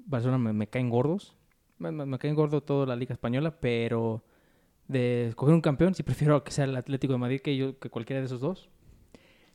Barcelona 0.06 0.38
me, 0.38 0.54
me 0.54 0.68
caen 0.68 0.89
gordos. 0.89 1.36
Me, 1.80 1.91
me- 1.91 2.06
me 2.06 2.20
caen 2.20 2.36
gordo 2.36 2.62
toda 2.62 2.86
la 2.86 2.95
Liga 2.95 3.14
Española, 3.14 3.60
pero 3.60 4.24
de 4.88 5.30
escoger 5.30 5.54
un 5.56 5.62
campeón, 5.62 5.96
sí 5.96 6.04
prefiero 6.04 6.44
que 6.44 6.52
sea 6.52 6.66
el 6.66 6.76
Atlético 6.76 7.14
de 7.14 7.20
Madrid 7.20 7.42
que 7.42 7.56
yo 7.56 7.80
que 7.80 7.90
cualquiera 7.90 8.20
de 8.20 8.26
esos 8.26 8.42
dos. 8.42 8.70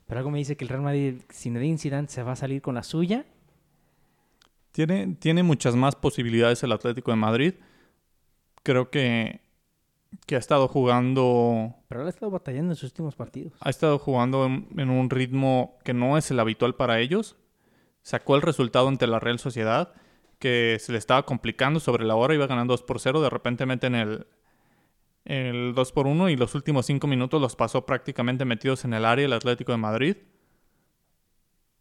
Pero 0.07 0.19
algo 0.19 0.31
me 0.31 0.39
dice 0.39 0.57
que 0.57 0.65
el 0.65 0.69
Real 0.69 0.81
Madrid, 0.81 1.21
Zinedine 1.31 1.77
Zidane, 1.77 2.07
se 2.07 2.23
va 2.23 2.31
a 2.31 2.35
salir 2.35 2.61
con 2.61 2.73
la 2.75 2.83
suya. 2.83 3.25
Tiene, 4.71 5.15
tiene 5.19 5.43
muchas 5.43 5.75
más 5.75 5.95
posibilidades 5.95 6.63
el 6.63 6.71
Atlético 6.71 7.11
de 7.11 7.17
Madrid. 7.17 7.53
Creo 8.63 8.89
que, 8.89 9.41
que 10.25 10.35
ha 10.35 10.39
estado 10.39 10.67
jugando 10.67 11.75
Pero 11.87 12.01
él 12.01 12.07
ha 12.07 12.09
estado 12.09 12.31
batallando 12.31 12.71
en 12.71 12.75
sus 12.75 12.89
últimos 12.89 13.15
partidos. 13.15 13.53
ha 13.59 13.69
estado 13.69 13.99
jugando 13.99 14.45
en, 14.45 14.67
en 14.77 14.89
un 14.89 15.11
ritmo 15.11 15.77
que 15.83 15.93
no 15.93 16.17
es 16.17 16.31
el 16.31 16.39
habitual 16.39 16.75
para 16.75 16.99
ellos. 16.99 17.37
Sacó 18.01 18.35
el 18.35 18.41
resultado 18.41 18.87
ante 18.87 19.05
la 19.05 19.19
Real 19.19 19.37
Sociedad, 19.37 19.93
que 20.39 20.77
se 20.79 20.91
le 20.91 20.97
estaba 20.97 21.23
complicando 21.23 21.79
sobre 21.79 22.03
la 22.03 22.15
hora, 22.15 22.33
iba 22.33 22.47
ganando 22.47 22.73
2 22.73 22.81
por 22.81 22.99
0, 22.99 23.21
de 23.21 23.29
repente 23.29 23.67
meten 23.67 23.93
el, 23.93 24.25
el 25.29 25.75
2 25.75 25.91
por 25.91 26.07
1 26.07 26.29
y 26.29 26.35
los 26.35 26.55
últimos 26.55 26.87
5 26.87 27.05
minutos 27.05 27.39
los 27.39 27.55
pasó 27.55 27.85
prácticamente 27.85 28.45
metidos 28.45 28.83
en 28.83 28.95
el 28.95 29.05
área 29.05 29.27
el 29.27 29.33
Atlético 29.33 29.71
de 29.71 29.77
Madrid. 29.77 30.17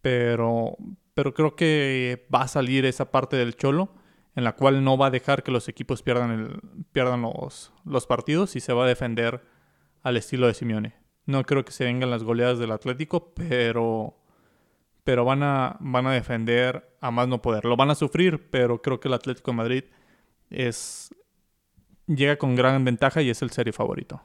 Pero, 0.02 0.76
pero 1.14 1.32
creo 1.32 1.56
que 1.56 2.26
va 2.32 2.42
a 2.42 2.48
salir 2.48 2.84
esa 2.84 3.10
parte 3.10 3.36
del 3.36 3.56
Cholo 3.56 3.88
en 4.36 4.44
la 4.44 4.54
cual 4.54 4.84
no 4.84 4.98
va 4.98 5.06
a 5.06 5.10
dejar 5.10 5.42
que 5.42 5.50
los 5.50 5.66
equipos 5.66 6.02
pierdan, 6.02 6.30
el, 6.30 6.60
pierdan 6.92 7.22
los, 7.22 7.72
los 7.86 8.06
partidos 8.06 8.54
y 8.54 8.60
se 8.60 8.74
va 8.74 8.84
a 8.84 8.88
defender 8.88 9.42
al 10.02 10.18
estilo 10.18 10.46
de 10.46 10.52
Simeone. 10.52 10.94
No 11.24 11.42
creo 11.44 11.64
que 11.64 11.72
se 11.72 11.84
vengan 11.84 12.10
las 12.10 12.24
goleadas 12.24 12.58
del 12.58 12.70
Atlético, 12.70 13.32
pero, 13.34 14.14
pero 15.04 15.24
van, 15.24 15.42
a, 15.42 15.78
van 15.80 16.06
a 16.06 16.12
defender 16.12 16.96
a 17.00 17.10
más 17.10 17.28
no 17.28 17.40
poder. 17.40 17.64
Lo 17.64 17.76
van 17.76 17.90
a 17.90 17.94
sufrir, 17.94 18.50
pero 18.50 18.82
creo 18.82 19.00
que 19.00 19.08
el 19.08 19.14
Atlético 19.14 19.52
de 19.52 19.56
Madrid 19.56 19.84
es, 20.50 21.14
llega 22.08 22.36
con 22.36 22.56
gran 22.56 22.84
ventaja 22.84 23.22
y 23.22 23.30
es 23.30 23.42
el 23.42 23.50
serie 23.50 23.72
favorito. 23.72 24.20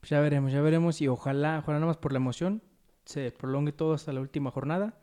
Pues 0.00 0.10
ya 0.10 0.20
veremos, 0.20 0.52
ya 0.52 0.60
veremos. 0.60 1.00
Y 1.00 1.08
ojalá, 1.08 1.58
ojalá 1.58 1.78
nada 1.78 1.88
más 1.88 1.96
por 1.96 2.12
la 2.12 2.18
emoción, 2.18 2.62
se 3.04 3.30
prolongue 3.30 3.72
todo 3.72 3.94
hasta 3.94 4.12
la 4.12 4.20
última 4.20 4.50
jornada. 4.50 4.94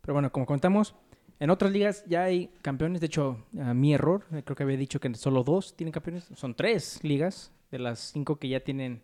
Pero 0.00 0.14
bueno, 0.14 0.32
como 0.32 0.46
contamos, 0.46 0.94
en 1.38 1.50
otras 1.50 1.72
ligas 1.72 2.04
ya 2.06 2.24
hay 2.24 2.48
campeones. 2.62 3.00
De 3.00 3.06
hecho, 3.06 3.44
mi 3.52 3.92
error, 3.94 4.24
eh, 4.32 4.42
creo 4.44 4.56
que 4.56 4.62
había 4.62 4.76
dicho 4.76 5.00
que 5.00 5.14
solo 5.14 5.44
dos 5.44 5.76
tienen 5.76 5.92
campeones. 5.92 6.30
Son 6.34 6.54
tres 6.54 7.00
ligas 7.02 7.52
de 7.70 7.78
las 7.78 7.98
cinco 7.98 8.38
que 8.38 8.48
ya 8.48 8.60
tienen 8.60 9.02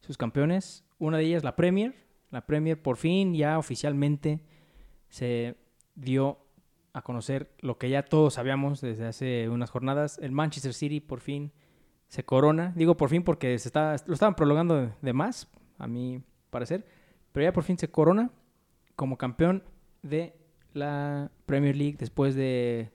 sus 0.00 0.16
campeones. 0.16 0.84
Una 0.98 1.18
de 1.18 1.24
ellas, 1.24 1.44
la 1.44 1.56
Premier. 1.56 1.94
La 2.30 2.46
Premier 2.46 2.80
por 2.80 2.96
fin 2.96 3.34
ya 3.34 3.58
oficialmente 3.58 4.40
se 5.08 5.56
dio 5.94 6.38
a 6.92 7.02
conocer 7.02 7.50
lo 7.60 7.78
que 7.78 7.88
ya 7.88 8.04
todos 8.04 8.34
sabíamos 8.34 8.80
desde 8.80 9.06
hace 9.06 9.48
unas 9.48 9.70
jornadas. 9.70 10.18
El 10.22 10.32
Manchester 10.32 10.74
City 10.74 11.00
por 11.00 11.20
fin 11.20 11.52
se 12.08 12.24
corona. 12.24 12.72
Digo 12.76 12.96
por 12.96 13.08
fin 13.08 13.22
porque 13.22 13.58
se 13.58 13.68
está, 13.68 13.96
lo 14.06 14.14
estaban 14.14 14.34
prolongando 14.34 14.94
de, 15.00 15.12
más, 15.12 15.50
a 15.78 15.86
mi 15.86 16.22
parecer. 16.50 16.84
Pero 17.32 17.44
ya 17.44 17.52
por 17.52 17.64
fin 17.64 17.78
se 17.78 17.90
corona 17.90 18.30
como 18.96 19.16
campeón 19.16 19.64
de 20.02 20.34
la 20.74 21.30
Premier 21.46 21.76
League 21.76 21.96
después 21.98 22.34
de, 22.34 22.90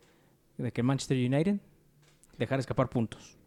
de 0.57 0.71
que 0.71 0.83
Manchester 0.83 1.17
United 1.17 1.59
dejara 2.37 2.59
escapar 2.59 2.89
puntos. 2.89 3.37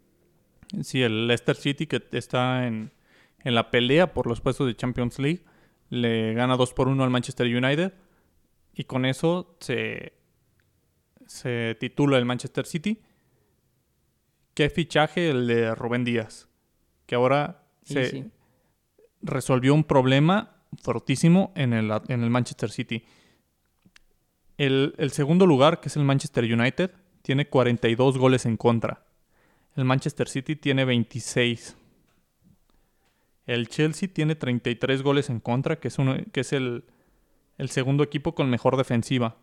Sí, 0.81 1.01
el 1.01 1.27
Leicester 1.27 1.55
City 1.55 1.87
que 1.87 2.03
está 2.11 2.67
en, 2.67 2.91
en 3.43 3.55
la 3.55 3.71
pelea 3.71 4.13
por 4.13 4.27
los 4.27 4.41
puestos 4.41 4.67
de 4.67 4.75
Champions 4.75 5.19
League 5.19 5.43
le 5.89 6.33
gana 6.33 6.55
2 6.55 6.73
por 6.73 6.87
1 6.87 7.03
al 7.03 7.09
Manchester 7.09 7.45
United 7.47 7.93
y 8.73 8.85
con 8.85 9.05
eso 9.05 9.57
se, 9.59 10.13
se 11.31 11.75
titula 11.79 12.17
el 12.17 12.25
Manchester 12.25 12.65
City. 12.65 12.99
Qué 14.53 14.69
fichaje 14.69 15.29
el 15.29 15.47
de 15.47 15.73
Rubén 15.73 16.03
Díaz, 16.03 16.49
que 17.05 17.15
ahora 17.15 17.63
se 17.83 18.09
sí. 18.09 18.31
resolvió 19.21 19.73
un 19.73 19.85
problema 19.85 20.57
fortísimo 20.83 21.53
en 21.55 21.71
el, 21.71 21.89
en 22.09 22.23
el 22.23 22.29
Manchester 22.29 22.69
City. 22.69 23.05
El, 24.57 24.93
el 24.97 25.11
segundo 25.11 25.47
lugar, 25.47 25.79
que 25.79 25.87
es 25.87 25.95
el 25.95 26.03
Manchester 26.03 26.43
United, 26.43 26.91
tiene 27.21 27.47
42 27.47 28.17
goles 28.17 28.45
en 28.45 28.57
contra. 28.57 29.05
El 29.77 29.85
Manchester 29.85 30.27
City 30.27 30.57
tiene 30.57 30.83
26. 30.83 31.77
El 33.47 33.69
Chelsea 33.69 34.09
tiene 34.13 34.35
33 34.35 35.01
goles 35.01 35.29
en 35.29 35.39
contra, 35.39 35.79
que 35.79 35.87
es, 35.87 35.97
uno, 35.97 36.17
que 36.33 36.41
es 36.41 36.51
el, 36.51 36.83
el 37.57 37.69
segundo 37.69 38.03
equipo 38.03 38.35
con 38.35 38.49
mejor 38.49 38.75
defensiva. 38.75 39.37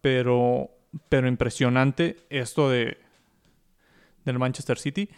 Pero, 0.00 0.70
pero 1.08 1.28
impresionante 1.28 2.16
esto 2.30 2.70
de, 2.70 2.98
del 4.24 4.38
Manchester 4.38 4.78
City, 4.78 5.08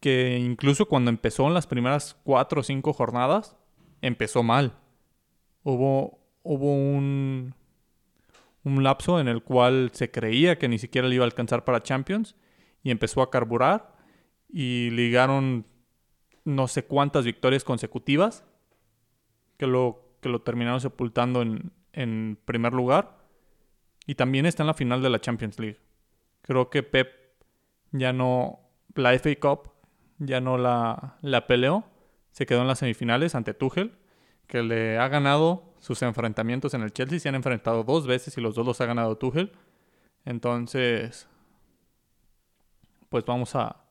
que 0.00 0.38
incluso 0.38 0.86
cuando 0.86 1.10
empezó 1.10 1.46
en 1.46 1.54
las 1.54 1.66
primeras 1.66 2.16
4 2.24 2.60
o 2.60 2.62
5 2.62 2.92
jornadas, 2.92 3.56
empezó 4.00 4.42
mal. 4.42 4.78
Hubo, 5.64 6.18
hubo 6.42 6.74
un, 6.74 7.54
un 8.64 8.82
lapso 8.82 9.20
en 9.20 9.28
el 9.28 9.42
cual 9.42 9.90
se 9.92 10.10
creía 10.10 10.58
que 10.58 10.68
ni 10.68 10.78
siquiera 10.78 11.08
le 11.08 11.14
iba 11.16 11.24
a 11.24 11.26
alcanzar 11.26 11.64
para 11.64 11.82
Champions 11.82 12.36
y 12.82 12.90
empezó 12.90 13.22
a 13.22 13.30
carburar 13.30 13.94
y 14.48 14.90
ligaron 14.90 15.66
no 16.44 16.68
sé 16.68 16.84
cuántas 16.84 17.24
victorias 17.24 17.64
consecutivas 17.64 18.44
que 19.56 19.66
lo, 19.66 20.16
que 20.20 20.28
lo 20.28 20.42
terminaron 20.42 20.80
sepultando 20.80 21.42
en, 21.42 21.72
en 21.92 22.38
primer 22.44 22.72
lugar 22.72 23.21
y 24.06 24.14
también 24.14 24.46
está 24.46 24.62
en 24.62 24.68
la 24.68 24.74
final 24.74 25.02
de 25.02 25.10
la 25.10 25.20
Champions 25.20 25.58
League. 25.58 25.80
Creo 26.42 26.70
que 26.70 26.82
Pep 26.82 27.08
ya 27.92 28.12
no, 28.12 28.60
la 28.94 29.12
FA 29.18 29.34
Cup 29.40 29.72
ya 30.18 30.40
no 30.40 30.58
la, 30.58 31.18
la 31.22 31.46
peleó, 31.46 31.84
se 32.32 32.46
quedó 32.46 32.62
en 32.62 32.68
las 32.68 32.78
semifinales 32.78 33.34
ante 33.34 33.54
Tuchel, 33.54 33.96
que 34.46 34.62
le 34.62 34.98
ha 34.98 35.08
ganado 35.08 35.74
sus 35.78 36.02
enfrentamientos 36.02 36.74
en 36.74 36.82
el 36.82 36.92
Chelsea, 36.92 37.18
se 37.18 37.28
han 37.28 37.34
enfrentado 37.34 37.84
dos 37.84 38.06
veces 38.06 38.36
y 38.38 38.40
los 38.40 38.54
dos 38.54 38.66
los 38.66 38.80
ha 38.80 38.86
ganado 38.86 39.16
Tuchel. 39.18 39.52
Entonces, 40.24 41.28
pues 43.08 43.24
vamos 43.24 43.54
a 43.54 43.84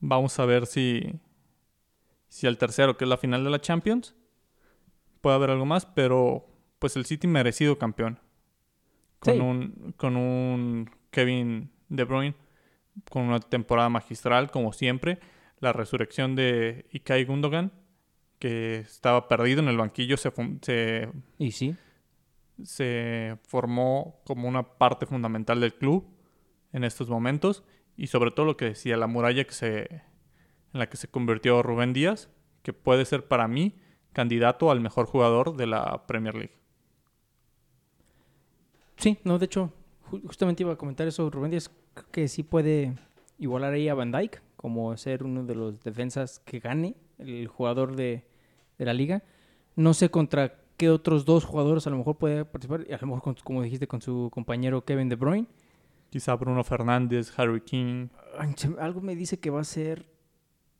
vamos 0.00 0.38
a 0.38 0.44
ver 0.44 0.66
si 0.66 1.20
si 2.28 2.46
el 2.46 2.56
tercero, 2.56 2.96
que 2.96 3.04
es 3.04 3.08
la 3.08 3.18
final 3.18 3.44
de 3.44 3.50
la 3.50 3.60
Champions, 3.60 4.14
puede 5.20 5.36
haber 5.36 5.50
algo 5.50 5.66
más, 5.66 5.84
pero 5.84 6.46
pues 6.78 6.96
el 6.96 7.04
City 7.04 7.26
merecido 7.26 7.76
campeón. 7.78 8.18
Con 9.22 9.34
Sí. 9.34 9.40
un 9.40 9.94
con 9.96 10.16
un 10.16 10.90
Kevin 11.10 11.70
De 11.88 12.04
Bruyne 12.04 12.34
con 13.10 13.22
una 13.22 13.40
temporada 13.40 13.88
magistral 13.88 14.50
como 14.50 14.72
siempre, 14.72 15.18
la 15.60 15.72
resurrección 15.72 16.34
de 16.34 16.86
Ikai 16.92 17.24
Gundogan 17.24 17.72
que 18.38 18.78
estaba 18.78 19.28
perdido 19.28 19.60
en 19.62 19.68
el 19.68 19.76
banquillo 19.76 20.16
se, 20.16 20.32
se 20.62 21.08
Y 21.38 21.52
sí, 21.52 21.76
se 22.64 23.38
formó 23.46 24.20
como 24.24 24.48
una 24.48 24.62
parte 24.76 25.06
fundamental 25.06 25.60
del 25.60 25.74
club 25.74 26.08
en 26.72 26.84
estos 26.84 27.08
momentos. 27.08 27.64
Y 27.96 28.08
sobre 28.08 28.30
todo 28.32 28.46
lo 28.46 28.56
que 28.56 28.64
decía 28.64 28.96
la 28.96 29.06
muralla 29.06 29.44
que 29.44 29.52
se 29.52 29.82
en 30.72 30.78
la 30.80 30.88
que 30.88 30.96
se 30.96 31.08
convirtió 31.08 31.62
Rubén 31.62 31.92
Díaz 31.92 32.30
que 32.62 32.72
puede 32.72 33.04
ser 33.04 33.28
para 33.28 33.46
mí 33.46 33.78
candidato 34.12 34.70
al 34.70 34.80
mejor 34.80 35.06
jugador 35.06 35.56
de 35.56 35.66
la 35.66 36.06
Premier 36.06 36.34
League 36.34 36.61
sí, 39.02 39.18
no, 39.24 39.38
de 39.38 39.46
hecho, 39.46 39.72
ju- 40.10 40.22
justamente 40.26 40.62
iba 40.62 40.72
a 40.72 40.76
comentar 40.76 41.06
eso, 41.06 41.28
Rubén 41.30 41.50
Díaz, 41.50 41.70
que 42.10 42.28
sí 42.28 42.42
puede 42.42 42.94
igualar 43.38 43.72
ahí 43.74 43.88
a 43.88 43.94
Van 43.94 44.12
Dijk 44.12 44.40
como 44.56 44.96
ser 44.96 45.24
uno 45.24 45.44
de 45.44 45.54
los 45.56 45.80
defensas 45.82 46.38
que 46.44 46.60
gane 46.60 46.94
el 47.18 47.48
jugador 47.48 47.96
de, 47.96 48.24
de 48.78 48.84
la 48.84 48.94
liga. 48.94 49.22
No 49.76 49.92
sé 49.94 50.10
contra 50.10 50.58
qué 50.76 50.88
otros 50.90 51.24
dos 51.24 51.44
jugadores 51.44 51.86
a 51.86 51.90
lo 51.90 51.98
mejor 51.98 52.16
puede 52.16 52.44
participar, 52.44 52.86
y 52.88 52.92
a 52.92 52.98
lo 53.00 53.06
mejor 53.08 53.22
con- 53.22 53.34
como 53.44 53.62
dijiste 53.62 53.86
con 53.88 54.00
su 54.00 54.28
compañero 54.32 54.84
Kevin 54.84 55.08
De 55.08 55.16
Bruyne. 55.16 55.46
quizá 56.10 56.34
Bruno 56.36 56.62
Fernández 56.62 57.32
Harry 57.38 57.60
King 57.62 58.08
Algo 58.78 59.00
me 59.00 59.16
dice 59.16 59.38
que 59.40 59.50
va 59.50 59.60
a 59.60 59.64
ser 59.64 60.06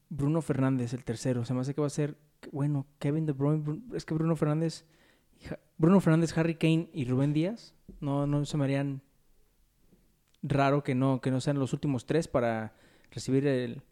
Bruno 0.09 0.43
Fernández, 0.43 0.93
el 0.93 1.05
tercero. 1.05 1.45
Se 1.45 1.55
me 1.55 1.61
hace 1.61 1.75
que 1.75 1.81
va 1.81 1.87
a 1.87 1.91
ser, 1.91 2.17
bueno, 2.53 2.87
Kevin 2.99 3.25
De 3.27 3.33
Bruyne. 3.33 3.65
Bru- 3.65 3.95
Es 3.95 4.05
que 4.05 4.13
Bruno 4.15 4.37
Fernández, 4.37 4.85
Bruno 5.79 6.01
Fernández, 6.01 6.37
Harry 6.37 6.55
Kane 6.55 6.89
y 6.93 7.05
Rubén 7.05 7.33
Díaz, 7.33 7.75
no, 8.01 8.27
no 8.27 8.45
se 8.45 8.57
me 8.57 8.65
harían 8.65 9.03
raro 10.43 10.83
que 10.83 10.95
no, 10.95 11.21
que 11.21 11.31
no 11.31 11.41
sean 11.41 11.59
los 11.59 11.73
últimos 11.73 12.07
tres 12.07 12.29
para 12.29 12.75
recibir 13.11 13.47
el 13.47 13.83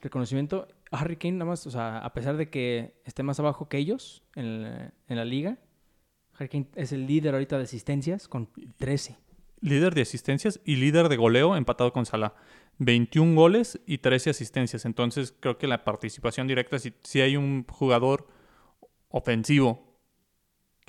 reconocimiento. 0.00 0.68
Harry 0.90 1.16
Kane, 1.16 1.32
nada 1.32 1.50
más, 1.50 1.66
o 1.66 1.70
sea, 1.70 1.98
a 1.98 2.12
pesar 2.12 2.36
de 2.36 2.50
que 2.50 2.94
esté 3.04 3.22
más 3.22 3.38
abajo 3.38 3.68
que 3.68 3.78
ellos 3.78 4.24
en 4.34 4.62
la, 4.62 4.92
en 5.08 5.16
la 5.16 5.24
liga, 5.24 5.58
Harry 6.34 6.48
Kane 6.48 6.68
es 6.74 6.92
el 6.92 7.06
líder 7.06 7.34
ahorita 7.34 7.58
de 7.58 7.64
asistencias 7.64 8.28
con 8.28 8.48
13. 8.78 9.18
Líder 9.60 9.94
de 9.94 10.02
asistencias 10.02 10.60
y 10.64 10.76
líder 10.76 11.08
de 11.08 11.16
goleo 11.16 11.54
empatado 11.54 11.92
con 11.92 12.06
Salah. 12.06 12.34
21 12.78 13.34
goles 13.34 13.78
y 13.84 13.98
13 13.98 14.30
asistencias. 14.30 14.86
Entonces 14.86 15.34
creo 15.38 15.58
que 15.58 15.66
la 15.66 15.84
participación 15.84 16.46
directa, 16.46 16.78
si, 16.78 16.94
si 17.02 17.20
hay 17.20 17.36
un 17.36 17.66
jugador 17.68 18.26
ofensivo 19.10 19.89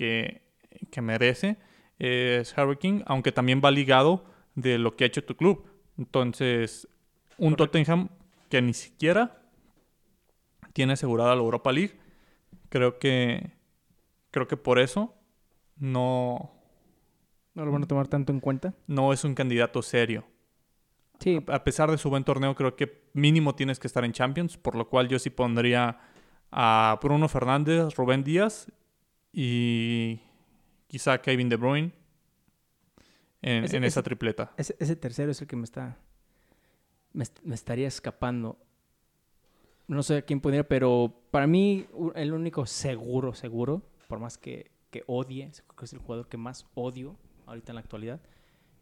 que, 0.02 0.42
que 0.90 1.02
merece, 1.02 1.58
es 2.00 2.58
Harry 2.58 2.78
King, 2.78 3.04
aunque 3.06 3.32
también 3.32 3.62
va 3.64 3.70
ligado 3.70 4.26
de 4.56 4.80
lo 4.80 4.96
que 4.96 5.04
ha 5.04 5.08
hecho 5.08 5.24
tu 5.24 5.36
club. 5.36 5.68
Entonces, 5.98 6.88
un 7.38 7.56
Correcto. 7.56 7.84
Tottenham 7.84 8.10
que 8.50 8.62
ni 8.64 8.74
siquiera 8.74 9.44
tiene 10.74 10.94
asegurada 10.94 11.36
la 11.36 11.42
Europa 11.42 11.72
League. 11.72 12.00
Creo 12.70 12.98
que 12.98 13.52
creo 14.32 14.48
que 14.48 14.58
por 14.58 14.80
eso 14.80 15.14
no, 15.78 16.52
No 17.54 17.66
lo 17.66 17.72
van 17.72 17.84
a 17.84 17.88
tomar 17.88 18.08
tanto 18.08 18.32
en 18.32 18.40
cuenta. 18.40 18.74
no 18.88 19.14
es 19.14 19.24
un 19.24 19.36
candidato 19.36 19.82
serio. 19.82 20.26
Sí, 21.20 21.40
A 21.48 21.64
pesar 21.64 21.92
de 21.92 21.98
su 22.00 22.10
buen 22.10 22.24
torneo, 22.24 22.56
creo 22.56 22.76
que 22.76 23.04
mínimo 23.14 23.54
tienes 23.56 23.80
que 23.80 23.86
estar 23.88 24.04
en 24.06 24.12
Champions, 24.14 24.58
por 24.58 24.76
lo 24.76 24.90
cual 24.90 25.08
yo 25.08 25.20
sí 25.20 25.30
pondría 25.30 26.00
a 26.52 27.00
Bruno 27.04 27.28
Fernández, 27.30 27.94
Rubén 27.96 28.24
Díaz 28.24 28.72
y 29.34 30.20
quizá 30.88 31.22
Kevin 31.22 31.50
De 31.50 31.56
Bruyne 31.56 31.92
en, 33.42 33.64
Ese- 33.66 33.78
en 33.78 33.84
esa 33.84 34.00
ese- 34.00 34.04
tripleta. 34.06 34.54
Ese, 34.58 34.76
ese 34.80 34.96
tercero 34.96 35.32
es 35.32 35.42
el 35.42 35.48
que 35.48 35.56
me 35.56 35.64
está. 35.64 35.98
Me, 37.14 37.26
me 37.44 37.56
estaría 37.56 37.88
escapando. 37.88 38.58
No 39.88 40.04
sé 40.04 40.18
a 40.18 40.22
quién 40.22 40.40
pondría, 40.40 40.68
pero 40.68 41.14
para 41.32 41.48
mí, 41.48 41.86
el 42.16 42.34
único 42.34 42.66
seguro, 42.66 43.34
seguro, 43.34 43.82
por 44.08 44.20
más 44.20 44.38
que, 44.38 44.72
que 44.90 45.04
odie, 45.08 45.52
creo 45.68 45.76
que 45.76 45.86
es 45.86 45.94
el 45.94 46.00
jugador 46.00 46.30
que 46.30 46.38
más 46.38 46.66
odio 46.76 47.18
ahorita 47.46 47.72
en 47.72 47.76
la 47.76 47.82
actualidad. 47.82 48.22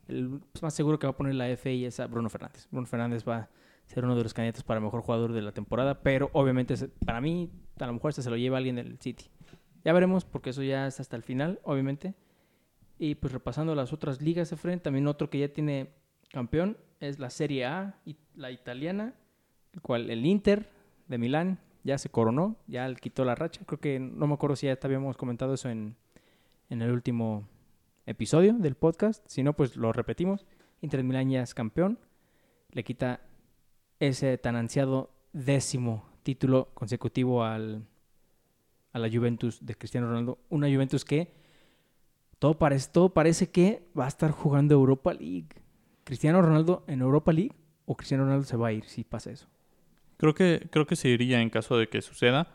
El 0.07 0.39
pues, 0.51 0.61
más 0.61 0.73
seguro 0.73 0.99
que 0.99 1.07
va 1.07 1.11
a 1.11 1.17
poner 1.17 1.33
la 1.35 1.47
FI 1.55 1.85
es 1.85 1.99
a 1.99 2.05
Bruno 2.07 2.29
Fernández. 2.29 2.67
Bruno 2.69 2.85
Fernández 2.85 3.23
va 3.27 3.37
a 3.37 3.49
ser 3.85 4.03
uno 4.05 4.15
de 4.15 4.21
los 4.23 4.33
candidatos 4.35 4.63
para 4.63 4.79
mejor 4.79 5.01
jugador 5.01 5.33
de 5.33 5.41
la 5.41 5.51
temporada, 5.51 6.01
pero 6.03 6.29
obviamente 6.33 6.75
para 7.05 7.21
mí, 7.21 7.49
a 7.79 7.87
lo 7.87 7.93
mejor 7.93 8.09
este 8.09 8.21
se 8.21 8.29
lo 8.29 8.37
lleva 8.37 8.57
alguien 8.57 8.75
del 8.75 8.99
City. 8.99 9.25
Ya 9.83 9.93
veremos, 9.93 10.25
porque 10.25 10.51
eso 10.51 10.63
ya 10.63 10.87
es 10.87 10.99
hasta 10.99 11.15
el 11.15 11.23
final, 11.23 11.59
obviamente. 11.63 12.13
Y 12.97 13.15
pues 13.15 13.31
repasando 13.31 13.75
las 13.75 13.93
otras 13.93 14.21
ligas 14.21 14.49
de 14.49 14.57
frente, 14.57 14.83
también 14.83 15.07
otro 15.07 15.29
que 15.29 15.39
ya 15.39 15.47
tiene 15.53 15.93
campeón 16.31 16.77
es 16.99 17.19
la 17.19 17.29
Serie 17.29 17.65
A, 17.65 17.97
la 18.35 18.51
italiana, 18.51 19.13
el 19.73 19.81
cual 19.81 20.09
el 20.09 20.25
Inter 20.25 20.69
de 21.07 21.17
Milán 21.17 21.59
ya 21.83 21.97
se 21.97 22.09
coronó, 22.09 22.57
ya 22.67 22.87
le 22.87 22.95
quitó 22.95 23.23
la 23.23 23.35
racha. 23.35 23.61
Creo 23.65 23.79
que 23.79 23.99
no 23.99 24.27
me 24.27 24.33
acuerdo 24.33 24.55
si 24.55 24.67
ya 24.67 24.75
te 24.75 24.85
habíamos 24.85 25.15
comentado 25.15 25.53
eso 25.53 25.69
en, 25.69 25.95
en 26.69 26.81
el 26.81 26.91
último 26.91 27.47
episodio 28.05 28.53
del 28.53 28.75
podcast. 28.75 29.23
Si 29.27 29.43
no, 29.43 29.53
pues 29.53 29.77
lo 29.77 29.93
repetimos. 29.93 30.45
Inter 30.81 30.99
de 30.99 31.03
Milán 31.03 31.29
ya 31.29 31.41
es 31.41 31.53
campeón. 31.53 31.99
Le 32.71 32.83
quita 32.83 33.21
ese 33.99 34.37
tan 34.37 34.55
ansiado 34.55 35.11
décimo 35.31 36.05
título 36.23 36.69
consecutivo 36.73 37.43
al, 37.43 37.85
a 38.91 38.99
la 38.99 39.09
Juventus 39.09 39.65
de 39.65 39.75
Cristiano 39.75 40.07
Ronaldo. 40.07 40.39
Una 40.49 40.67
Juventus 40.67 41.05
que 41.05 41.31
todo 42.39 42.57
parece, 42.57 42.89
todo 42.91 43.13
parece 43.13 43.49
que 43.49 43.83
va 43.97 44.05
a 44.05 44.07
estar 44.07 44.31
jugando 44.31 44.73
Europa 44.73 45.13
League. 45.13 45.49
Cristiano 46.03 46.41
Ronaldo 46.41 46.83
en 46.87 47.01
Europa 47.01 47.31
League 47.33 47.55
o 47.85 47.95
Cristiano 47.95 48.23
Ronaldo 48.23 48.45
se 48.45 48.57
va 48.57 48.69
a 48.69 48.71
ir 48.71 48.85
si 48.85 49.03
pasa 49.03 49.31
eso. 49.31 49.47
Creo 50.17 50.33
que, 50.33 50.67
creo 50.71 50.87
que 50.87 50.95
se 50.95 51.09
iría 51.09 51.41
en 51.41 51.49
caso 51.49 51.77
de 51.77 51.87
que 51.87 52.01
suceda, 52.01 52.51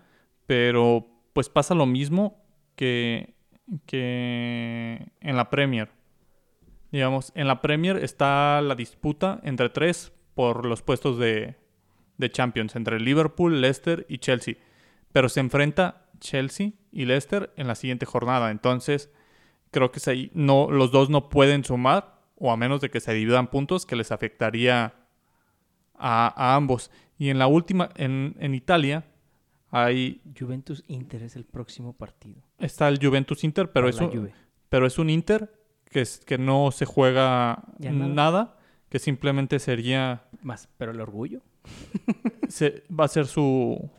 pero 0.47 1.07
pues 1.33 1.49
pasa 1.49 1.75
lo 1.75 1.87
mismo 1.87 2.43
que, 2.77 3.35
que 3.87 5.13
en 5.21 5.37
la 5.37 5.51
Premier. 5.51 5.91
Digamos, 6.93 7.33
en 7.35 7.49
la 7.49 7.61
Premier 7.61 7.97
está 7.97 8.61
la 8.61 8.75
disputa 8.75 9.41
entre 9.45 9.69
tres 9.69 10.13
por 10.35 10.67
los 10.67 10.83
puestos 10.83 11.19
de, 11.19 11.57
de 12.19 12.31
Champions, 12.31 12.77
entre 12.77 13.01
Liverpool, 13.01 13.61
Leicester 13.61 14.07
y 14.09 14.19
Chelsea. 14.19 14.57
Pero 15.13 15.29
se 15.29 15.41
enfrenta 15.41 16.04
Chelsea 16.25 16.71
y 16.91 17.05
Leicester 17.05 17.53
en 17.57 17.67
la 17.69 17.75
siguiente 17.75 18.07
jornada. 18.07 18.51
Entonces, 18.51 19.11
creo 19.71 19.93
que 19.93 20.31
no, 20.33 20.71
los 20.71 20.91
dos 20.91 21.11
no 21.11 21.29
pueden 21.29 21.63
sumar, 21.65 22.21
o 22.37 22.51
a 22.51 22.57
menos 22.57 22.81
de 22.81 22.91
que 22.91 23.01
se 23.01 23.13
dividan 23.13 23.49
puntos, 23.49 23.85
que 23.87 23.95
les 23.97 24.11
afectaría 24.11 24.95
a, 25.97 26.35
a 26.53 26.57
ambos. 26.57 26.91
Y 27.19 27.29
en 27.29 27.39
la 27.39 27.47
última, 27.47 27.91
en, 27.97 28.35
en 28.41 28.55
Italia, 28.55 29.05
hay, 29.71 30.21
Juventus 30.39 30.83
Inter 30.89 31.23
es 31.23 31.37
el 31.37 31.45
próximo 31.45 31.93
partido. 31.93 32.41
está 32.59 32.89
el 32.89 32.99
Juventus 33.05 33.45
Inter, 33.45 33.71
pero 33.71 33.89
es, 33.89 34.01
un, 34.01 34.11
Juve. 34.11 34.33
pero 34.69 34.87
es 34.87 34.99
un 34.99 35.11
Inter 35.11 35.53
que, 35.91 36.01
es, 36.01 36.19
que 36.25 36.39
no 36.39 36.71
se 36.73 36.87
juega 36.87 37.63
nada. 37.79 38.07
nada. 38.09 38.57
que 38.89 38.99
simplemente 38.99 39.59
sería, 39.59 40.25
Más, 40.43 40.69
pero 40.79 40.93
el 40.93 41.01
orgullo. 41.01 41.41
se- 42.49 42.85
va 42.91 43.05
a 43.05 43.09
ser 43.09 43.27
su, 43.27 43.91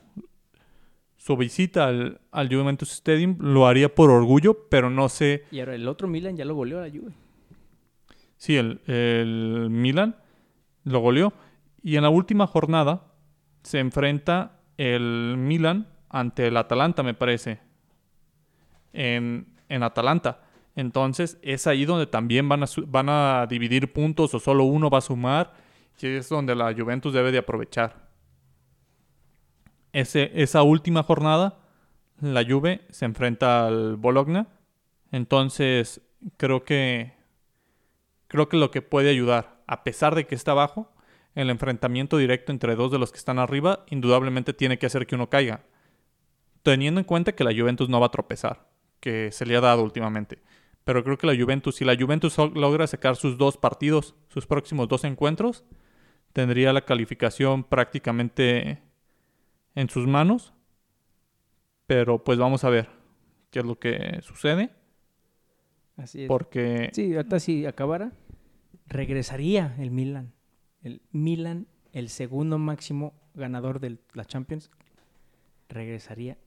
su 1.26 1.36
visita 1.36 1.88
al, 1.88 2.22
al 2.32 2.56
Juventus 2.56 2.92
Stadium, 2.92 3.38
lo 3.40 3.66
haría 3.66 3.96
por 3.96 4.12
orgullo, 4.12 4.70
pero 4.70 4.92
no 4.92 5.10
sé 5.10 5.44
Y 5.50 5.60
ahora 5.60 5.74
el 5.74 5.88
otro 5.88 6.08
Milan 6.08 6.38
ya 6.38 6.46
lo 6.46 6.54
goleó 6.54 6.78
a 6.78 6.88
la 6.88 6.90
Juve. 6.90 7.14
Sí, 8.38 8.56
el, 8.58 8.80
el 8.86 9.70
Milan 9.72 10.18
lo 10.84 11.00
goleó. 11.00 11.34
Y 11.82 11.96
en 11.96 12.04
la 12.04 12.10
última 12.10 12.46
jornada 12.46 13.08
se 13.64 13.80
enfrenta 13.80 14.60
el 14.78 15.34
Milan 15.36 15.88
ante 16.10 16.46
el 16.46 16.58
Atalanta, 16.58 17.02
me 17.02 17.16
parece. 17.16 17.60
En, 18.94 19.48
en 19.68 19.82
Atalanta. 19.82 20.44
Entonces 20.76 21.40
es 21.42 21.66
ahí 21.66 21.86
donde 21.86 22.06
también 22.06 22.48
van 22.48 22.62
a, 22.62 22.68
van 22.86 23.10
a 23.10 23.48
dividir 23.50 23.92
puntos 23.92 24.32
o 24.36 24.40
solo 24.40 24.66
uno 24.66 24.92
va 24.92 25.00
a 25.00 25.02
sumar. 25.02 25.54
Y 26.00 26.06
es 26.06 26.30
donde 26.30 26.54
la 26.54 26.72
Juventus 26.72 27.14
debe 27.14 27.32
de 27.32 27.40
aprovechar. 27.40 28.05
Esa 29.96 30.62
última 30.62 31.04
jornada, 31.04 31.58
la 32.20 32.44
Juve 32.44 32.82
se 32.90 33.06
enfrenta 33.06 33.66
al 33.66 33.96
Bologna. 33.96 34.48
Entonces 35.14 36.02
creo 36.36 36.66
que 36.66 37.14
creo 38.28 38.50
que 38.50 38.58
lo 38.58 38.72
que 38.72 38.82
puede 38.82 39.10
ayudar, 39.10 39.64
a 39.68 39.86
pesar 39.86 40.14
de 40.14 40.28
que 40.28 40.36
está 40.36 40.52
abajo, 40.52 40.92
el 41.34 41.50
enfrentamiento 41.50 42.18
directo 42.18 42.52
entre 42.52 42.76
dos 42.76 42.92
de 42.92 43.00
los 43.00 43.14
que 43.14 43.20
están 43.20 43.40
arriba, 43.40 43.86
indudablemente 43.90 44.52
tiene 44.52 44.78
que 44.78 44.86
hacer 44.86 45.08
que 45.08 45.16
uno 45.16 45.30
caiga. 45.30 45.64
Teniendo 46.62 47.00
en 47.00 47.06
cuenta 47.06 47.34
que 47.34 47.46
la 47.46 47.54
Juventus 47.58 47.88
no 47.88 48.02
va 48.02 48.08
a 48.08 48.12
tropezar, 48.12 48.68
que 49.00 49.32
se 49.32 49.46
le 49.46 49.56
ha 49.56 49.62
dado 49.62 49.82
últimamente. 49.82 50.40
Pero 50.84 51.06
creo 51.06 51.18
que 51.18 51.28
la 51.28 51.42
Juventus, 51.42 51.76
si 51.76 51.86
la 51.86 51.96
Juventus 51.96 52.38
logra 52.38 52.86
sacar 52.86 53.16
sus 53.16 53.38
dos 53.38 53.56
partidos, 53.56 54.14
sus 54.28 54.46
próximos 54.46 54.90
dos 54.90 55.06
encuentros, 55.06 55.64
tendría 56.34 56.74
la 56.74 56.82
calificación 56.82 57.64
prácticamente 57.64 58.84
en 59.76 59.90
sus 59.90 60.08
manos. 60.08 60.54
Pero 61.88 62.24
pues 62.24 62.40
vamos 62.40 62.64
a 62.64 62.70
ver 62.70 62.90
qué 63.52 63.60
es 63.60 63.66
lo 63.66 63.78
que 63.80 64.20
sucede. 64.22 64.72
Así 65.98 66.24
es. 66.24 66.28
Porque 66.28 66.90
Sí, 66.94 67.16
ahorita 67.16 67.40
si 67.40 67.66
acabara, 67.66 68.12
regresaría 68.88 69.76
el 69.80 69.92
Milan. 69.92 70.34
El 70.82 71.02
Milan, 71.12 71.68
el 71.94 72.10
segundo 72.10 72.58
máximo 72.58 73.14
ganador 73.34 73.80
de 73.80 73.98
la 74.14 74.26
Champions, 74.26 74.72
regresaría, 75.70 76.38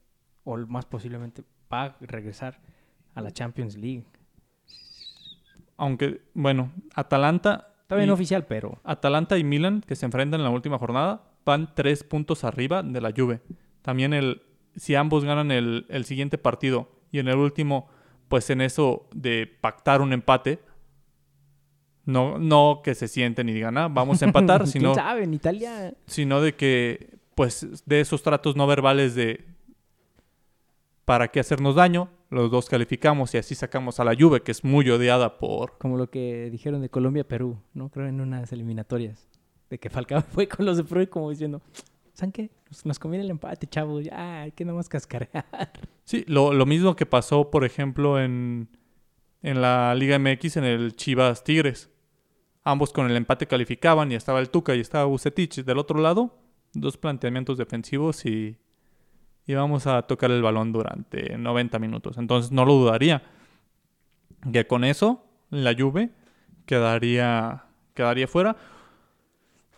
o 0.45 0.57
más 0.57 0.87
posiblemente 0.87 1.45
va 1.73 1.85
a 1.85 1.97
regresar 2.01 2.61
a 3.15 3.21
la 3.21 3.31
Champions 3.31 3.77
League. 3.77 4.05
aunque, 5.77 6.23
bueno, 6.35 6.73
Atalanta 6.95 7.73
Está 7.83 7.97
bien 7.97 8.09
y- 8.09 8.13
oficial, 8.13 8.47
pero 8.47 8.81
Atalanta 8.85 9.39
y 9.39 9.45
Milan, 9.45 9.81
que 9.87 9.97
se 9.97 10.05
enfrentan 10.07 10.41
en 10.41 10.45
la 10.45 10.51
última 10.51 10.79
jornada, 10.79 11.23
van 11.49 11.75
tres 11.75 12.05
puntos 12.05 12.45
arriba 12.45 12.83
de 12.83 13.01
la 13.01 13.11
Juve. 13.17 13.41
También 13.81 14.13
el, 14.13 14.43
si 14.77 14.95
ambos 14.95 15.25
ganan 15.25 15.51
el, 15.51 15.87
el 15.89 16.05
siguiente 16.05 16.37
partido 16.37 16.91
y 17.11 17.21
en 17.21 17.29
el 17.29 17.39
último, 17.39 17.89
pues 18.29 18.51
en 18.51 18.61
eso 18.61 19.09
de 19.15 19.47
pactar 19.47 20.03
un 20.03 20.13
empate, 20.13 20.61
no, 22.05 22.39
no 22.39 22.83
que 22.85 22.95
se 22.95 23.09
sienten 23.09 23.49
y 23.49 23.55
digan, 23.55 23.79
ah, 23.79 23.89
vamos 23.89 24.21
a 24.21 24.27
empatar, 24.27 24.61
quién 24.65 24.73
sino, 24.73 24.95
sabe, 24.95 25.25
en 25.25 25.33
Italia 25.33 25.95
sino 26.07 26.43
de 26.43 26.55
que, 26.55 27.19
pues, 27.35 27.67
de 27.87 28.01
esos 28.01 28.23
tratos 28.23 28.55
no 28.55 28.67
verbales 28.67 29.15
de 29.15 29.47
para 31.07 31.29
qué 31.29 31.41
hacernos 31.41 31.77
daño, 31.77 32.11
los 32.29 32.51
dos 32.51 32.69
calificamos 32.69 33.35
y 33.35 33.39
así 33.39 33.55
sacamos 33.55 34.01
a 34.01 34.05
la 34.05 34.15
Juve, 34.15 34.43
que 34.43 34.53
es 34.53 34.63
muy 34.65 34.89
odiada 34.91 35.39
por, 35.39 35.79
como 35.79 35.97
lo 35.97 36.11
que 36.11 36.51
dijeron 36.51 36.83
de 36.83 36.91
Colombia 36.91 37.27
Perú, 37.27 37.57
¿no? 37.73 37.89
Creo 37.89 38.07
en 38.07 38.21
unas 38.21 38.53
eliminatorias 38.53 39.27
de 39.71 39.79
que 39.79 39.91
Falcao 39.91 40.23
fue 40.33 40.49
con 40.49 40.67
los 40.67 40.77
de 40.77 41.03
y 41.03 41.07
como 41.07 41.31
diciendo, 41.31 41.63
¿saben 42.15 42.33
qué? 42.33 42.51
Nos, 42.85 42.99
conviene 42.99 43.25
el 43.25 43.31
empate, 43.31 43.67
chavos. 43.67 44.05
Ya, 44.05 44.43
hay 44.43 44.53
que 44.53 44.65
nada 44.65 44.77
más 44.77 44.89
cascarear. 44.89 45.47
Sí, 46.05 46.25
lo, 46.27 46.55
lo 46.55 46.65
mismo 46.65 46.97
que 46.97 47.05
pasó, 47.05 47.51
por 47.51 47.67
ejemplo, 47.67 48.19
en, 48.19 48.71
en 49.43 49.61
la 49.61 49.95
Liga 49.95 50.19
MX 50.19 50.57
en 50.57 50.65
el 50.65 50.97
Chivas 50.97 51.45
Tigres. 51.45 51.91
Ambos 52.65 52.95
con 52.95 53.11
el 53.11 53.17
empate 53.17 53.47
calificaban 53.47 54.11
y 54.11 54.15
estaba 54.15 54.41
el 54.41 54.49
Tuca 54.49 54.75
y 54.75 54.81
estaba 54.81 55.05
Bucetich. 55.05 55.65
Del 55.65 55.77
otro 55.77 56.01
lado, 56.01 56.35
dos 56.73 56.97
planteamientos 56.97 57.59
defensivos 57.59 58.25
y 58.25 58.57
íbamos 59.45 59.87
a 59.87 60.01
tocar 60.01 60.31
el 60.31 60.41
balón 60.41 60.73
durante 60.73 61.37
90 61.37 61.79
minutos. 61.79 62.17
Entonces 62.17 62.53
no 62.53 62.65
lo 62.65 62.73
dudaría 62.73 63.23
que 64.53 64.67
con 64.67 64.85
eso 64.85 65.25
la 65.51 65.75
Juve 65.75 66.11
quedaría, 66.67 67.65
quedaría 67.95 68.29
fuera. 68.29 68.57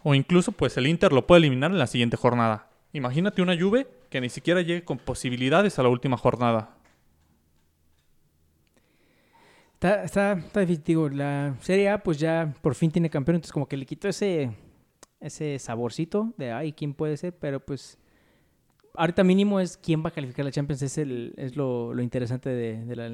O 0.02 0.14
incluso 0.14 0.52
pues 0.52 0.76
el 0.76 0.86
Inter 0.86 1.12
lo 1.12 1.26
puede 1.26 1.40
eliminar 1.40 1.70
en 1.70 1.78
la 1.78 1.86
siguiente 1.86 2.16
jornada. 2.16 2.68
Imagínate 2.92 3.42
una 3.42 3.58
Juve 3.58 3.86
que 4.08 4.20
ni 4.20 4.28
siquiera 4.28 4.62
llegue 4.62 4.84
con 4.84 4.98
posibilidades 4.98 5.78
a 5.78 5.82
la 5.82 5.88
última 5.88 6.16
jornada. 6.16 6.76
Está, 9.74 10.04
está, 10.04 10.32
está 10.32 10.60
difícil, 10.60 11.16
la 11.16 11.54
Serie 11.60 11.88
A 11.88 12.02
pues 12.02 12.18
ya 12.18 12.52
por 12.60 12.74
fin 12.74 12.90
tiene 12.90 13.08
campeón, 13.08 13.36
entonces 13.36 13.52
como 13.52 13.66
que 13.66 13.78
le 13.78 13.86
quitó 13.86 14.08
ese, 14.08 14.50
ese 15.20 15.58
saborcito 15.58 16.34
de, 16.36 16.52
ay, 16.52 16.72
¿quién 16.72 16.92
puede 16.92 17.16
ser? 17.16 17.34
Pero 17.38 17.60
pues 17.60 17.98
ahorita 18.94 19.24
mínimo 19.24 19.60
es 19.60 19.78
quién 19.78 20.04
va 20.04 20.08
a 20.08 20.12
calificar 20.12 20.44
la 20.44 20.50
Champions, 20.50 20.82
es, 20.82 20.98
el, 20.98 21.32
es 21.36 21.56
lo, 21.56 21.94
lo 21.94 22.02
interesante 22.02 22.50
de, 22.50 22.96
la, 22.96 23.08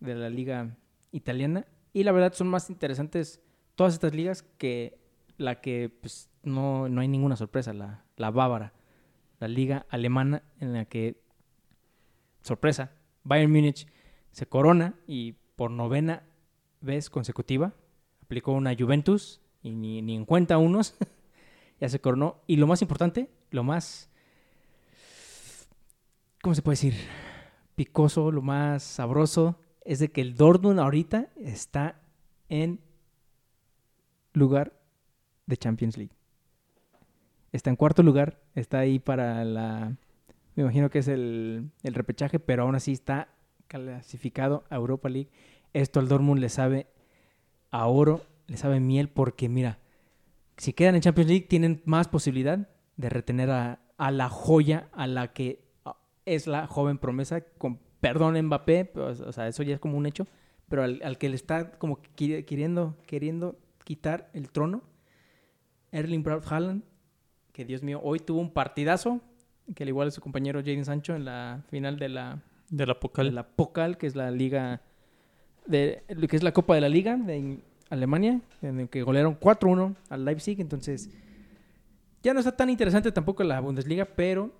de 0.00 0.14
la 0.14 0.30
liga 0.30 0.74
italiana. 1.12 1.66
Y 1.92 2.04
la 2.04 2.12
verdad 2.12 2.32
son 2.32 2.48
más 2.48 2.70
interesantes 2.70 3.40
todas 3.74 3.94
estas 3.94 4.14
ligas 4.14 4.42
que 4.56 4.99
la 5.40 5.60
que 5.60 5.88
pues, 5.88 6.30
no, 6.42 6.88
no 6.88 7.00
hay 7.00 7.08
ninguna 7.08 7.34
sorpresa, 7.34 7.72
la, 7.72 8.04
la 8.16 8.30
bávara, 8.30 8.74
la 9.38 9.48
liga 9.48 9.86
alemana 9.88 10.42
en 10.60 10.74
la 10.74 10.84
que, 10.84 11.20
sorpresa, 12.42 12.92
Bayern 13.24 13.50
Múnich 13.50 13.86
se 14.32 14.46
corona 14.46 14.94
y 15.06 15.32
por 15.56 15.70
novena 15.70 16.24
vez 16.80 17.08
consecutiva. 17.08 17.72
Aplicó 18.22 18.52
una 18.52 18.76
Juventus 18.78 19.40
y 19.62 19.70
ni, 19.70 20.02
ni 20.02 20.14
en 20.14 20.26
cuenta 20.26 20.58
unos. 20.58 20.94
ya 21.80 21.88
se 21.88 22.00
coronó. 22.00 22.42
Y 22.46 22.56
lo 22.56 22.66
más 22.66 22.82
importante, 22.82 23.30
lo 23.50 23.64
más. 23.64 24.10
¿Cómo 26.42 26.54
se 26.54 26.62
puede 26.62 26.74
decir? 26.74 26.94
Picoso, 27.76 28.30
lo 28.30 28.42
más 28.42 28.82
sabroso, 28.82 29.58
es 29.84 30.00
de 30.00 30.12
que 30.12 30.20
el 30.20 30.36
Dortmund 30.36 30.80
ahorita 30.80 31.30
está 31.36 32.02
en 32.50 32.80
lugar 34.34 34.79
de 35.50 35.56
Champions 35.58 35.98
League. 35.98 36.14
Está 37.52 37.68
en 37.68 37.76
cuarto 37.76 38.02
lugar, 38.02 38.40
está 38.54 38.78
ahí 38.78 38.98
para 38.98 39.44
la. 39.44 39.96
Me 40.54 40.62
imagino 40.62 40.88
que 40.88 41.00
es 41.00 41.08
el, 41.08 41.70
el 41.82 41.94
repechaje, 41.94 42.38
pero 42.38 42.62
aún 42.62 42.74
así 42.74 42.92
está 42.92 43.28
clasificado 43.68 44.64
a 44.70 44.76
Europa 44.76 45.08
League. 45.08 45.30
Esto 45.72 46.00
al 46.00 46.08
Dortmund 46.08 46.40
le 46.40 46.48
sabe 46.48 46.86
a 47.70 47.86
oro, 47.86 48.22
le 48.46 48.56
sabe 48.56 48.80
miel, 48.80 49.08
porque 49.08 49.48
mira, 49.48 49.78
si 50.56 50.72
quedan 50.72 50.94
en 50.94 51.00
Champions 51.00 51.30
League 51.30 51.46
tienen 51.46 51.82
más 51.84 52.08
posibilidad 52.08 52.68
de 52.96 53.08
retener 53.08 53.50
a, 53.50 53.80
la 54.10 54.28
joya, 54.28 54.88
a 54.92 55.06
la 55.06 55.32
que 55.32 55.64
ah, 55.84 55.96
es 56.26 56.46
la 56.46 56.66
joven 56.66 56.98
promesa, 56.98 57.40
con 57.40 57.78
perdón 58.00 58.40
Mbappé, 58.40 58.86
pues, 58.86 59.20
o 59.20 59.32
sea, 59.32 59.48
eso 59.48 59.62
ya 59.62 59.74
es 59.74 59.80
como 59.80 59.96
un 59.96 60.06
hecho, 60.06 60.26
pero 60.68 60.82
al, 60.82 61.18
que 61.18 61.28
le 61.28 61.36
está 61.36 61.72
como 61.72 62.00
queriendo, 62.14 62.96
queriendo 63.06 63.58
quitar 63.84 64.30
el 64.34 64.50
trono, 64.50 64.82
Erling 65.92 66.22
Braut 66.22 66.44
Haaland, 66.50 66.82
que 67.52 67.64
Dios 67.64 67.82
mío, 67.82 68.00
hoy 68.02 68.20
tuvo 68.20 68.40
un 68.40 68.52
partidazo, 68.52 69.20
que 69.74 69.82
al 69.82 69.88
igual 69.88 70.08
a 70.08 70.10
su 70.10 70.20
compañero 70.20 70.60
Jaden 70.60 70.84
Sancho 70.84 71.14
en 71.14 71.24
la 71.24 71.62
final 71.68 71.98
de 71.98 72.08
la 72.08 72.42
de 72.70 72.86
la 72.86 72.98
Pokal. 72.98 73.26
De 73.26 73.32
la 73.32 73.46
Pokal, 73.46 73.98
que 73.98 74.06
es 74.06 74.16
la 74.16 74.30
liga 74.30 74.80
de 75.66 76.02
que 76.28 76.36
es 76.36 76.42
la 76.42 76.52
Copa 76.52 76.74
de 76.74 76.80
la 76.80 76.88
Liga 76.88 77.16
de 77.16 77.58
Alemania, 77.90 78.40
en 78.62 78.80
el 78.80 78.88
que 78.88 79.02
golearon 79.02 79.38
4-1 79.38 79.94
al 80.08 80.24
Leipzig, 80.24 80.60
entonces 80.60 81.10
ya 82.22 82.34
no 82.34 82.40
está 82.40 82.56
tan 82.56 82.70
interesante 82.70 83.12
tampoco 83.12 83.42
la 83.44 83.60
Bundesliga, 83.60 84.04
pero 84.04 84.52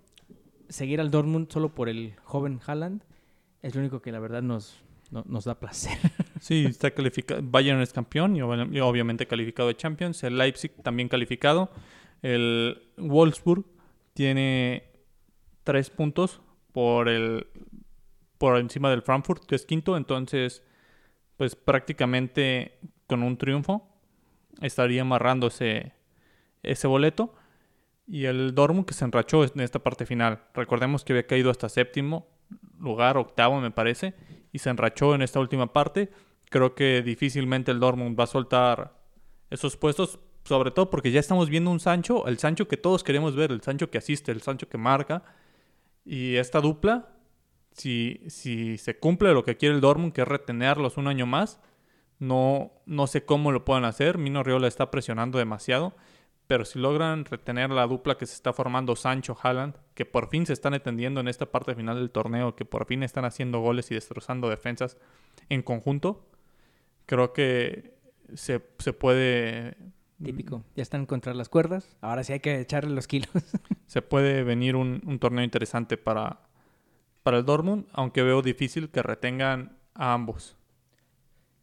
seguir 0.68 1.00
al 1.00 1.10
Dortmund 1.10 1.50
solo 1.50 1.74
por 1.74 1.88
el 1.88 2.14
joven 2.24 2.60
Haaland 2.64 3.02
es 3.62 3.74
lo 3.74 3.80
único 3.80 4.00
que 4.00 4.12
la 4.12 4.20
verdad 4.20 4.42
nos, 4.42 4.82
nos 5.11 5.44
da 5.44 5.58
placer. 5.58 5.98
Sí, 6.40 6.64
está 6.64 6.90
calificado. 6.90 7.42
Bayern 7.44 7.82
es 7.82 7.92
campeón 7.92 8.34
y 8.34 8.40
obviamente 8.40 9.26
calificado 9.26 9.68
de 9.68 9.76
Champions. 9.76 10.22
El 10.24 10.38
Leipzig 10.38 10.72
también 10.82 11.11
calificado. 11.11 11.70
El 12.22 12.90
Wolfsburg 12.96 13.66
tiene 14.14 14.84
tres 15.64 15.90
puntos 15.90 16.40
por 16.72 17.11
el 17.11 17.46
por 18.38 18.56
encima 18.56 18.88
del 18.88 19.02
Frankfurt, 19.02 19.44
que 19.44 19.54
es 19.54 19.66
quinto. 19.66 19.98
Entonces, 19.98 20.62
pues 21.36 21.54
prácticamente 21.56 22.78
con 23.06 23.22
un 23.22 23.36
triunfo 23.36 23.86
estaría 24.62 25.02
amarrando 25.02 25.48
ese, 25.48 25.92
boleto. 26.84 27.34
Y 28.06 28.24
el 28.24 28.54
Dortmund 28.54 28.86
que 28.86 28.94
se 28.94 29.04
enrachó 29.04 29.44
en 29.44 29.61
esta 29.61 29.78
parte 29.80 30.06
final. 30.06 30.42
Recordemos 30.54 31.04
que 31.04 31.12
había 31.12 31.26
caído 31.26 31.50
hasta 31.50 31.68
séptimo 31.68 32.28
lugar, 32.78 33.18
octavo 33.18 33.61
me 33.61 33.70
parece, 33.70 34.14
y 34.53 34.59
se 34.59 34.70
enrachó 34.70 35.14
en 35.14 35.22
esta 35.22 35.40
última 35.40 35.72
parte. 35.72 36.11
Creo 36.51 36.74
que 36.74 37.03
difícilmente 37.03 37.70
el 37.70 37.80
Dortmund 37.80 38.18
va 38.18 38.24
a 38.24 38.28
soltar 38.28 39.01
esos 39.51 39.76
puestos, 39.76 40.18
sobre 40.44 40.70
todo 40.70 40.90
porque 40.90 41.11
ya 41.11 41.20
estamos 41.20 41.48
viendo 41.48 41.70
un 41.70 41.80
Sancho, 41.80 42.26
el 42.26 42.38
Sancho 42.38 42.68
que 42.68 42.76
todos 42.76 43.05
queremos 43.05 43.36
ver, 43.36 43.53
el 43.53 43.62
Sancho 43.62 43.90
que 43.90 43.98
asiste, 43.98 44.32
el 44.32 44.42
Sancho 44.42 44.68
que 44.68 44.78
marca. 44.78 45.22
Y 46.05 46.36
esta 46.36 46.61
dupla 46.61 47.11
si, 47.72 48.20
si 48.28 48.78
se 48.78 48.98
cumple 48.98 49.32
lo 49.32 49.44
que 49.44 49.57
quiere 49.57 49.74
el 49.74 49.80
Dortmund, 49.80 50.12
que 50.12 50.22
es 50.22 50.28
retenerlos 50.28 50.96
un 50.96 51.09
año 51.09 51.26
más, 51.26 51.61
no, 52.18 52.72
no 52.86 53.07
sé 53.07 53.24
cómo 53.24 53.53
lo 53.53 53.64
puedan 53.64 53.84
hacer. 53.84 54.18
Mino 54.18 54.42
Riola 54.42 54.68
está 54.68 54.90
presionando 54.90 55.38
demasiado. 55.38 55.94
Pero 56.51 56.64
si 56.64 56.80
logran 56.80 57.24
retener 57.26 57.70
la 57.70 57.86
dupla 57.86 58.18
que 58.18 58.26
se 58.26 58.34
está 58.34 58.53
formando 58.53 58.96
Sancho-Halland, 58.96 59.76
que 59.94 60.05
por 60.05 60.28
fin 60.30 60.46
se 60.46 60.53
están 60.53 60.74
entendiendo 60.74 61.20
en 61.20 61.28
esta 61.28 61.46
parte 61.46 61.76
final 61.76 61.94
del 61.94 62.11
torneo, 62.11 62.57
que 62.57 62.64
por 62.64 62.86
fin 62.86 63.05
están 63.05 63.24
haciendo 63.24 63.61
goles 63.61 63.88
y 63.92 63.94
destrozando 63.94 64.48
defensas 64.48 64.96
en 65.48 65.62
conjunto, 65.62 66.26
creo 67.07 67.32
que 67.32 67.94
se, 68.34 68.59
puede... 68.59 69.76
Típico, 70.20 70.64
ya 70.74 70.82
están 70.82 71.07
contra 71.07 71.34
las 71.34 71.48
cuerdas, 71.48 71.96
ahora 72.01 72.24
sí 72.24 72.32
hay 72.32 72.40
que 72.40 72.59
echarle 72.59 72.96
los 72.96 73.07
kilos. 73.07 73.30
se 73.86 74.03
puede 74.03 74.42
venir 74.42 74.74
un, 74.74 75.03
un 75.07 75.20
torneo 75.20 75.44
interesante 75.44 75.98
para, 75.98 76.40
para 77.22 77.38
el 77.38 77.44
Dortmund, 77.44 77.86
aunque 77.92 78.24
veo 78.24 78.42
difícil 78.42 78.90
que 78.90 79.05
retengan 79.05 79.76
a 79.94 80.14
ambos. 80.14 80.57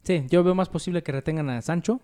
Sí, 0.03 0.25
yo 0.29 0.45
veo 0.45 0.55
más 0.55 0.69
posible 0.69 1.03
que 1.03 1.11
retengan 1.11 1.49
a 1.49 1.61
Sancho 1.61 1.99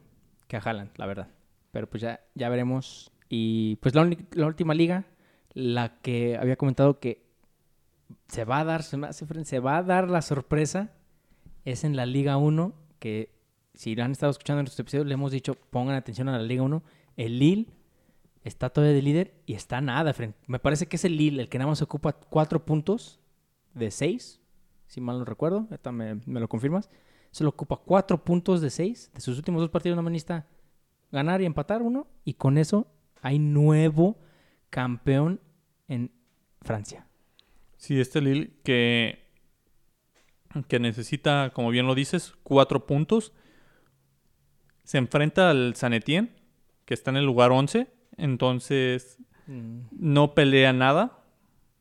que 0.49 0.57
a 0.57 0.59
Haaland, 0.59 0.91
la 0.97 1.05
verdad. 1.05 1.29
Pero 1.73 1.89
pues 1.89 2.01
ya, 2.01 2.21
ya 2.35 2.47
veremos. 2.49 3.11
Y 3.29 3.77
pues 3.77 3.95
la, 3.95 4.03
última 4.45 4.75
liga, 4.75 5.05
la 5.53 5.99
que 6.01 6.37
había 6.37 6.55
comentado 6.55 6.99
que 6.99 7.25
se 8.27 8.45
va 8.45 8.59
a 8.59 8.63
dar, 8.63 8.83
se, 8.83 9.59
va 9.59 9.77
a 9.77 9.83
dar 9.83 10.07
la 10.07 10.21
sorpresa, 10.21 10.91
es 11.65 11.83
en 11.83 11.95
la 11.95 12.05
Liga 12.05 12.37
1, 12.37 12.73
que 12.99 13.33
si 13.73 13.99
han 13.99 14.11
estado 14.11 14.29
escuchando 14.29 14.59
en 14.59 14.65
nuestros 14.65 14.81
episodios, 14.81 15.07
le 15.07 15.15
hemos 15.15 15.31
dicho, 15.31 15.55
pongan 15.55 15.95
atención 15.95 16.29
a 16.29 16.37
la 16.37 16.43
Liga 16.43 16.61
1. 16.61 16.83
El 17.17 17.39
Lille 17.39 17.67
está 18.43 18.69
todavía 18.69 18.95
de 18.95 19.01
líder 19.01 19.33
y 19.47 19.55
está 19.55 19.81
nada. 19.81 20.13
Me 20.45 20.59
parece 20.59 20.85
que 20.85 20.97
es 20.97 21.05
el 21.05 21.17
Lille 21.17 21.41
el 21.41 21.49
que 21.49 21.57
nada 21.57 21.69
más 21.71 21.81
ocupa 21.81 22.13
cuatro 22.13 22.63
puntos 22.63 23.19
de 23.73 23.89
6, 23.89 24.39
si 24.85 25.01
mal 25.01 25.17
no 25.17 25.25
recuerdo, 25.25 25.65
ahorita 25.71 25.91
me, 25.91 26.21
lo 26.27 26.47
confirmas. 26.47 26.87
Solo 27.31 27.49
ocupa 27.49 27.77
4 27.77 28.23
puntos 28.23 28.61
de 28.61 28.69
6 28.69 29.11
de 29.15 29.21
sus 29.21 29.37
últimos 29.37 29.59
dos 29.59 29.71
partidos, 29.71 29.95
no 29.95 30.03
necesita 30.03 30.45
ganar 31.13 31.41
y 31.41 31.45
empatar 31.45 31.81
uno, 31.81 32.07
y 32.25 32.33
con 32.33 32.57
eso 32.57 32.87
hay 33.21 33.39
nuevo 33.39 34.19
campeón 34.69 35.39
en 35.87 36.11
Francia. 36.61 37.07
Sí, 37.77 38.01
este 38.01 38.19
Lille 38.19 38.51
que, 38.63 39.19
que 40.67 40.79
necesita, 40.79 41.51
como 41.53 41.69
bien 41.69 41.87
lo 41.87 41.95
dices, 41.95 42.33
4 42.43 42.85
puntos. 42.85 43.31
Se 44.83 44.97
enfrenta 44.97 45.49
al 45.49 45.75
San 45.75 45.93
Etienne, 45.93 46.31
que 46.83 46.93
está 46.93 47.11
en 47.11 47.17
el 47.17 47.25
lugar 47.25 47.51
11, 47.51 47.87
entonces 48.17 49.17
mm. 49.47 49.79
no 49.91 50.33
pelea 50.33 50.73
nada 50.73 51.23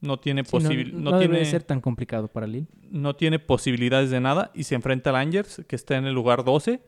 no 0.02 0.18
tiene 0.18 0.42
posibilidades. 0.42 1.00
no, 1.00 1.18
debe 1.18 1.44
ser 1.44 1.62
tan 1.62 1.80
complicado 1.80 2.26
para 2.26 2.46
Lille. 2.46 2.66
No 2.90 3.14
tiene 3.14 3.38
posibilidades 3.38 4.10
de 4.10 4.20
nada 4.20 4.50
y 4.52 4.64
se 4.64 4.74
enfrenta 4.74 5.10
al 5.10 5.16
Angers, 5.16 5.62
que 5.66 5.76
está 5.76 5.96
en 5.96 6.06
el 6.06 6.12
lugar 6.12 6.44
12. 6.44 6.82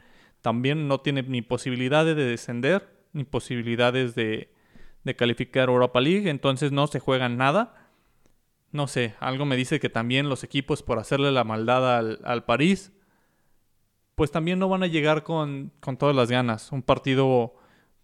También 0.44 0.88
no 0.88 1.00
tiene 1.00 1.22
ni 1.22 1.40
posibilidades 1.40 2.14
de 2.16 2.26
descender, 2.26 2.86
ni 3.14 3.24
posibilidades 3.24 4.14
de, 4.14 4.52
calificar 5.16 5.70
Europa 5.70 6.02
League. 6.02 6.28
Entonces 6.28 6.70
no 6.70 6.86
se 6.86 7.00
juegan 7.00 7.38
nada. 7.38 7.88
No 8.70 8.86
sé, 8.86 9.14
algo 9.20 9.46
me 9.46 9.56
dice 9.56 9.80
que 9.80 9.88
también 9.88 10.28
los 10.28 10.44
equipos, 10.44 10.82
por 10.82 10.98
hacerle 10.98 11.32
la 11.32 11.44
maldad 11.44 11.96
al, 11.96 12.20
al 12.24 12.44
París, 12.44 12.92
pues 14.16 14.32
también 14.32 14.58
no 14.58 14.68
van 14.68 14.82
a 14.82 14.86
llegar 14.86 15.22
con, 15.22 15.72
con 15.80 15.96
todas 15.96 16.14
las 16.14 16.30
ganas. 16.30 16.72
Un 16.72 16.82
partido, 16.82 17.54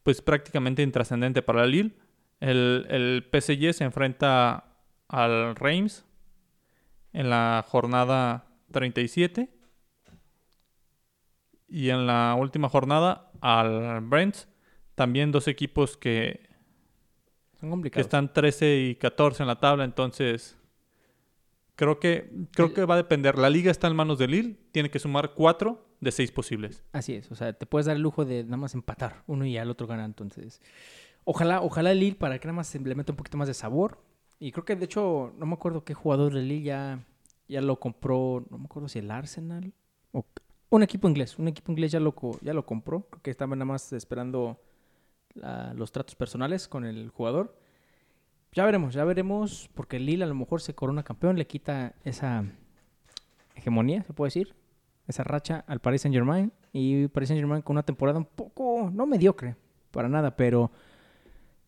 pues 0.03 0.23
prácticamente 0.23 0.81
intrascendente 0.81 1.43
para 1.43 1.67
Lille 1.67 1.93
El, 2.41 2.87
el 2.89 3.29
PSG 3.31 3.75
se 3.75 3.85
enfrenta 3.85 4.79
al 5.09 5.57
Reims 5.57 6.07
en 7.13 7.29
la 7.29 7.63
jornada 7.69 8.47
37. 8.73 9.60
Y 11.71 11.91
en 11.91 12.07
la 12.07 12.37
última 12.39 12.69
jornada 12.69 13.31
al 13.41 14.01
Brent. 14.03 14.37
También 14.95 15.33
dos 15.33 15.49
equipos 15.49 15.97
que, 15.97 16.49
Son 17.59 17.69
que 17.69 17.71
complicados. 17.71 18.05
están 18.05 18.33
13 18.33 18.77
y 18.81 18.95
14 18.97 19.43
en 19.43 19.47
la 19.47 19.61
tabla. 19.61 19.85
Entonces, 19.85 20.59
creo 21.77 21.99
que, 21.99 22.31
creo 22.53 22.75
que 22.75 22.85
va 22.85 22.95
a 22.95 22.99
depender. 22.99 23.39
La 23.39 23.49
liga 23.49 23.71
está 23.71 23.87
en 23.87 23.97
manos 23.97 24.19
de 24.19 24.29
Lille. 24.29 24.59
Tiene 24.73 24.91
que 24.91 24.99
sumar 24.99 25.33
4 25.35 25.87
de 26.01 26.13
6 26.13 26.33
posibles. 26.33 26.83
Así 26.93 27.15
es, 27.15 27.31
o 27.31 27.35
sea, 27.35 27.53
te 27.53 27.67
puedes 27.67 27.87
dar 27.87 27.97
el 27.97 28.03
lujo 28.03 28.25
de 28.25 28.45
nada 28.45 28.57
más 28.57 28.75
empatar 28.75 29.23
uno 29.27 29.47
y 29.47 29.57
al 29.57 29.71
otro 29.71 29.87
gana, 29.87 30.05
entonces. 30.05 30.61
Ojalá, 31.25 31.61
ojalá 31.61 31.93
el 31.93 32.01
Lille 32.01 32.17
para 32.17 32.39
que 32.39 32.49
nada 32.49 32.57
más 32.57 32.67
se 32.67 32.79
le 32.81 32.95
meta 32.95 33.13
un 33.13 33.17
poquito 33.17 33.39
más 33.39 33.49
de 33.49 33.55
sabor. 33.55 34.03
Y 34.39 34.53
creo 34.53 34.65
que 34.65 34.77
de 34.77 34.87
hecho, 34.87 35.33
no 35.37 35.47
me 35.47 35.55
acuerdo 35.55 35.85
qué 35.85 35.95
jugador 35.95 36.33
del 36.35 36.49
Lille 36.49 36.65
ya, 36.65 37.05
ya 37.49 37.61
lo 37.61 37.79
compró, 37.79 38.45
no 38.51 38.59
me 38.59 38.65
acuerdo 38.65 38.89
si 38.89 38.99
el 38.99 39.11
Arsenal 39.11 39.73
o 40.13 40.25
un 40.71 40.83
equipo 40.83 41.09
inglés, 41.09 41.39
un 41.39 41.49
equipo 41.49 41.73
inglés 41.73 41.93
ya 41.93 42.01
lo, 42.01 42.15
ya 42.41 42.55
lo 42.55 42.65
compró, 42.65 43.03
creo 43.03 43.23
que 43.23 43.31
estaban 43.31 43.59
nada 43.59 43.67
más 43.67 43.93
esperando 43.93 44.61
los 45.75 45.93
tratos 45.93 46.15
personales 46.17 46.67
con 46.69 46.85
el 46.85 47.11
jugador. 47.11 47.57
Ya 48.53 48.65
veremos, 48.65 48.95
ya 48.95 49.05
veremos, 49.05 49.71
porque 49.75 50.01
Lille 50.01 50.25
a 50.25 50.27
lo 50.27 50.35
mejor 50.35 50.61
se 50.61 50.75
corona 50.75 51.05
campeón, 51.05 51.37
le 51.37 51.47
quita 51.47 51.95
esa 52.05 52.45
hegemonía, 53.55 54.03
se 54.03 54.13
puede 54.13 54.29
decir, 54.29 54.55
esa 55.07 55.23
racha 55.23 55.65
al 55.69 55.81
Paris 55.81 56.03
Saint 56.03 56.15
Germain 56.15 56.53
y 56.73 57.07
Paris 57.09 57.29
Saint 57.29 57.41
Germain 57.41 57.63
con 57.63 57.75
una 57.75 57.85
temporada 57.85 58.19
un 58.19 58.25
poco, 58.25 58.91
no 58.93 59.07
mediocre, 59.07 59.57
para 59.93 60.09
nada, 60.09 60.37
pero 60.37 60.71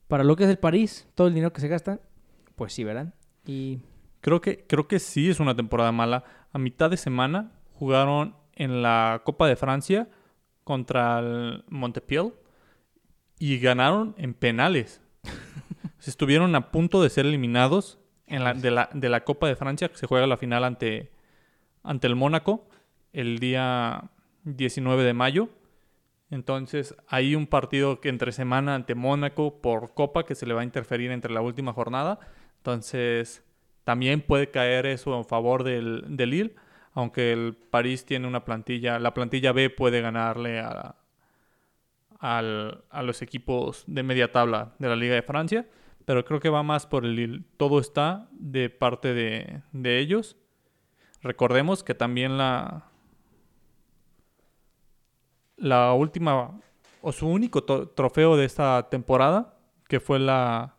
para 0.09 0.25
lo 0.25 0.35
que 0.35 0.45
es 0.45 0.51
el 0.51 0.59
París, 0.59 1.09
todo 1.15 1.29
el 1.29 1.35
dinero 1.35 1.53
que 1.53 1.61
se 1.61 1.69
gasta, 1.69 2.01
pues 2.57 2.73
sí, 2.73 2.83
¿verdad? 2.83 3.15
Y 3.47 3.81
Creo 4.23 4.41
que, 4.41 4.65
creo 4.69 4.87
que 4.87 5.01
sí 5.01 5.29
es 5.29 5.41
una 5.41 5.57
temporada 5.57 5.91
mala. 5.91 6.23
A 6.53 6.59
mitad 6.59 6.89
de 6.89 6.97
semana 6.97 7.51
jugaron 7.75 8.37
en 8.55 8.83
la 8.83 9.23
Copa 9.25 9.47
de 9.47 9.57
Francia 9.57 10.09
contra 10.65 11.19
el 11.19 11.65
Montpellier 11.69 12.33
y 13.39 13.59
ganaron 13.59 14.15
en 14.19 14.35
penales. 14.35 15.01
Se 15.99 16.11
Estuvieron 16.11 16.55
a 16.55 16.71
punto 16.71 17.03
de 17.03 17.11
ser 17.11 17.27
eliminados 17.27 17.99
en 18.27 18.45
la, 18.45 18.55
de, 18.55 18.71
la, 18.71 18.89
de 18.93 19.09
la 19.09 19.25
Copa 19.25 19.49
de 19.49 19.57
Francia, 19.57 19.89
que 19.89 19.97
se 19.97 20.07
juega 20.07 20.27
la 20.27 20.37
final 20.37 20.65
ante, 20.65 21.11
ante 21.83 22.07
el 22.07 22.17
Mónaco 22.17 22.69
el 23.13 23.39
día 23.39 24.11
19 24.45 25.05
de 25.05 25.13
mayo. 25.13 25.49
Entonces, 26.31 26.97
hay 27.09 27.35
un 27.35 27.47
partido 27.47 28.01
que 28.01 28.09
entre 28.09 28.33
semana 28.33 28.75
ante 28.75 28.95
Mónaco 28.95 29.61
por 29.61 29.93
Copa 29.93 30.25
que 30.25 30.35
se 30.35 30.47
le 30.47 30.55
va 30.55 30.63
a 30.63 30.65
interferir 30.65 31.11
entre 31.11 31.33
la 31.33 31.43
última 31.43 31.75
jornada. 31.75 32.21
Entonces, 32.57 33.45
también 33.85 34.23
puede 34.23 34.51
caer 34.51 34.87
eso 34.87 35.17
en 35.17 35.25
favor 35.25 35.63
del, 35.63 36.05
del 36.09 36.31
Lille, 36.31 36.55
aunque 36.95 37.33
el 37.33 37.55
París 37.71 38.05
tiene 38.05 38.27
una 38.27 38.45
plantilla, 38.45 38.99
la 38.99 39.15
plantilla 39.15 39.53
B 39.53 39.71
puede 39.71 40.01
ganarle 40.01 40.61
a, 40.61 40.97
al- 42.19 42.85
a 42.91 43.03
los 43.03 43.23
equipos 43.23 43.85
de 43.87 44.03
media 44.03 44.31
tabla 44.33 44.75
de 44.79 44.89
la 44.89 44.97
Liga 44.97 45.15
de 45.15 45.23
Francia, 45.23 45.67
pero 46.05 46.25
creo 46.25 46.41
que 46.41 46.49
va 46.49 46.63
más 46.63 46.87
por 46.87 47.05
el. 47.05 47.45
Todo 47.57 47.79
está 47.81 48.29
de 48.33 48.71
parte 48.71 49.15
de, 49.15 49.63
de 49.73 49.99
ellos. 49.99 50.37
Recordemos 51.23 51.85
que 51.85 51.95
también 51.95 52.37
la, 52.37 52.85
la 55.57 55.93
última 55.93 56.61
o 57.01 57.13
su 57.13 57.29
único 57.29 57.63
trofeo 57.65 58.37
de 58.37 58.45
esta 58.45 58.89
temporada, 58.89 59.57
que 59.89 60.01
fue 60.01 60.19
la, 60.19 60.77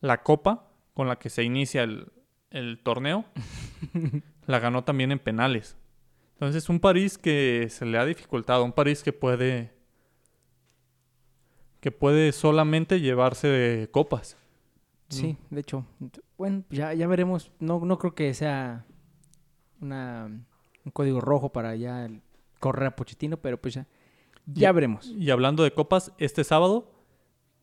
la 0.00 0.22
copa 0.22 0.68
con 0.94 1.08
la 1.08 1.16
que 1.16 1.30
se 1.30 1.42
inicia 1.42 1.82
el, 1.82 2.12
el 2.50 2.78
torneo, 2.82 3.24
la 4.46 4.58
ganó 4.58 4.84
también 4.84 5.12
en 5.12 5.18
penales. 5.18 5.76
Entonces, 6.34 6.68
un 6.68 6.80
París 6.80 7.16
que 7.18 7.68
se 7.70 7.84
le 7.86 7.96
ha 7.98 8.04
dificultado, 8.04 8.64
un 8.64 8.72
París 8.72 9.02
que 9.02 9.12
puede 9.12 9.72
que 11.80 11.90
puede 11.92 12.32
solamente 12.32 13.00
llevarse 13.00 13.46
de 13.48 13.90
copas. 13.90 14.36
sí, 15.08 15.36
de 15.50 15.60
hecho, 15.60 15.84
bueno, 16.38 16.64
ya, 16.70 16.94
ya 16.94 17.06
veremos, 17.06 17.52
no, 17.60 17.80
no 17.84 17.98
creo 17.98 18.14
que 18.14 18.32
sea 18.32 18.86
una, 19.80 20.24
un 20.26 20.90
código 20.92 21.20
rojo 21.20 21.52
para 21.52 21.76
ya 21.76 22.08
correr 22.58 22.86
a 22.88 22.96
Pochettino, 22.96 23.36
pero 23.36 23.60
pues 23.60 23.74
ya, 23.74 23.86
ya 24.46 24.70
Y- 24.70 24.72
veremos. 24.72 25.06
Y 25.08 25.30
hablando 25.30 25.62
de 25.62 25.72
copas, 25.72 26.10
este 26.18 26.42
sábado 26.42 26.90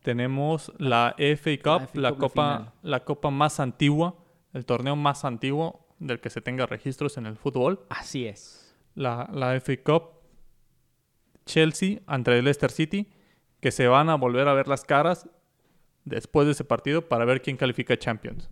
tenemos 0.02 0.72
la 0.78 1.14
FA 1.18 1.50
Cup, 1.62 1.88
FA 1.88 2.00
la, 2.00 2.12
copa, 2.14 2.56
final. 2.58 2.72
la 2.82 3.04
copa 3.04 3.30
más 3.30 3.58
antigua, 3.58 4.14
el 4.52 4.64
torneo 4.64 4.94
más 4.94 5.24
antiguo 5.24 5.84
del 6.06 6.20
que 6.20 6.30
se 6.30 6.40
tenga 6.40 6.66
registros 6.66 7.16
en 7.16 7.26
el 7.26 7.36
fútbol. 7.36 7.86
Así 7.88 8.26
es. 8.26 8.74
La, 8.94 9.28
la 9.32 9.54
FA 9.60 9.76
Cup, 9.82 10.02
Chelsea 11.46 12.00
ante 12.06 12.36
el 12.38 12.44
Leicester 12.44 12.70
City, 12.70 13.10
que 13.60 13.70
se 13.70 13.86
van 13.88 14.10
a 14.10 14.16
volver 14.16 14.48
a 14.48 14.54
ver 14.54 14.68
las 14.68 14.84
caras 14.84 15.28
después 16.04 16.46
de 16.46 16.52
ese 16.52 16.64
partido 16.64 17.08
para 17.08 17.24
ver 17.24 17.42
quién 17.42 17.56
califica 17.56 17.94
a 17.94 17.98
Champions. 17.98 18.50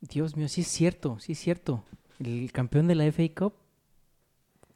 Dios 0.00 0.36
mío, 0.36 0.48
sí 0.48 0.62
es 0.62 0.68
cierto, 0.68 1.18
sí 1.18 1.32
es 1.32 1.38
cierto. 1.38 1.84
El 2.18 2.52
campeón 2.52 2.86
de 2.88 2.94
la 2.94 3.04
FA 3.06 3.24
Cup 3.36 3.54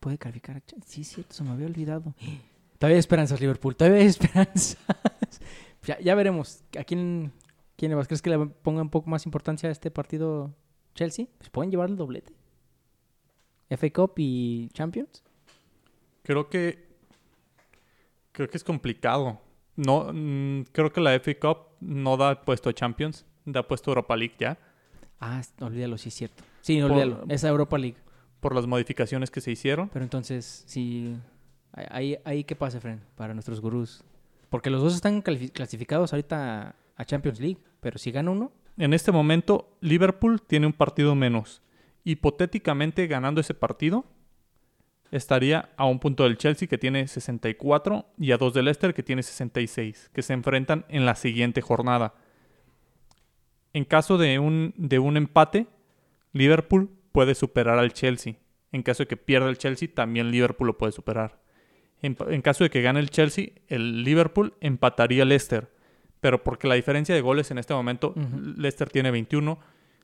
puede 0.01 0.19
calificar 0.19 0.57
a 0.57 0.61
Ch- 0.61 0.83
Sí 0.85 1.01
es 1.03 1.09
cierto, 1.09 1.35
se 1.35 1.45
me 1.45 1.51
había 1.51 1.67
olvidado. 1.67 2.15
Todavía 2.79 2.97
hay 2.97 3.01
esperanzas, 3.01 3.41
Liverpool, 3.41 3.77
todavía 3.77 4.01
hay 4.01 4.07
esperanzas. 4.09 4.77
ya, 5.85 5.99
ya 6.01 6.15
veremos. 6.15 6.63
¿A 6.79 6.85
quién, 6.85 7.33
quién 7.77 7.91
le 7.91 7.95
vas? 7.95 8.07
¿Crees 8.09 8.21
que 8.21 8.31
le 8.31 8.39
ponga 8.47 8.83
un 8.83 8.91
poco 8.91 9.09
más 9.09 9.25
importancia 9.25 9.69
a 9.69 9.73
este 9.73 9.91
partido 9.91 10.55
Chelsea? 10.95 11.27
Pues 11.39 11.51
pueden 11.51 11.71
llevar 11.71 11.89
el 11.91 11.97
doblete. 11.97 12.33
FA 13.71 13.91
Cup 13.93 14.13
y 14.17 14.69
Champions. 14.73 15.23
Creo 16.23 16.49
que 16.49 16.85
creo 18.33 18.49
que 18.49 18.57
es 18.57 18.65
complicado. 18.65 19.41
No, 19.77 20.11
mm, 20.13 20.65
creo 20.73 20.93
que 20.93 21.01
la 21.01 21.15
FA 21.15 21.35
Cup 21.39 21.59
no 21.81 22.17
da 22.17 22.41
puesto 22.45 22.69
a 22.71 22.73
Champions, 22.73 23.25
da 23.45 23.67
puesto 23.67 23.91
a 23.91 23.93
Europa 23.93 24.17
League 24.17 24.35
ya. 24.39 24.59
Ah, 25.21 25.41
es- 25.41 25.53
olvídalo, 25.61 25.99
sí 25.99 26.09
es 26.09 26.15
cierto. 26.15 26.43
Sí, 26.61 26.81
Por- 26.81 26.91
olvídalo. 26.93 27.25
Esa 27.29 27.49
Europa 27.49 27.79
League. 27.79 27.97
por 28.41 28.55
las 28.55 28.67
modificaciones 28.67 29.31
que 29.31 29.41
se 29.41 29.51
hicieron. 29.53 29.89
Pero 29.89 30.03
entonces, 30.05 30.65
sí. 30.67 31.17
Ahí, 31.73 32.19
ahí 32.27 32.45
qué 32.45 32.55
pasa, 32.55 32.79
Fren, 32.79 33.01
para 33.17 33.33
nuestros 33.33 33.59
gurús. 33.61 34.05
Porque 34.51 34.69
los 34.69 34.83
dos 34.83 34.95
están 34.95 35.23
clasificados 35.23 36.13
ahorita 36.13 36.77
a 36.95 37.05
Champions 37.07 37.41
League. 37.41 37.57
Pero 37.81 37.97
si 37.99 38.11
gana 38.13 38.31
uno, 38.31 38.53
En 38.77 38.93
este 38.93 39.13
momento, 39.13 39.77
Liverpool 39.81 40.43
tiene 40.43 40.67
un 40.67 40.73
partido 40.73 41.15
menos. 41.15 41.63
Hipotéticamente, 42.03 43.07
ganando 43.07 43.41
ese 43.41 43.55
partido, 43.55 44.05
estaría 45.11 45.71
a 45.77 45.87
un 45.87 46.01
punto 46.01 46.25
del 46.25 46.37
Chelsea 46.37 46.67
que 46.67 46.79
tiene 46.79 47.07
64 47.07 48.07
y 48.19 48.33
a 48.33 48.37
dos 48.37 48.53
del 48.53 48.65
Leicester 48.65 48.95
que 48.95 49.05
tiene 49.05 49.23
66, 49.23 50.11
que 50.13 50.23
se 50.23 50.33
enfrentan 50.33 50.85
en 50.89 51.07
la 51.07 51.15
siguiente 51.15 51.61
jornada. 51.61 52.15
En 53.73 53.85
caso 53.85 54.19
de 54.19 54.39
un, 54.39 54.75
de 54.77 54.99
un 54.99 55.17
empate, 55.17 55.69
Liverpool 56.33 56.91
puede 57.13 57.35
superar 57.35 57.79
al 57.79 57.93
Chelsea. 57.93 58.35
En 58.73 58.83
caso 58.83 59.05
de 59.05 59.07
que 59.07 59.17
pierda 59.17 59.49
el 59.49 59.59
Chelsea, 59.59 59.89
también 59.93 60.33
Liverpool 60.33 60.67
lo 60.67 60.79
puede 60.79 60.93
superar. 60.93 61.41
En, 62.03 62.17
en 62.29 62.43
caso 62.43 62.65
de 62.65 62.71
que 62.71 62.83
gane 62.83 62.99
el 62.99 63.11
Chelsea, 63.11 63.51
el 63.69 64.03
Liverpool 64.03 64.55
empataría 64.61 65.23
al 65.23 65.29
Leicester. 65.29 65.74
Pero 66.25 66.43
porque 66.43 66.67
la 66.67 66.75
diferencia 66.75 67.15
de 67.15 67.21
goles 67.21 67.51
en 67.51 67.59
este 67.59 67.75
momento. 67.75 68.15
Leicester 68.57 68.89
tiene 68.89 69.11
21, 69.11 69.59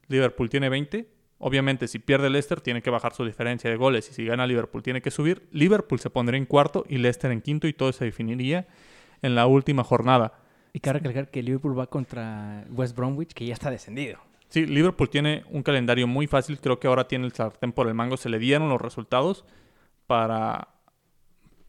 Liverpool 0.08 0.50
tiene 0.50 0.68
20. 0.68 1.08
Obviamente, 1.38 1.88
si 1.88 1.98
pierde 1.98 2.28
Leicester, 2.28 2.60
tiene 2.60 2.82
que 2.82 2.90
bajar 2.90 3.14
su 3.14 3.24
diferencia 3.24 3.70
de 3.70 3.76
goles. 3.76 4.10
Y 4.10 4.12
si 4.12 4.26
gana 4.26 4.46
Liverpool, 4.46 4.82
tiene 4.82 5.00
que 5.00 5.10
subir. 5.10 5.48
Liverpool 5.50 5.98
se 5.98 6.10
pondría 6.10 6.36
en 6.36 6.44
cuarto 6.44 6.84
y 6.86 6.98
Leicester 6.98 7.30
en 7.30 7.40
quinto 7.40 7.66
y 7.66 7.72
todo 7.72 7.90
se 7.94 8.04
definiría 8.04 8.68
en 9.22 9.34
la 9.34 9.46
última 9.46 9.82
jornada. 9.82 10.34
y 10.74 10.80
cabe 10.80 10.98
recalcar 10.98 11.30
que 11.30 11.42
Liverpool 11.42 11.78
va 11.78 11.86
contra 11.86 12.66
West 12.68 12.94
Bromwich, 12.94 13.32
que 13.32 13.46
ya 13.46 13.54
está 13.54 13.70
descendido. 13.70 14.18
Sí, 14.50 14.66
Liverpool 14.66 15.08
tiene 15.08 15.44
un 15.48 15.62
calendario 15.62 16.06
muy 16.06 16.26
fácil. 16.26 16.60
Creo 16.60 16.78
que 16.78 16.86
ahora 16.86 17.08
tiene 17.08 17.24
el 17.24 17.32
sartén 17.32 17.72
por 17.72 17.88
el 17.88 17.94
mango. 17.94 18.18
Se 18.18 18.28
le 18.28 18.38
dieron 18.38 18.68
los 18.68 18.78
resultados 18.78 19.46
para, 20.06 20.68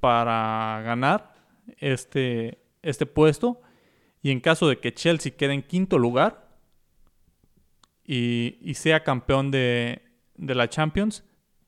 para 0.01 0.81
ganar 0.83 1.35
este, 1.77 2.59
este 2.81 3.05
puesto. 3.05 3.61
Y 4.21 4.31
en 4.31 4.39
caso 4.39 4.67
de 4.67 4.79
que 4.79 4.93
Chelsea 4.93 5.35
quede 5.35 5.53
en 5.53 5.63
quinto 5.63 5.97
lugar 5.97 6.49
y, 8.03 8.73
sea 8.75 9.03
campeón 9.03 9.51
de, 9.51 10.01
de 10.35 10.55
la 10.55 10.69
Champions, 10.69 11.23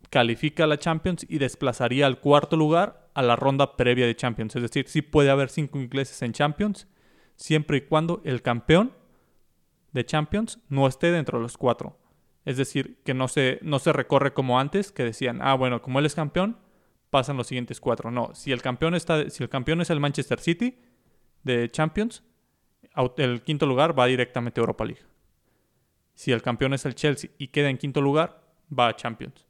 califica 0.09 0.65
a 0.65 0.67
la 0.67 0.77
Champions 0.77 1.25
y 1.27 1.39
desplazaría 1.39 2.05
al 2.05 2.19
cuarto 2.19 2.55
lugar 2.55 3.09
a 3.13 3.21
la 3.21 3.35
ronda 3.35 3.75
previa 3.75 4.05
de 4.05 4.15
Champions. 4.15 4.55
Es 4.55 4.61
decir, 4.61 4.87
sí 4.87 5.01
puede 5.01 5.29
haber 5.29 5.49
cinco 5.49 5.79
ingleses 5.79 6.21
en 6.21 6.33
Champions, 6.33 6.87
siempre 7.35 7.77
y 7.77 7.81
cuando 7.81 8.21
el 8.25 8.41
campeón 8.41 8.93
de 9.91 10.05
Champions 10.05 10.59
no 10.69 10.87
esté 10.87 11.11
dentro 11.11 11.37
de 11.37 11.43
los 11.43 11.57
cuatro. 11.57 11.97
Es 12.45 12.57
decir, 12.57 13.01
que 13.05 13.13
no 13.13 13.27
se, 13.27 13.59
no 13.61 13.79
se 13.79 13.93
recorre 13.93 14.33
como 14.33 14.59
antes, 14.59 14.91
que 14.91 15.03
decían, 15.03 15.39
ah, 15.41 15.53
bueno, 15.53 15.81
como 15.81 15.99
él 15.99 16.05
es 16.05 16.15
campeón, 16.15 16.57
pasan 17.09 17.37
los 17.37 17.47
siguientes 17.47 17.79
cuatro. 17.79 18.11
No, 18.11 18.31
si 18.33 18.51
el 18.51 18.61
campeón, 18.61 18.95
está, 18.95 19.29
si 19.29 19.43
el 19.43 19.49
campeón 19.49 19.81
es 19.81 19.89
el 19.89 19.99
Manchester 19.99 20.39
City 20.39 20.79
de 21.43 21.69
Champions, 21.71 22.23
el 23.17 23.41
quinto 23.41 23.65
lugar 23.65 23.97
va 23.97 24.05
directamente 24.05 24.59
a 24.59 24.61
Europa 24.61 24.85
League. 24.85 25.01
Si 26.13 26.31
el 26.31 26.41
campeón 26.41 26.73
es 26.73 26.85
el 26.85 26.95
Chelsea 26.95 27.31
y 27.37 27.47
queda 27.47 27.69
en 27.69 27.77
quinto 27.77 28.01
lugar, 28.01 28.43
va 28.77 28.87
a 28.89 28.95
Champions. 28.95 29.47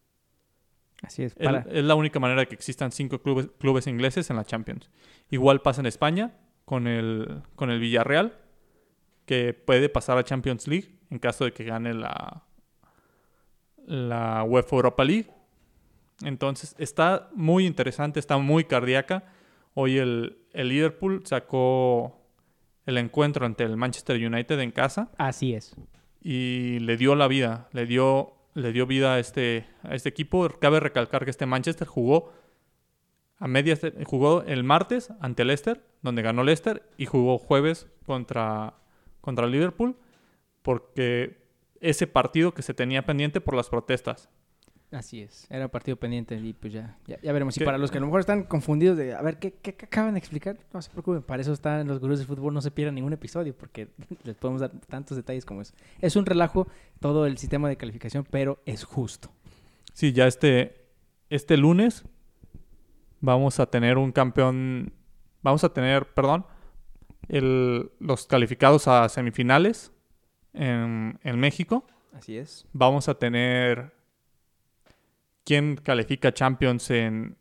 Así 1.02 1.24
es. 1.24 1.36
Es 1.38 1.84
la 1.84 1.96
única 1.96 2.20
manera 2.20 2.42
de 2.42 2.48
que 2.48 2.56
existan 2.56 2.92
cinco 2.94 3.22
clubes, 3.22 3.50
clubes 3.60 3.88
ingleses 3.88 4.30
en 4.30 4.38
la 4.38 4.46
Champions. 4.46 4.90
Igual 5.30 5.62
pasa 5.62 5.82
en 5.82 5.88
España 5.88 6.38
con 6.64 6.88
el, 6.88 7.42
con 7.56 7.70
el 7.70 7.80
Villarreal, 7.80 8.38
que 9.26 9.54
puede 9.54 9.90
pasar 9.90 10.18
a 10.18 10.24
Champions 10.24 10.68
League 10.68 10.96
en 11.10 11.20
caso 11.20 11.44
de 11.44 11.52
que 11.52 11.66
gane 11.66 11.94
la, 11.94 12.44
la 13.86 14.44
UEFA 14.44 14.76
Europa 14.78 15.04
League. 15.04 15.30
Entonces 16.24 16.76
está 16.78 17.30
muy 17.34 17.66
interesante, 17.66 18.20
está 18.22 18.38
muy 18.38 18.64
cardíaca. 18.64 19.26
Hoy 19.74 19.98
el, 19.98 20.38
el 20.54 20.70
Liverpool 20.70 21.24
sacó 21.26 22.23
el 22.86 22.98
encuentro 22.98 23.46
ante 23.46 23.64
el 23.64 23.78
Manchester 23.78 24.16
United 24.16 24.60
en 24.60 24.72
casa 24.72 25.10
así 25.18 25.54
es. 25.54 25.76
y 26.22 26.80
le 26.80 26.98
dio 26.98 27.16
la 27.16 27.28
vida, 27.28 27.70
le 27.72 27.86
dio, 27.86 28.34
le 28.54 28.72
dio 28.72 28.86
vida 28.86 29.16
a 29.16 29.20
este, 29.20 29.66
a 29.84 29.96
este 29.96 30.10
equipo. 30.10 30.50
Cabe 30.60 30.80
recalcar 30.80 31.24
que 31.24 31.32
este 31.32 31.46
Manchester 31.46 31.88
jugó 31.88 32.32
a 33.38 33.48
medias, 33.48 33.82
jugó 34.06 34.44
el 34.44 34.64
martes 34.64 35.12
ante 35.20 35.46
Leicester, 35.46 35.84
donde 36.02 36.22
ganó 36.22 36.44
Leicester, 36.44 36.84
y 36.98 37.06
jugó 37.06 37.38
jueves 37.38 37.88
contra, 38.06 38.76
contra 39.22 39.48
Liverpool, 39.48 39.98
porque 40.62 41.44
ese 41.82 42.08
partido 42.08 42.54
que 42.54 42.62
se 42.62 42.74
tenía 42.74 43.06
pendiente 43.06 43.42
por 43.42 43.56
las 43.56 43.70
protestas. 43.70 44.30
Así 44.94 45.22
es. 45.22 45.48
Era 45.50 45.68
partido 45.70 45.98
pendiente 45.98 46.36
y 46.36 46.54
pues 46.54 46.72
ya, 46.72 46.98
ya, 47.08 47.20
ya 47.20 47.34
veremos. 47.34 47.58
Y 47.58 47.64
para 47.66 47.80
los 47.80 47.90
que 47.90 47.98
a 47.98 48.00
lo 48.02 48.06
mejor 48.06 48.20
están 48.20 48.44
confundidos 48.44 48.96
de, 48.96 49.16
a 49.16 49.22
ver, 49.24 49.40
¿qué, 49.40 49.52
qué, 49.54 49.74
qué 49.74 49.86
acaban 49.86 50.14
de 50.14 50.20
explicar? 50.20 50.56
No 50.72 50.82
se 50.84 50.92
preocupen, 50.92 51.24
para 51.24 51.42
eso 51.42 51.52
están 51.52 51.88
los 51.88 52.00
gurús 52.00 52.20
del 52.20 52.28
fútbol, 52.28 52.54
no 52.54 52.62
se 52.62 52.70
pierdan 52.70 52.94
ningún 52.96 53.12
episodio 53.14 53.56
porque 53.58 53.88
les 54.24 54.36
podemos 54.36 54.62
dar 54.62 54.70
tantos 54.88 55.18
detalles 55.18 55.46
como 55.46 55.62
eso. 55.62 55.74
Es 56.00 56.16
un 56.16 56.26
relajo 56.28 56.68
todo 57.00 57.26
el 57.26 57.38
sistema 57.40 57.68
de 57.70 57.76
calificación, 57.78 58.26
pero 58.30 58.62
es 58.66 58.84
justo. 58.84 59.32
Sí, 59.94 60.12
ya 60.14 60.28
este, 60.28 60.86
este 61.30 61.58
lunes 61.58 62.06
vamos 63.20 63.60
a 63.60 63.66
tener 63.66 63.98
un 63.98 64.12
campeón, 64.12 64.94
vamos 65.42 65.64
a 65.64 65.74
tener, 65.74 66.06
perdón, 66.14 66.46
el- 67.30 67.92
los 68.00 68.28
calificados 68.28 68.88
a 68.88 69.08
semifinales 69.10 69.92
en, 70.54 71.20
en 71.24 71.40
México. 71.40 71.86
Así 72.14 72.38
es. 72.38 72.68
Vamos 72.74 73.10
a 73.10 73.16
tener 73.16 73.92
quién 75.44 75.76
califica 75.76 76.34
Champions 76.34 76.90
en, 76.92 77.38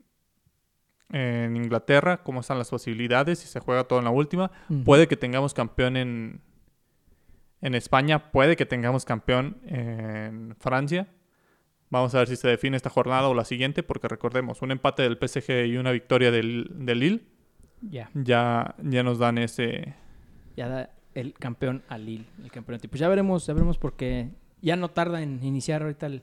en 1.10 1.56
Inglaterra, 1.56 2.22
cómo 2.22 2.40
están 2.40 2.58
las 2.58 2.70
posibilidades, 2.70 3.40
si 3.40 3.48
se 3.48 3.60
juega 3.60 3.84
todo 3.84 3.98
en 3.98 4.04
la 4.04 4.10
última. 4.10 4.50
Puede 4.84 5.08
que 5.08 5.16
tengamos 5.16 5.54
campeón 5.54 5.96
en, 5.96 6.40
en 7.60 7.74
España, 7.74 8.32
puede 8.32 8.56
que 8.56 8.66
tengamos 8.66 9.04
campeón 9.04 9.58
en 9.66 10.56
Francia. 10.58 11.08
Vamos 11.90 12.14
a 12.14 12.18
ver 12.18 12.28
si 12.28 12.36
se 12.36 12.48
define 12.48 12.76
esta 12.76 12.88
jornada 12.88 13.28
o 13.28 13.34
la 13.34 13.44
siguiente, 13.44 13.82
porque 13.82 14.08
recordemos, 14.08 14.62
un 14.62 14.70
empate 14.70 15.02
del 15.02 15.18
PSG 15.20 15.66
y 15.66 15.76
una 15.76 15.92
victoria 15.92 16.30
del, 16.30 16.70
del 16.74 16.98
Lille 17.00 17.22
Ya, 17.82 18.10
ya, 18.14 18.74
ya 18.82 19.02
nos 19.02 19.18
dan 19.18 19.36
ese... 19.36 19.94
ya 20.56 20.68
da 20.68 20.90
el 21.14 21.34
campeón 21.34 21.82
al 21.88 22.06
Lille, 22.06 22.24
el 22.42 22.50
campeonato. 22.50 22.88
Pues 22.88 23.00
ya 23.00 23.08
veremos, 23.08 23.46
ya 23.46 23.52
veremos 23.52 23.76
porque 23.76 24.30
ya 24.62 24.76
no 24.76 24.88
tarda 24.88 25.22
en 25.22 25.44
iniciar 25.44 25.82
ahorita 25.82 26.06
el 26.06 26.22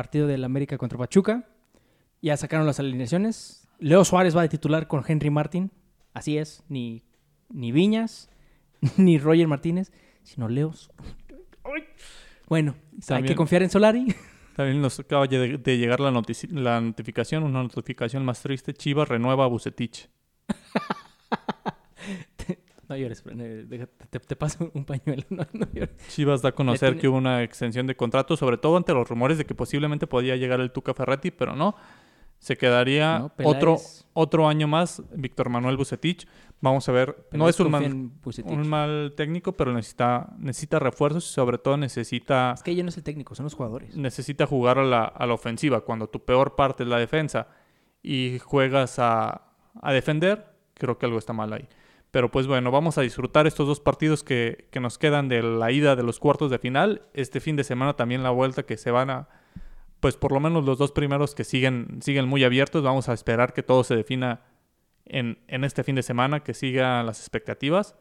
partido 0.00 0.26
del 0.26 0.44
América 0.44 0.78
contra 0.78 0.96
Pachuca. 0.96 1.44
Ya 2.22 2.34
sacaron 2.38 2.66
las 2.66 2.80
alineaciones. 2.80 3.68
Leo 3.78 4.02
Suárez 4.02 4.34
va 4.34 4.40
de 4.40 4.48
titular 4.48 4.88
con 4.88 5.04
Henry 5.06 5.28
Martin. 5.28 5.70
Así 6.14 6.38
es, 6.38 6.64
ni, 6.70 7.02
ni 7.50 7.70
Viñas, 7.70 8.30
ni 8.96 9.18
Roger 9.18 9.46
Martínez, 9.46 9.92
sino 10.22 10.48
Leo. 10.48 10.72
Bueno, 12.48 12.76
hay 13.10 13.24
que 13.24 13.34
confiar 13.34 13.62
en 13.62 13.68
Solari. 13.68 14.14
También 14.56 14.80
nos 14.80 14.98
acaba 14.98 15.26
de, 15.26 15.58
de 15.58 15.76
llegar 15.76 16.00
la 16.00 16.10
notificación, 16.10 17.42
una 17.42 17.62
notificación 17.62 18.24
más 18.24 18.40
triste. 18.40 18.72
Chivas 18.72 19.06
renueva 19.06 19.44
a 19.44 19.48
Bucetich. 19.48 20.08
No 22.90 22.96
llores, 22.96 23.22
eh, 23.26 23.86
te, 24.10 24.18
te 24.18 24.36
paso 24.36 24.70
un 24.74 24.84
pañuelo. 24.84 25.22
No, 25.30 25.46
no 25.52 25.66
llores. 25.72 25.96
Chivas 26.08 26.42
da 26.42 26.48
a 26.50 26.52
conocer 26.52 26.90
tiene- 26.90 27.00
que 27.00 27.08
hubo 27.08 27.16
una 27.18 27.42
extensión 27.44 27.86
de 27.86 27.94
contrato, 27.96 28.36
sobre 28.36 28.58
todo 28.58 28.76
ante 28.76 28.92
los 28.92 29.08
rumores 29.08 29.38
de 29.38 29.46
que 29.46 29.54
posiblemente 29.54 30.06
podía 30.08 30.34
llegar 30.36 30.60
el 30.60 30.72
Tuca 30.72 30.92
Ferretti, 30.92 31.30
pero 31.30 31.54
no. 31.54 31.76
Se 32.40 32.56
quedaría 32.56 33.18
No, 33.18 33.32
otro, 33.44 33.76
otro 34.14 34.48
año 34.48 34.66
más 34.66 35.02
Víctor 35.14 35.50
Manuel 35.50 35.76
Bucetich. 35.76 36.26
Vamos 36.62 36.88
a 36.88 36.92
ver. 36.92 37.26
no 37.32 37.48
es 37.48 37.60
un 37.60 37.70
mal, 37.70 38.10
un 38.44 38.68
mal 38.68 39.12
técnico, 39.16 39.52
pero 39.52 39.72
necesita, 39.74 40.34
necesita 40.38 40.78
refuerzos 40.78 41.30
y 41.30 41.32
sobre 41.34 41.58
todo 41.58 41.76
necesita, 41.76 42.52
Es 42.54 42.62
que 42.62 42.70
ella 42.72 42.82
no 42.82 42.88
es 42.88 42.96
el 42.96 43.02
técnico, 43.04 43.34
son 43.34 43.44
los 43.44 43.54
jugadores. 43.54 43.94
necesita 43.96 44.46
jugar 44.46 44.78
a 44.78 44.84
la, 44.84 45.04
a 45.04 45.26
la 45.26 45.34
ofensiva. 45.34 45.82
Cuando 45.82 46.08
tu 46.08 46.24
peor 46.24 46.56
parte 46.56 46.82
es 46.82 46.88
la 46.88 46.98
defensa 46.98 47.46
y 48.02 48.38
juegas 48.40 48.98
a, 48.98 49.42
a 49.80 49.92
defender, 49.92 50.46
creo 50.74 50.96
que 50.98 51.06
algo 51.06 51.18
está 51.18 51.32
mal 51.34 51.52
ahí. 51.52 51.68
Pero 52.10 52.30
pues 52.30 52.46
bueno, 52.46 52.70
vamos 52.70 52.98
a 52.98 53.02
disfrutar 53.02 53.46
estos 53.46 53.66
dos 53.68 53.78
partidos 53.80 54.24
que, 54.24 54.66
que 54.72 54.80
nos 54.80 54.98
quedan 54.98 55.28
de 55.28 55.42
la 55.42 55.70
ida 55.70 55.94
de 55.94 56.02
los 56.02 56.18
cuartos 56.18 56.50
de 56.50 56.58
final. 56.58 57.02
Este 57.14 57.38
fin 57.40 57.54
de 57.56 57.62
semana 57.64 57.94
también 57.94 58.22
la 58.22 58.30
vuelta 58.30 58.64
que 58.64 58.76
se 58.76 58.90
van 58.90 59.10
a, 59.10 59.28
pues 60.00 60.16
por 60.16 60.32
lo 60.32 60.40
menos 60.40 60.64
los 60.64 60.76
dos 60.78 60.90
primeros 60.92 61.34
que 61.36 61.44
siguen, 61.44 62.00
siguen 62.02 62.26
muy 62.26 62.42
abiertos. 62.42 62.82
Vamos 62.82 63.08
a 63.08 63.12
esperar 63.12 63.52
que 63.52 63.62
todo 63.62 63.84
se 63.84 63.94
defina 63.94 64.42
en, 65.06 65.38
en 65.46 65.62
este 65.64 65.84
fin 65.84 65.94
de 65.94 66.02
semana, 66.02 66.40
que 66.40 66.52
sigan 66.54 67.06
las 67.06 67.20
expectativas. 67.20 67.94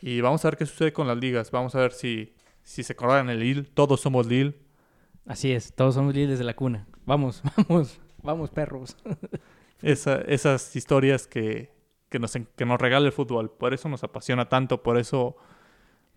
Y 0.00 0.20
vamos 0.20 0.44
a 0.44 0.48
ver 0.50 0.56
qué 0.58 0.66
sucede 0.66 0.92
con 0.92 1.06
las 1.06 1.16
ligas. 1.16 1.50
Vamos 1.50 1.74
a 1.74 1.80
ver 1.80 1.92
si, 1.92 2.34
si 2.62 2.82
se 2.82 2.92
acordan 2.94 3.30
el 3.30 3.40
Lille. 3.40 3.62
Todos 3.62 4.00
somos 4.00 4.26
Lille. 4.26 4.54
Así 5.26 5.52
es, 5.52 5.72
todos 5.74 5.94
somos 5.94 6.14
líderes 6.14 6.38
de 6.38 6.44
la 6.44 6.54
cuna. 6.54 6.86
Vamos, 7.06 7.42
vamos, 7.68 8.00
vamos, 8.22 8.50
perros. 8.50 8.96
Esa- 9.80 10.20
esas 10.22 10.74
historias 10.76 11.26
que, 11.26 11.72
que, 12.14 12.20
nos, 12.20 12.38
que 12.54 12.64
nos 12.64 12.80
regala 12.80 13.06
el 13.06 13.12
fútbol. 13.12 13.50
Por 13.50 13.74
eso 13.74 13.88
nos 13.88 14.04
apasiona 14.04 14.48
tanto, 14.48 14.84
por 14.84 14.98
eso, 14.98 15.36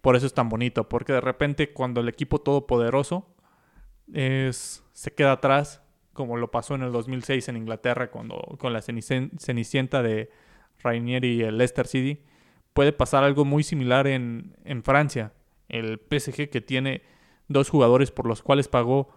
por 0.01 0.15
eso 0.15 0.27
es 0.27 0.33
tan 0.35 0.47
bonito. 0.47 0.87
Porque 0.87 1.11
de 1.11 1.21
repente 1.21 1.73
cuando 1.73 2.01
el 2.01 2.07
equipo 2.07 2.39
todopoderoso 2.39 3.25
es, 4.13 4.83
se 4.93 5.15
queda 5.15 5.31
atrás, 5.31 5.81
como 6.13 6.37
lo 6.37 6.51
pasó 6.51 6.75
en 6.75 6.83
el 6.83 6.91
2006 6.91 7.49
en 7.49 7.57
Inglaterra 7.57 8.11
cuando, 8.11 8.37
con 8.59 8.73
la 8.73 8.83
cenicienta 8.83 10.03
de 10.03 10.29
Rainier 10.83 11.25
y 11.25 11.41
el 11.41 11.57
Leicester 11.57 11.87
City, 11.87 12.21
puede 12.73 12.93
pasar 12.93 13.23
algo 13.23 13.43
muy 13.43 13.63
similar 13.63 14.05
en, 14.05 14.55
en 14.65 14.83
Francia. 14.83 15.33
El 15.69 15.99
PSG 15.99 16.51
que 16.51 16.61
tiene 16.61 17.01
dos 17.47 17.71
jugadores 17.71 18.11
por 18.11 18.27
los 18.27 18.43
cuales 18.43 18.67
pagó 18.67 19.09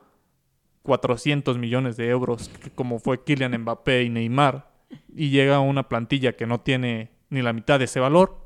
400 0.85 1.59
millones 1.59 1.99
de 1.99 2.09
euros, 2.09 2.51
como 2.75 3.01
fue 3.01 3.23
Kylian 3.23 3.61
Mbappé 3.61 4.05
y 4.05 4.09
Neymar, 4.09 4.71
y 5.15 5.31
llega 5.31 5.61
una 5.61 5.89
plantilla 5.89 6.33
que 6.37 6.47
no 6.47 6.61
tiene 6.61 7.11
ni 7.31 7.43
la 7.43 7.53
mitad 7.53 7.79
de 7.79 7.85
ese 7.85 8.01
valor 8.01 8.39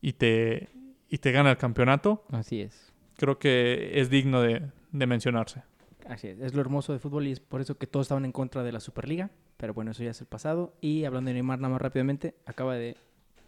y 0.00 0.14
te, 0.14 0.68
y 1.08 1.18
te 1.18 1.32
gana 1.32 1.50
el 1.50 1.56
campeonato, 1.56 2.24
Así 2.30 2.60
es. 2.60 2.92
creo 3.16 3.38
que 3.38 4.00
es 4.00 4.08
digno 4.10 4.40
de, 4.40 4.62
de 4.92 5.06
mencionarse. 5.06 5.62
Así 6.08 6.28
es, 6.28 6.40
es 6.40 6.54
lo 6.54 6.60
hermoso 6.60 6.92
del 6.92 7.00
fútbol 7.00 7.26
y 7.26 7.32
es 7.32 7.40
por 7.40 7.60
eso 7.60 7.76
que 7.76 7.86
todos 7.86 8.04
estaban 8.06 8.24
en 8.24 8.32
contra 8.32 8.62
de 8.62 8.72
la 8.72 8.80
Superliga, 8.80 9.30
pero 9.56 9.74
bueno, 9.74 9.90
eso 9.92 10.02
ya 10.02 10.10
es 10.10 10.20
el 10.20 10.26
pasado. 10.26 10.74
Y 10.80 11.04
hablando 11.04 11.28
de 11.28 11.34
Neymar 11.34 11.58
nada 11.60 11.72
más 11.72 11.82
rápidamente, 11.82 12.34
acaba 12.46 12.74
de, 12.74 12.96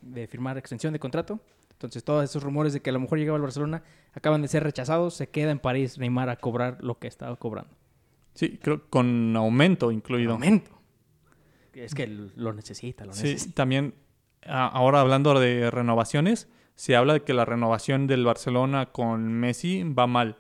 de 0.03 0.27
firmar 0.27 0.59
extensión 0.59 0.93
de 0.93 0.99
contrato. 0.99 1.41
Entonces 1.73 2.05
todos 2.05 2.23
esos 2.23 2.43
rumores 2.45 2.73
de 2.75 2.81
que 2.81 2.91
a 2.91 2.93
lo 2.93 3.01
mejor 3.01 3.19
llegaba 3.19 3.37
al 3.37 3.43
Barcelona 3.43 3.83
acaban 4.13 4.43
de 4.43 4.47
ser 4.49 4.63
rechazados. 4.63 5.15
Se 5.15 5.29
queda 5.31 5.51
en 5.51 5.59
París 5.59 5.99
Neymar 5.99 6.29
a 6.29 6.37
cobrar 6.37 6.79
lo 6.85 6.99
que 6.99 7.09
estaba 7.09 7.35
cobrando. 7.37 7.75
Sí, 8.35 8.59
creo 8.63 8.89
con 8.89 9.35
aumento 9.37 9.91
incluido. 9.91 10.35
Aumento. 10.35 10.71
Es 11.75 11.95
que 11.95 12.07
lo 12.07 12.53
necesita, 12.53 13.05
lo 13.05 13.12
Sí, 13.12 13.25
necesita. 13.33 13.55
también 13.55 13.95
ahora 14.47 15.01
hablando 15.01 15.39
de 15.39 15.70
renovaciones, 15.70 16.49
se 16.75 16.97
habla 16.97 17.14
de 17.14 17.23
que 17.23 17.35
la 17.35 17.45
renovación 17.45 18.07
del 18.07 18.25
Barcelona 18.25 18.87
con 18.93 19.33
Messi 19.33 19.83
va 19.85 20.07
mal. 20.07 20.39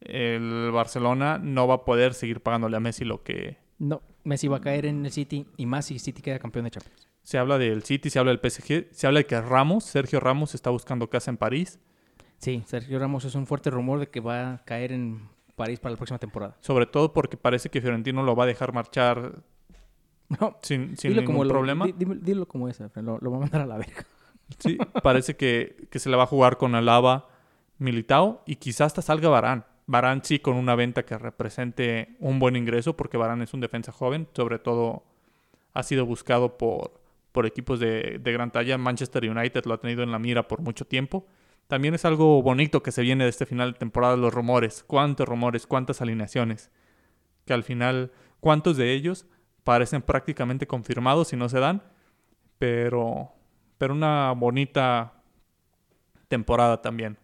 El 0.00 0.70
Barcelona 0.72 1.38
no 1.38 1.66
va 1.66 1.74
a 1.74 1.84
poder 1.84 2.14
seguir 2.14 2.40
pagándole 2.42 2.76
a 2.76 2.80
Messi 2.80 3.04
lo 3.04 3.22
que 3.22 3.58
No, 3.78 4.02
Messi 4.24 4.48
va 4.48 4.58
a 4.58 4.60
caer 4.60 4.86
en 4.86 5.04
el 5.04 5.12
City 5.12 5.46
y 5.56 5.66
más 5.66 5.86
si 5.86 5.98
City 5.98 6.22
queda 6.22 6.38
campeón 6.38 6.64
de 6.66 6.70
Champions. 6.70 7.08
se 7.22 7.38
habla 7.38 7.58
del 7.58 7.82
City, 7.82 8.08
se 8.10 8.18
habla 8.18 8.30
del 8.32 8.40
PSG, 8.50 8.88
se 8.92 9.06
habla 9.06 9.20
de 9.20 9.26
que 9.26 9.40
Ramos, 9.40 9.84
Sergio 9.84 10.20
Ramos 10.20 10.54
está 10.54 10.70
buscando 10.70 11.08
casa 11.10 11.30
en 11.30 11.36
París, 11.36 11.80
Sí, 12.40 12.62
Sergio 12.66 13.00
Ramos 13.00 13.24
es 13.24 13.34
un 13.34 13.48
fuerte 13.48 13.68
rumor 13.68 13.98
de 13.98 14.08
que 14.10 14.20
va 14.20 14.52
a 14.54 14.64
caer 14.64 14.92
en 14.92 15.28
París 15.56 15.80
para 15.80 15.90
la 15.90 15.96
próxima 15.96 16.18
temporada. 16.20 16.56
sobre 16.60 16.86
todo 16.86 17.12
porque 17.12 17.36
parece 17.36 17.68
que 17.68 17.80
Fiorentino 17.80 18.22
lo 18.22 18.36
va 18.36 18.44
a 18.44 18.46
dejar 18.46 18.72
marchar 18.72 19.42
No, 20.40 20.58
sin, 20.62 20.96
sin 20.96 21.10
dilo 21.10 21.22
ningún 21.22 21.34
como 21.36 21.44
lo- 21.44 21.50
problema. 21.50 21.86
dilo 21.86 22.46
como 22.46 22.68
es, 22.68 22.78
lo, 22.80 23.18
lo 23.18 23.30
va 23.30 23.36
a 23.38 23.40
mandar 23.40 23.62
a 23.62 23.66
la 23.66 23.76
verga. 23.78 24.04
Sí, 24.58 24.78
parece 25.02 25.36
que, 25.36 25.88
que 25.90 25.98
se 25.98 26.08
le 26.08 26.16
va 26.16 26.22
a 26.22 26.26
jugar 26.26 26.56
con 26.56 26.74
Alaba, 26.74 27.28
Militao 27.78 28.42
y 28.46 28.56
quizás 28.56 28.86
hasta 28.86 29.02
salga 29.02 29.28
Barán. 29.28 29.66
Barán 29.86 30.24
sí 30.24 30.38
con 30.38 30.56
una 30.56 30.74
venta 30.74 31.04
que 31.04 31.18
represente 31.18 32.16
un 32.18 32.38
buen 32.38 32.56
ingreso 32.56 32.96
porque 32.96 33.18
Barán 33.18 33.42
es 33.42 33.52
un 33.52 33.60
defensa 33.60 33.92
joven, 33.92 34.26
sobre 34.34 34.58
todo 34.58 35.04
ha 35.74 35.82
sido 35.82 36.06
buscado 36.06 36.56
por, 36.56 36.98
por 37.32 37.44
equipos 37.44 37.78
de, 37.78 38.18
de 38.22 38.32
gran 38.32 38.50
talla. 38.50 38.78
Manchester 38.78 39.28
United 39.30 39.64
lo 39.66 39.74
ha 39.74 39.80
tenido 39.80 40.02
en 40.02 40.10
la 40.12 40.18
mira 40.18 40.48
por 40.48 40.60
mucho 40.62 40.86
tiempo. 40.86 41.26
También 41.66 41.94
es 41.94 42.06
algo 42.06 42.42
bonito 42.42 42.82
que 42.82 42.90
se 42.90 43.02
viene 43.02 43.24
de 43.24 43.30
este 43.30 43.44
final 43.44 43.72
de 43.74 43.78
temporada, 43.78 44.16
los 44.16 44.32
rumores. 44.32 44.82
¿Cuántos 44.86 45.28
rumores? 45.28 45.66
¿Cuántas 45.66 46.00
alineaciones? 46.00 46.70
Que 47.44 47.52
al 47.52 47.64
final, 47.64 48.12
¿cuántos 48.40 48.78
de 48.78 48.94
ellos 48.94 49.26
parecen 49.68 50.00
prácticamente 50.00 50.66
confirmados 50.66 51.30
y 51.34 51.36
no 51.36 51.46
se 51.50 51.60
dan? 51.60 51.82
Pero, 52.58 53.32
pero 53.76 53.92
una 53.92 54.32
bonita 54.32 55.12
temporada 56.28 56.80
también. 56.80 57.18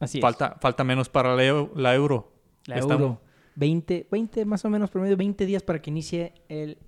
Así 0.00 0.18
es. 0.18 0.22
Falta, 0.22 0.56
falta 0.60 0.82
menos 0.82 1.08
para 1.08 1.36
la, 1.36 1.44
eu- 1.44 1.70
la 1.76 1.94
Euro. 1.94 2.32
La 2.66 2.74
Estamos- 2.74 3.00
Euro. 3.00 3.20
20, 3.54 4.08
20 4.10 4.44
más 4.46 4.64
o 4.64 4.68
menos 4.70 4.90
promedio, 4.90 5.16
20 5.16 5.46
días 5.46 5.62
para 5.62 5.80
que 5.80 5.90
inicie 5.90 6.32
el, 6.48 6.78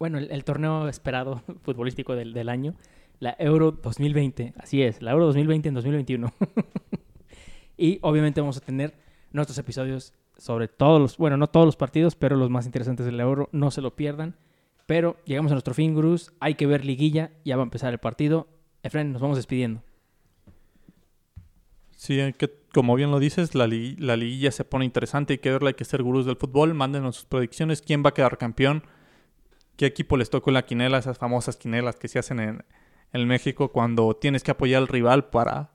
bueno, 0.00 0.18
el, 0.18 0.32
el 0.32 0.42
torneo 0.42 0.88
esperado 0.88 1.40
futbolístico 1.62 2.16
del, 2.16 2.32
del 2.32 2.48
año, 2.48 2.74
la 3.20 3.36
Euro 3.38 3.70
2020. 3.70 4.54
Así 4.58 4.82
es, 4.82 5.00
la 5.02 5.12
Euro 5.12 5.26
2020 5.26 5.68
en 5.68 5.74
2021. 5.76 6.32
y 7.76 8.00
obviamente 8.02 8.40
vamos 8.40 8.56
a 8.56 8.60
tener 8.60 8.94
nuestros 9.30 9.56
episodios 9.58 10.12
sobre 10.36 10.68
todos 10.68 11.00
los, 11.00 11.16
bueno, 11.16 11.36
no 11.36 11.46
todos 11.48 11.66
los 11.66 11.76
partidos, 11.76 12.16
pero 12.16 12.36
los 12.36 12.50
más 12.50 12.66
interesantes 12.66 13.06
de 13.06 13.12
la 13.12 13.22
Euro, 13.22 13.48
no 13.52 13.70
se 13.70 13.80
lo 13.80 13.94
pierdan. 13.96 14.36
Pero 14.86 15.16
llegamos 15.24 15.50
a 15.52 15.54
nuestro 15.54 15.72
fin, 15.72 15.94
gurús. 15.94 16.32
Hay 16.40 16.56
que 16.56 16.66
ver 16.66 16.84
liguilla, 16.84 17.30
ya 17.44 17.56
va 17.56 17.62
a 17.62 17.64
empezar 17.64 17.92
el 17.92 17.98
partido. 17.98 18.48
Efren, 18.82 19.12
nos 19.12 19.22
vamos 19.22 19.38
despidiendo. 19.38 19.82
Sí, 21.96 22.20
hay 22.20 22.34
que, 22.34 22.52
como 22.74 22.94
bien 22.94 23.10
lo 23.10 23.18
dices, 23.18 23.54
la, 23.54 23.66
li- 23.66 23.96
la 23.96 24.16
liguilla 24.16 24.50
se 24.50 24.64
pone 24.64 24.84
interesante. 24.84 25.32
Hay 25.34 25.38
que 25.38 25.50
verla, 25.50 25.68
hay 25.68 25.74
que 25.74 25.86
ser 25.86 26.02
gurús 26.02 26.26
del 26.26 26.36
fútbol. 26.36 26.74
Mándenos 26.74 27.16
sus 27.16 27.24
predicciones. 27.24 27.80
¿Quién 27.80 28.04
va 28.04 28.10
a 28.10 28.14
quedar 28.14 28.36
campeón? 28.36 28.82
¿Qué 29.78 29.86
equipo 29.86 30.18
les 30.18 30.28
tocó 30.28 30.50
en 30.50 30.54
la 30.54 30.66
quinela? 30.66 30.98
Esas 30.98 31.16
famosas 31.16 31.56
quinelas 31.56 31.96
que 31.96 32.08
se 32.08 32.18
hacen 32.18 32.40
en, 32.40 32.64
en 33.14 33.26
México 33.26 33.72
cuando 33.72 34.14
tienes 34.14 34.42
que 34.42 34.50
apoyar 34.50 34.82
al 34.82 34.88
rival 34.88 35.30
para, 35.30 35.70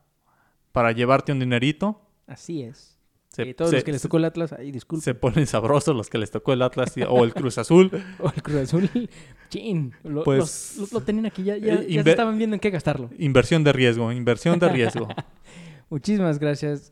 para 0.72 0.91
llevarte 0.91 1.32
un 1.32 1.39
dinerito. 1.39 1.99
Así 2.28 2.62
es. 2.62 2.99
Se, 3.30 3.48
y 3.48 3.54
todos 3.54 3.70
se- 3.70 3.78
los 3.78 3.84
que 3.84 3.92
les 3.92 4.02
tocó 4.02 4.18
el 4.18 4.26
Atlas, 4.26 4.54
ahí 4.54 4.72
disculpen. 4.72 5.04
se 5.04 5.14
ponen 5.16 5.46
sabrosos 5.46 5.96
los 5.96 6.10
que 6.10 6.18
les 6.18 6.32
tocó 6.32 6.52
el 6.54 6.62
Atlas 6.64 6.98
y- 6.98 7.04
o 7.04 7.24
el 7.24 7.34
Cruz 7.34 7.58
Azul. 7.60 7.92
O 8.20 8.28
el 8.36 8.42
Cruz 8.44 8.56
Azul. 8.58 8.90
Chin. 9.50 9.94
Lo, 10.04 10.24
Pues, 10.24 10.76
los- 10.78 10.92
lo, 10.92 11.00
lo 11.00 11.06
tenían 11.06 11.26
aquí, 11.28 11.44
ya, 11.44 11.56
ya, 11.58 11.76
eh, 11.76 11.88
ya 11.90 12.04
se 12.04 12.10
estaban 12.10 12.38
viendo 12.38 12.56
en 12.56 12.60
qué 12.60 12.70
gastarlo. 12.72 13.10
Inversión 13.20 13.64
de 13.64 13.72
riesgo, 13.74 14.12
inversión 14.12 14.58
de 14.60 14.70
riesgo. 14.70 15.08
Muchísimas 15.90 16.40
gracias, 16.40 16.92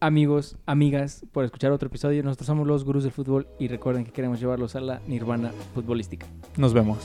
amigos, 0.00 0.56
amigas, 0.66 1.24
por 1.32 1.44
escuchar 1.44 1.72
otro 1.72 1.88
episodio. 1.88 2.22
Nosotros 2.22 2.46
somos 2.46 2.66
los 2.66 2.84
gurús 2.84 3.02
del 3.04 3.12
fútbol 3.12 3.46
y 3.58 3.68
recuerden 3.68 4.04
que 4.04 4.12
queremos 4.12 4.38
llevarlos 4.40 4.76
a 4.76 4.80
la 4.80 5.00
nirvana 5.06 5.52
futbolística. 5.74 6.26
Nos 6.56 6.72
vemos. 6.74 6.98